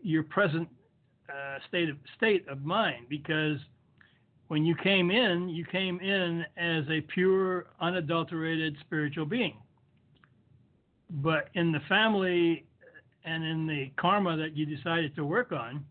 your 0.00 0.22
present 0.22 0.66
uh, 1.28 1.58
state 1.68 1.90
of 1.90 1.96
state 2.16 2.48
of 2.48 2.64
mind. 2.64 3.04
Because 3.10 3.58
when 4.46 4.64
you 4.64 4.74
came 4.74 5.10
in, 5.10 5.50
you 5.50 5.66
came 5.66 6.00
in 6.00 6.46
as 6.56 6.84
a 6.88 7.02
pure, 7.12 7.66
unadulterated 7.78 8.74
spiritual 8.80 9.26
being. 9.26 9.58
But 11.10 11.50
in 11.52 11.72
the 11.72 11.80
family 11.90 12.64
and 13.24 13.44
in 13.44 13.66
the 13.66 13.90
karma 13.96 14.36
that 14.36 14.56
you 14.56 14.66
decided 14.66 15.14
to 15.16 15.24
work 15.24 15.52
on, 15.52 15.84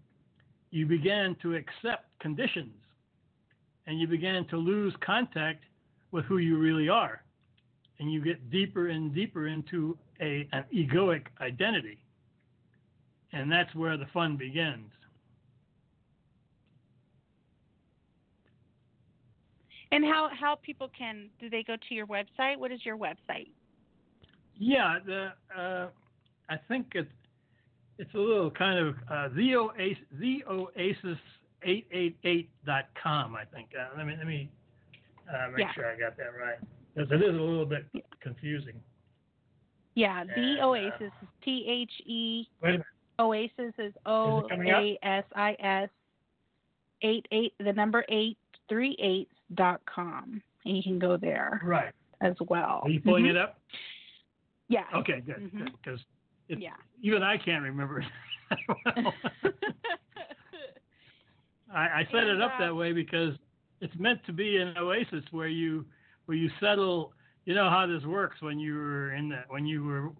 you 0.71 0.85
began 0.85 1.35
to 1.41 1.55
accept 1.55 2.05
conditions 2.19 2.73
and 3.85 3.99
you 3.99 4.07
began 4.07 4.45
to 4.47 4.57
lose 4.57 4.93
contact 5.05 5.63
with 6.11 6.25
who 6.25 6.37
you 6.37 6.57
really 6.57 6.89
are. 6.89 7.23
And 7.99 8.11
you 8.11 8.23
get 8.23 8.51
deeper 8.51 8.89
and 8.89 9.13
deeper 9.13 9.47
into 9.47 9.97
a, 10.21 10.47
an 10.51 10.65
egoic 10.73 11.23
identity. 11.41 11.97
And 13.33 13.51
that's 13.51 13.73
where 13.73 13.97
the 13.97 14.05
fun 14.13 14.37
begins. 14.37 14.91
And 19.91 20.03
how, 20.03 20.29
how 20.37 20.55
people 20.61 20.89
can, 20.95 21.29
do 21.39 21.49
they 21.49 21.63
go 21.63 21.75
to 21.75 21.95
your 21.95 22.05
website? 22.05 22.57
What 22.57 22.71
is 22.71 22.85
your 22.85 22.97
website? 22.97 23.47
Yeah, 24.57 24.97
the, 25.05 25.29
uh, 25.57 25.87
I 26.49 26.57
think 26.67 26.87
it's 26.93 27.07
it's 27.99 28.13
a 28.13 28.17
little 28.17 28.51
kind 28.51 28.77
of 28.79 28.95
uh, 29.11 29.29
the 29.35 29.55
oasis 29.55 29.97
the 30.19 30.43
oasis 30.49 31.17
888.com 31.65 33.35
i 33.35 33.43
think 33.45 33.69
uh, 33.77 33.97
let 33.97 34.05
me 34.05 34.13
let 34.17 34.27
me 34.27 34.49
uh, 35.29 35.49
make 35.49 35.59
Yeah. 35.59 35.73
sure 35.73 35.91
i 35.91 35.97
got 35.97 36.15
that 36.17 36.31
right 36.39 36.59
because 36.95 37.11
it 37.11 37.21
is 37.23 37.29
a 37.35 37.41
little 37.41 37.65
bit 37.65 37.85
confusing 38.21 38.75
Yeah, 39.95 40.21
And, 40.21 40.29
the 40.29 40.61
uh, 40.61 40.67
Oasis 40.67 41.11
is 41.21 41.27
T 41.43 41.65
H 41.67 41.91
E 42.05 42.47
wait 42.61 42.69
a 42.69 42.71
minute 42.73 42.85
Oasis 43.19 43.73
is 43.79 43.93
O? 44.05 44.47
A 44.51 44.97
S 45.01 45.23
I 45.35 45.55
S 45.59 45.89
eight 47.01 47.25
eight 47.31 47.53
the 47.59 47.73
number 47.73 48.05
eight 48.09 48.37
three 48.69 48.95
eight 48.99 49.29
dot 49.55 49.81
com 49.87 50.39
and 50.65 50.77
you 50.77 50.83
can 50.83 50.99
go 50.99 51.17
there 51.17 51.59
right 51.63 51.93
as 52.21 52.35
well. 52.47 52.81
are 52.83 52.89
you 52.89 53.01
pulling 53.01 53.25
Mhm. 53.25 53.31
it 53.31 53.37
up 53.37 53.59
Yeah. 54.69 54.85
okay 54.93 55.21
good 55.21 55.51
because 55.81 55.99
it- 56.49 56.59
Yeah. 56.59 56.75
even 57.01 57.23
i 57.23 57.37
can't 57.37 57.63
remember 57.63 57.99
it 57.99 58.07
well. 58.85 59.13
I, 61.73 61.79
I 61.79 62.07
set 62.11 62.23
it 62.23 62.41
up 62.41 62.53
uh, 62.57 62.65
that 62.65 62.75
way 62.75 62.93
because 62.93 63.33
it's 63.81 63.93
meant 63.99 64.25
to 64.25 64.33
be 64.33 64.57
an 64.57 64.77
oasis 64.77 65.23
where 65.31 65.47
you 65.49 65.85
where 66.25 66.37
you 66.37 66.49
settle. 66.59 67.13
You 67.45 67.55
know 67.55 67.69
how 67.69 67.85
this 67.87 68.03
works 68.03 68.41
when 68.41 68.59
you 68.59 68.75
were 68.75 69.13
in 69.13 69.29
the 69.29 69.41
when 69.49 69.65
you 69.65 69.83
were 69.83 70.11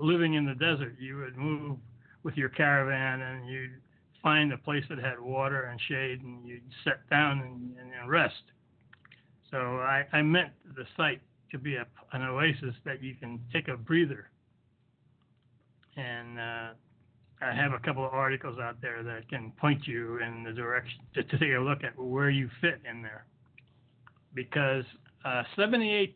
living 0.00 0.34
in 0.34 0.46
the 0.46 0.54
desert. 0.54 0.96
You 0.98 1.18
would 1.18 1.36
move 1.36 1.76
with 2.22 2.36
your 2.36 2.48
caravan 2.48 3.20
and 3.20 3.46
you'd 3.48 3.80
find 4.22 4.52
a 4.52 4.58
place 4.58 4.84
that 4.88 4.98
had 4.98 5.20
water 5.20 5.64
and 5.64 5.78
shade 5.88 6.22
and 6.22 6.46
you'd 6.46 6.62
sit 6.84 6.98
down 7.10 7.40
and, 7.40 7.76
and, 7.78 7.92
and 8.00 8.10
rest. 8.10 8.42
So 9.50 9.58
I, 9.58 10.04
I 10.12 10.22
meant 10.22 10.52
the 10.74 10.84
site 10.96 11.20
to 11.52 11.58
be 11.58 11.76
a, 11.76 11.86
an 12.12 12.22
oasis 12.22 12.74
that 12.86 13.02
you 13.02 13.14
can 13.14 13.38
take 13.52 13.68
a 13.68 13.76
breather. 13.76 14.30
And 15.96 16.38
uh, 16.38 16.68
I 17.40 17.52
have 17.54 17.72
a 17.72 17.78
couple 17.78 18.04
of 18.04 18.12
articles 18.12 18.58
out 18.58 18.80
there 18.80 19.02
that 19.02 19.28
can 19.28 19.52
point 19.60 19.86
you 19.86 20.18
in 20.18 20.44
the 20.44 20.52
direction 20.52 21.00
to, 21.14 21.22
to 21.22 21.38
take 21.38 21.52
a 21.56 21.60
look 21.60 21.84
at 21.84 21.98
where 21.98 22.30
you 22.30 22.48
fit 22.60 22.80
in 22.88 23.02
there. 23.02 23.26
Because 24.34 24.84
uh, 25.24 25.42
78% 25.56 26.14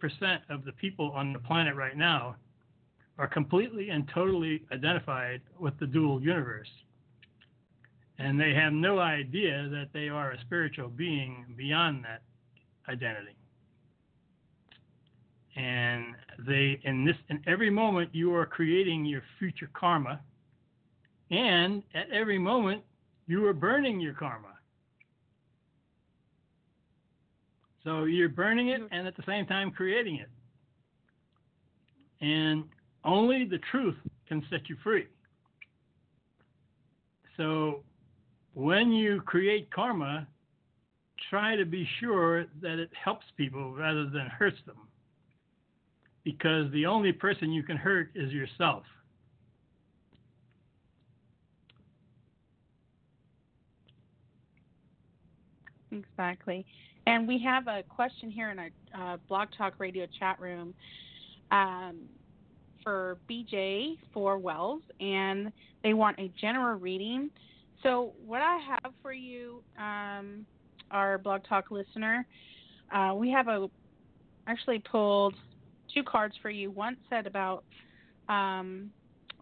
of 0.51 0.65
the 0.65 0.73
people 0.73 1.13
on 1.15 1.33
the 1.33 1.39
planet 1.39 1.75
right 1.77 1.97
now 1.97 2.37
are 3.19 3.29
completely 3.29 3.91
and 3.91 4.09
totally 4.15 4.63
identified 4.73 5.41
with 5.59 5.79
the 5.81 5.87
dual 5.87 6.21
universe. 6.21 6.69
And 8.19 8.41
they 8.41 8.53
have 8.55 8.73
no 8.73 8.99
idea 8.99 9.69
that 9.71 9.89
they 9.93 10.09
are 10.09 10.33
a 10.33 10.41
spiritual 10.41 10.89
being 10.89 11.47
beyond 11.57 12.05
that 12.05 12.23
identity. 12.93 13.38
And 15.59 16.15
they 16.47 16.81
in 16.85 17.05
this 17.05 17.17
in 17.29 17.43
every 17.47 17.69
moment 17.69 18.11
you 18.13 18.33
are 18.35 18.47
creating 18.47 19.05
your 19.05 19.23
future 19.39 19.69
karma 19.75 20.21
and 21.31 21.83
at 21.95 22.09
every 22.11 22.39
moment 22.39 22.83
you 23.27 23.45
are 23.47 23.53
burning 23.53 24.01
your 24.01 24.15
karma. 24.15 24.55
So 27.85 28.05
you're 28.05 28.29
burning 28.29 28.69
it 28.69 28.81
and 28.91 29.07
at 29.07 29.17
the 29.17 29.23
same 29.27 29.47
time 29.47 29.71
creating 29.71 30.17
it. 30.17 30.29
And 32.21 32.65
only 33.05 33.45
the 33.45 33.59
truth 33.71 33.97
can 34.29 34.45
set 34.51 34.69
you 34.69 34.77
free. 34.83 35.07
So 37.37 37.83
when 38.55 38.93
you 38.93 39.23
create 39.23 39.71
karma, 39.71 40.27
try 41.31 41.57
to 41.57 41.65
be 41.65 41.89
sure 42.01 42.47
that 42.61 42.79
it 42.79 42.91
helps 42.93 43.25
people 43.37 43.73
rather 43.75 44.05
than 44.05 44.27
hurts 44.27 44.59
them. 44.67 44.88
Because 46.29 46.71
the 46.73 46.85
only 46.85 47.11
person 47.11 47.51
you 47.51 47.63
can 47.63 47.79
hurt 47.79 48.11
is 48.15 48.31
yourself. 48.31 48.83
Exactly. 55.91 56.67
And 57.07 57.27
we 57.27 57.39
have 57.43 57.67
a 57.67 57.83
question 57.83 58.31
here 58.31 58.51
in 58.51 58.59
our 58.59 58.69
uh, 58.95 59.17
Blog 59.27 59.49
Talk 59.57 59.73
Radio 59.79 60.07
chat 60.19 60.39
room 60.39 60.75
um, 61.51 61.97
for 62.85 63.17
BJ 63.31 63.97
for 64.13 64.37
Wells, 64.37 64.83
and 65.01 65.51
they 65.83 65.95
want 65.95 66.19
a 66.19 66.31
general 66.39 66.79
reading. 66.79 67.31
So, 67.83 68.13
what 68.27 68.43
I 68.43 68.59
have 68.69 68.93
for 69.01 69.15
you, 69.15 69.63
um, 69.79 70.45
our 70.91 71.17
Blog 71.17 71.41
Talk 71.49 71.71
listener, 71.71 72.27
uh, 72.95 73.15
we 73.17 73.31
have 73.31 73.49
a 73.49 73.71
actually 74.47 74.81
pulled 74.81 75.35
two 75.95 76.03
cards 76.03 76.35
for 76.43 76.51
you. 76.51 76.71
One 76.71 76.97
said 77.09 77.27
about 77.27 77.65
um, 78.29 78.91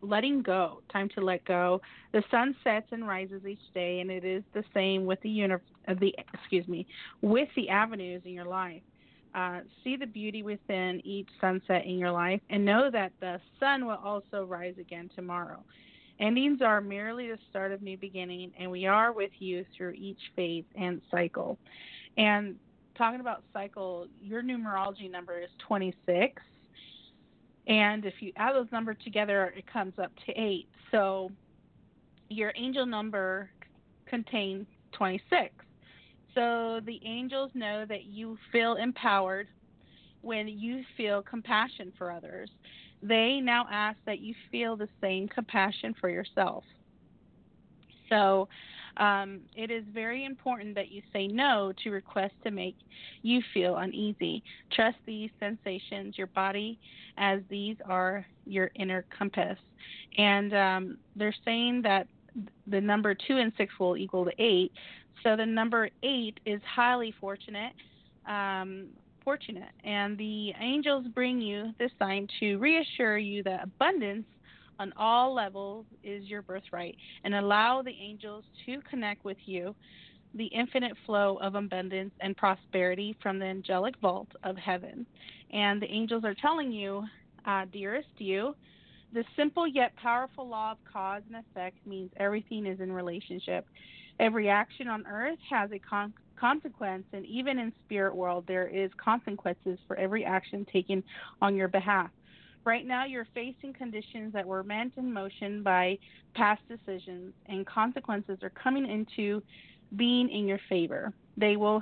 letting 0.03 0.42
go, 0.42 0.82
time 0.92 1.09
to 1.14 1.20
let 1.20 1.44
go. 1.44 1.80
The 2.12 2.22
sun 2.30 2.55
sets 2.62 2.86
and 2.92 3.07
rises 3.07 3.44
each 3.47 3.59
day, 3.74 4.01
and 4.01 4.11
it 4.11 4.24
is 4.24 4.42
the 4.55 4.64
same 4.74 5.07
with 5.07 5.20
the 5.22 5.30
uni- 5.30 5.55
uh, 5.88 5.94
the 6.01 6.14
excuse 6.34 6.66
me, 6.68 6.86
with 7.22 7.49
the 7.57 7.68
avenues 7.68 8.22
in 8.24 8.32
your 8.32 8.44
life. 8.44 8.82
Uh, 9.34 9.61
see 9.84 9.97
the 9.97 10.07
beauty 10.07 10.42
within 10.42 11.01
each 11.05 11.28
sunset 11.40 11.84
in 11.84 11.99
your 11.99 12.11
life, 12.11 12.40
and 12.49 12.64
know 12.64 12.90
that 12.90 13.12
the 13.20 13.38
sun 13.61 13.86
will 13.86 14.01
also 14.03 14.44
rise 14.47 14.74
again 14.78 15.11
tomorrow. 15.14 15.62
Endings 16.18 16.62
are 16.62 16.80
merely 16.80 17.28
the 17.28 17.38
start 17.51 17.72
of 17.72 17.82
new 17.82 17.99
beginning, 17.99 18.51
and 18.59 18.70
we 18.70 18.86
are 18.86 19.12
with 19.12 19.32
you 19.38 19.66
through 19.76 19.90
each 19.90 20.20
phase 20.34 20.64
and 20.74 21.03
cycle. 21.11 21.59
And 22.16 22.57
talking 22.97 23.20
about 23.20 23.44
cycle, 23.53 24.07
your 24.20 24.42
numerology 24.42 25.11
number 25.11 25.40
is 25.40 25.51
26. 25.66 26.42
And 27.68 28.05
if 28.05 28.14
you 28.20 28.32
add 28.36 28.55
those 28.55 28.70
numbers 28.70 28.97
together, 29.05 29.53
it 29.57 29.64
comes 29.70 29.94
up 30.03 30.12
to 30.26 30.32
eight. 30.32 30.68
So 30.90 31.30
your 32.28 32.53
angel 32.57 32.86
number 32.86 33.51
contains 34.07 34.66
26. 34.92 35.51
So 36.34 36.80
the 36.84 37.01
angels 37.05 37.51
know 37.55 37.86
that 37.86 38.05
you 38.05 38.38
feel 38.53 38.74
empowered 38.74 39.49
when 40.20 40.49
you 40.49 40.82
feel 40.97 41.22
compassion 41.22 41.92
for 41.97 42.11
others. 42.11 42.51
They 43.03 43.40
now 43.40 43.66
ask 43.70 43.99
that 44.07 44.20
you 44.20 44.34
feel 44.51 44.76
the 44.76 44.88
same 45.01 45.28
compassion 45.28 45.94
for 46.01 46.09
yourself. 46.09 46.64
So 48.09 48.49
um, 48.97 49.40
it 49.55 49.70
is 49.70 49.84
very 49.92 50.24
important 50.24 50.74
that 50.74 50.90
you 50.90 51.03
say 51.12 51.26
no 51.26 51.72
to 51.84 51.90
requests 51.90 52.36
to 52.44 52.51
make 52.51 52.76
you 53.22 53.42
feel 53.53 53.76
uneasy. 53.76 54.42
Trust 54.72 54.97
these 55.07 55.30
sensations, 55.38 56.16
your 56.16 56.28
body, 56.28 56.78
as 57.18 57.40
these 57.51 57.76
are 57.86 58.26
your 58.47 58.70
inner 58.76 59.05
compass. 59.16 59.59
And 60.16 60.55
um, 60.55 60.99
they're 61.14 61.34
saying 61.44 61.82
that 61.82 62.07
the 62.66 62.80
number 62.80 63.14
two 63.14 63.36
and 63.38 63.53
six 63.57 63.72
will 63.78 63.97
equal 63.97 64.24
to 64.24 64.32
eight. 64.38 64.72
So 65.22 65.36
the 65.36 65.47
number 65.47 65.88
eight 66.03 66.38
is 66.47 66.61
highly 66.64 67.14
fortunate. 67.20 67.72
Um, 68.26 68.88
fortunate, 69.26 69.70
and 69.82 70.16
the 70.16 70.53
angels 70.61 71.05
bring 71.12 71.40
you 71.40 71.72
this 71.80 71.90
sign 71.99 72.28
to 72.38 72.57
reassure 72.59 73.18
you 73.18 73.42
that 73.42 73.64
abundance 73.64 74.24
on 74.78 74.92
all 74.96 75.34
levels 75.34 75.86
is 76.02 76.24
your 76.24 76.42
birthright 76.42 76.96
and 77.24 77.34
allow 77.34 77.82
the 77.82 77.94
angels 78.00 78.44
to 78.66 78.80
connect 78.88 79.24
with 79.24 79.38
you 79.46 79.74
the 80.34 80.46
infinite 80.46 80.92
flow 81.06 81.38
of 81.40 81.54
abundance 81.54 82.12
and 82.20 82.36
prosperity 82.36 83.16
from 83.22 83.38
the 83.38 83.46
angelic 83.46 83.94
vault 84.02 84.28
of 84.44 84.56
heaven. 84.56 85.06
And 85.50 85.80
the 85.80 85.90
angels 85.90 86.24
are 86.24 86.34
telling 86.34 86.72
you, 86.72 87.04
uh, 87.46 87.64
dearest 87.72 88.08
you, 88.18 88.54
the 89.12 89.24
simple 89.36 89.66
yet 89.66 89.94
powerful 89.96 90.48
law 90.48 90.72
of 90.72 90.78
cause 90.90 91.22
and 91.28 91.42
effect 91.42 91.78
means 91.86 92.10
everything 92.18 92.66
is 92.66 92.80
in 92.80 92.92
relationship. 92.92 93.64
Every 94.18 94.48
action 94.48 94.88
on 94.88 95.06
earth 95.06 95.38
has 95.48 95.70
a 95.72 95.78
con- 95.78 96.12
consequence, 96.38 97.04
and 97.12 97.24
even 97.24 97.58
in 97.58 97.72
spirit 97.84 98.14
world, 98.14 98.44
there 98.46 98.66
is 98.66 98.90
consequences 99.02 99.78
for 99.86 99.96
every 99.96 100.24
action 100.24 100.66
taken 100.70 101.02
on 101.40 101.54
your 101.54 101.68
behalf. 101.68 102.10
Right 102.66 102.84
now, 102.84 103.04
you're 103.04 103.28
facing 103.32 103.74
conditions 103.74 104.32
that 104.32 104.44
were 104.44 104.64
meant 104.64 104.94
in 104.96 105.12
motion 105.12 105.62
by 105.62 105.96
past 106.34 106.60
decisions, 106.68 107.32
and 107.46 107.64
consequences 107.64 108.38
are 108.42 108.50
coming 108.50 108.90
into 108.90 109.40
being 109.94 110.28
in 110.28 110.48
your 110.48 110.58
favor. 110.68 111.12
They 111.36 111.56
will 111.56 111.80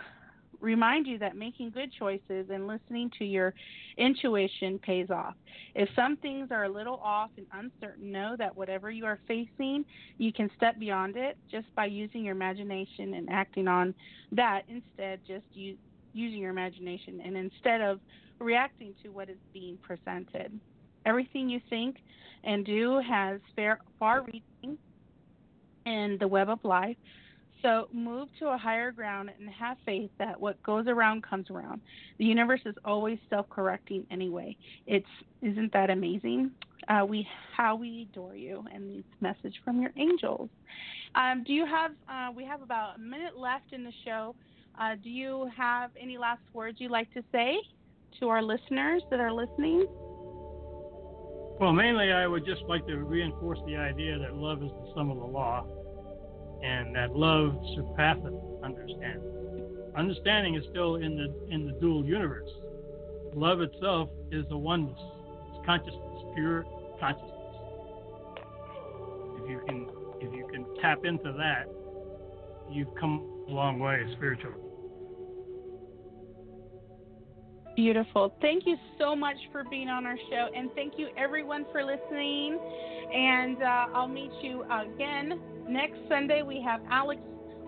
remind 0.61 1.07
you 1.07 1.19
that 1.21 1.37
making 1.37 1.71
good 1.71 1.91
choices 1.99 2.51
and 2.51 2.67
listening 2.67 3.11
to 3.19 3.25
your 3.25 3.55
intuition 3.97 4.79
pays 4.79 5.09
off. 5.09 5.35
If 5.75 5.89
some 5.97 6.19
things 6.19 6.49
are 6.51 6.65
a 6.65 6.69
little 6.69 7.01
off 7.03 7.31
and 7.39 7.47
uncertain, 7.55 8.13
know 8.13 8.37
that 8.39 8.55
whatever 8.55 8.91
you 8.91 9.07
are 9.07 9.19
facing, 9.27 9.87
you 10.19 10.35
can 10.35 10.51
step 10.55 10.79
beyond 10.79 11.17
it 11.17 11.39
just 11.51 11.67
by 11.75 11.87
using 11.87 12.25
your 12.25 12.35
imagination 12.35 13.15
and 13.15 13.31
acting 13.31 13.69
on 13.69 13.95
that 14.33 14.65
instead, 14.69 15.21
just 15.27 15.47
use, 15.55 15.79
using 16.13 16.41
your 16.41 16.51
imagination 16.51 17.23
and 17.25 17.39
instead 17.39 17.81
of 17.81 18.01
reacting 18.39 18.93
to 19.03 19.09
what 19.09 19.31
is 19.31 19.39
being 19.55 19.79
presented. 19.79 20.61
Everything 21.05 21.49
you 21.49 21.61
think 21.71 21.97
and 22.45 22.65
do 22.65 23.01
has 23.01 23.41
far 23.99 24.23
reaching 24.23 24.79
in 25.87 26.17
the 26.21 26.29
web 26.29 26.49
of 26.49 26.59
life. 26.65 26.97
So 27.63 27.89
move 27.95 28.29
to 28.41 28.49
a 28.49 28.59
higher 28.59 28.93
ground 28.93 29.31
and 29.39 29.49
have 29.49 29.79
faith 29.87 30.11
that 30.19 30.39
what 30.39 30.63
goes 30.63 30.87
around 30.87 31.23
comes 31.23 31.49
around. 31.51 31.81
The 32.19 32.27
universe 32.27 32.61
is 32.67 32.75
always 32.85 33.19
self-correcting 33.31 34.07
anyway. 34.11 34.57
It's 34.87 35.07
isn't 35.41 35.73
that 35.73 35.89
amazing? 35.89 36.51
Uh, 36.89 37.07
we 37.09 37.27
how 37.57 37.75
we 37.75 38.07
adore 38.13 38.37
you 38.37 38.63
and 38.71 38.99
this 38.99 39.05
message 39.23 39.55
from 39.65 39.81
your 39.81 39.93
angels. 39.97 40.51
Um, 41.15 41.43
do 41.45 41.55
you 41.55 41.65
have? 41.65 41.93
Uh, 42.07 42.33
we 42.37 42.45
have 42.45 42.61
about 42.61 42.97
a 42.97 42.99
minute 42.99 43.39
left 43.39 43.73
in 43.73 43.83
the 43.83 43.93
show. 44.05 44.35
Uh, 44.79 44.97
do 45.03 45.09
you 45.09 45.51
have 45.57 45.91
any 45.99 46.19
last 46.19 46.43
words 46.53 46.77
you'd 46.81 46.91
like 46.91 47.11
to 47.15 47.23
say 47.33 47.57
to 48.21 48.29
our 48.29 48.43
listeners 48.43 49.03
that 49.11 49.21
are 49.21 49.33
listening? 49.33 49.87
Well, 51.61 51.73
mainly, 51.73 52.11
I 52.11 52.27
would 52.27 52.45
just 52.45 52.63
like 52.63 52.87
to 52.89 52.97
reinforce 52.97 53.61
the 53.67 53.77
idea 53.77 54.19
that 54.19 54.35
love 54.35 54.63
is 54.63 54.71
the 54.71 54.93
sum 54.95 55.11
of 55.11 55.19
the 55.19 55.25
law, 55.25 55.65
and 56.63 56.95
that 56.97 57.15
love 57.15 57.57
surpasseth 57.77 58.35
understanding. 58.63 59.23
Understanding 59.97 60.57
is 60.57 60.65
still 60.71 60.97
in 60.97 61.17
the 61.17 61.55
in 61.55 61.67
the 61.67 61.73
dual 61.81 62.05
universe. 62.05 62.51
Love 63.35 63.61
itself 63.61 64.09
is 64.33 64.45
the 64.49 64.57
oneness. 64.57 64.99
It's 65.49 65.65
consciousness, 65.65 66.35
pure 66.35 66.65
consciousness. 66.99 67.31
If 69.43 69.51
you 69.51 69.61
can 69.67 69.89
if 70.21 70.35
you 70.35 70.49
can 70.51 70.67
tap 70.81 71.05
into 71.05 71.33
that, 71.33 71.69
you've 72.69 72.95
come 72.99 73.45
a 73.49 73.53
long 73.53 73.79
way 73.79 74.03
spiritually. 74.17 74.64
Beautiful. 77.77 78.33
Thank 78.41 78.67
you 78.67 78.77
so 78.99 79.17
much 79.17 79.37
for 79.51 79.65
being 79.65 79.89
on 79.89 80.07
our 80.07 80.17
show, 80.31 80.49
and 80.55 80.71
thank 80.75 80.95
you 80.97 81.09
everyone 81.17 81.67
for 81.73 81.83
listening. 81.83 82.59
And 83.13 83.63
uh, 83.63 83.87
I'll 83.95 84.09
meet 84.09 84.31
you 84.43 84.65
again 84.71 85.41
next 85.69 85.99
Sunday. 86.09 86.43
We 86.43 86.63
have 86.63 86.81
Alex 86.89 87.21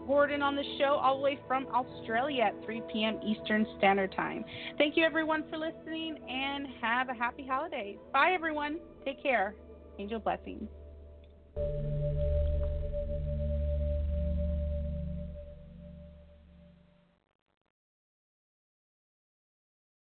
Gordon 0.07 0.43
on 0.43 0.55
the 0.55 0.63
show, 0.79 0.99
all 1.03 1.17
the 1.17 1.23
way 1.23 1.39
from 1.49 1.67
Australia 1.75 2.45
at 2.45 2.65
3 2.65 2.83
p.m. 2.93 3.19
Eastern 3.25 3.67
Standard 3.79 4.13
Time. 4.15 4.45
Thank 4.79 4.97
you, 4.97 5.05
everyone, 5.05 5.45
for 5.51 5.59
listening, 5.59 6.19
and 6.29 6.69
have 6.81 7.09
a 7.09 7.15
happy 7.15 7.47
holiday. 7.47 7.99
Bye, 8.13 8.31
everyone. 8.33 8.79
Take 9.05 9.21
care. 9.23 9.55
Angel 9.99 10.21
blessings. 10.21 10.69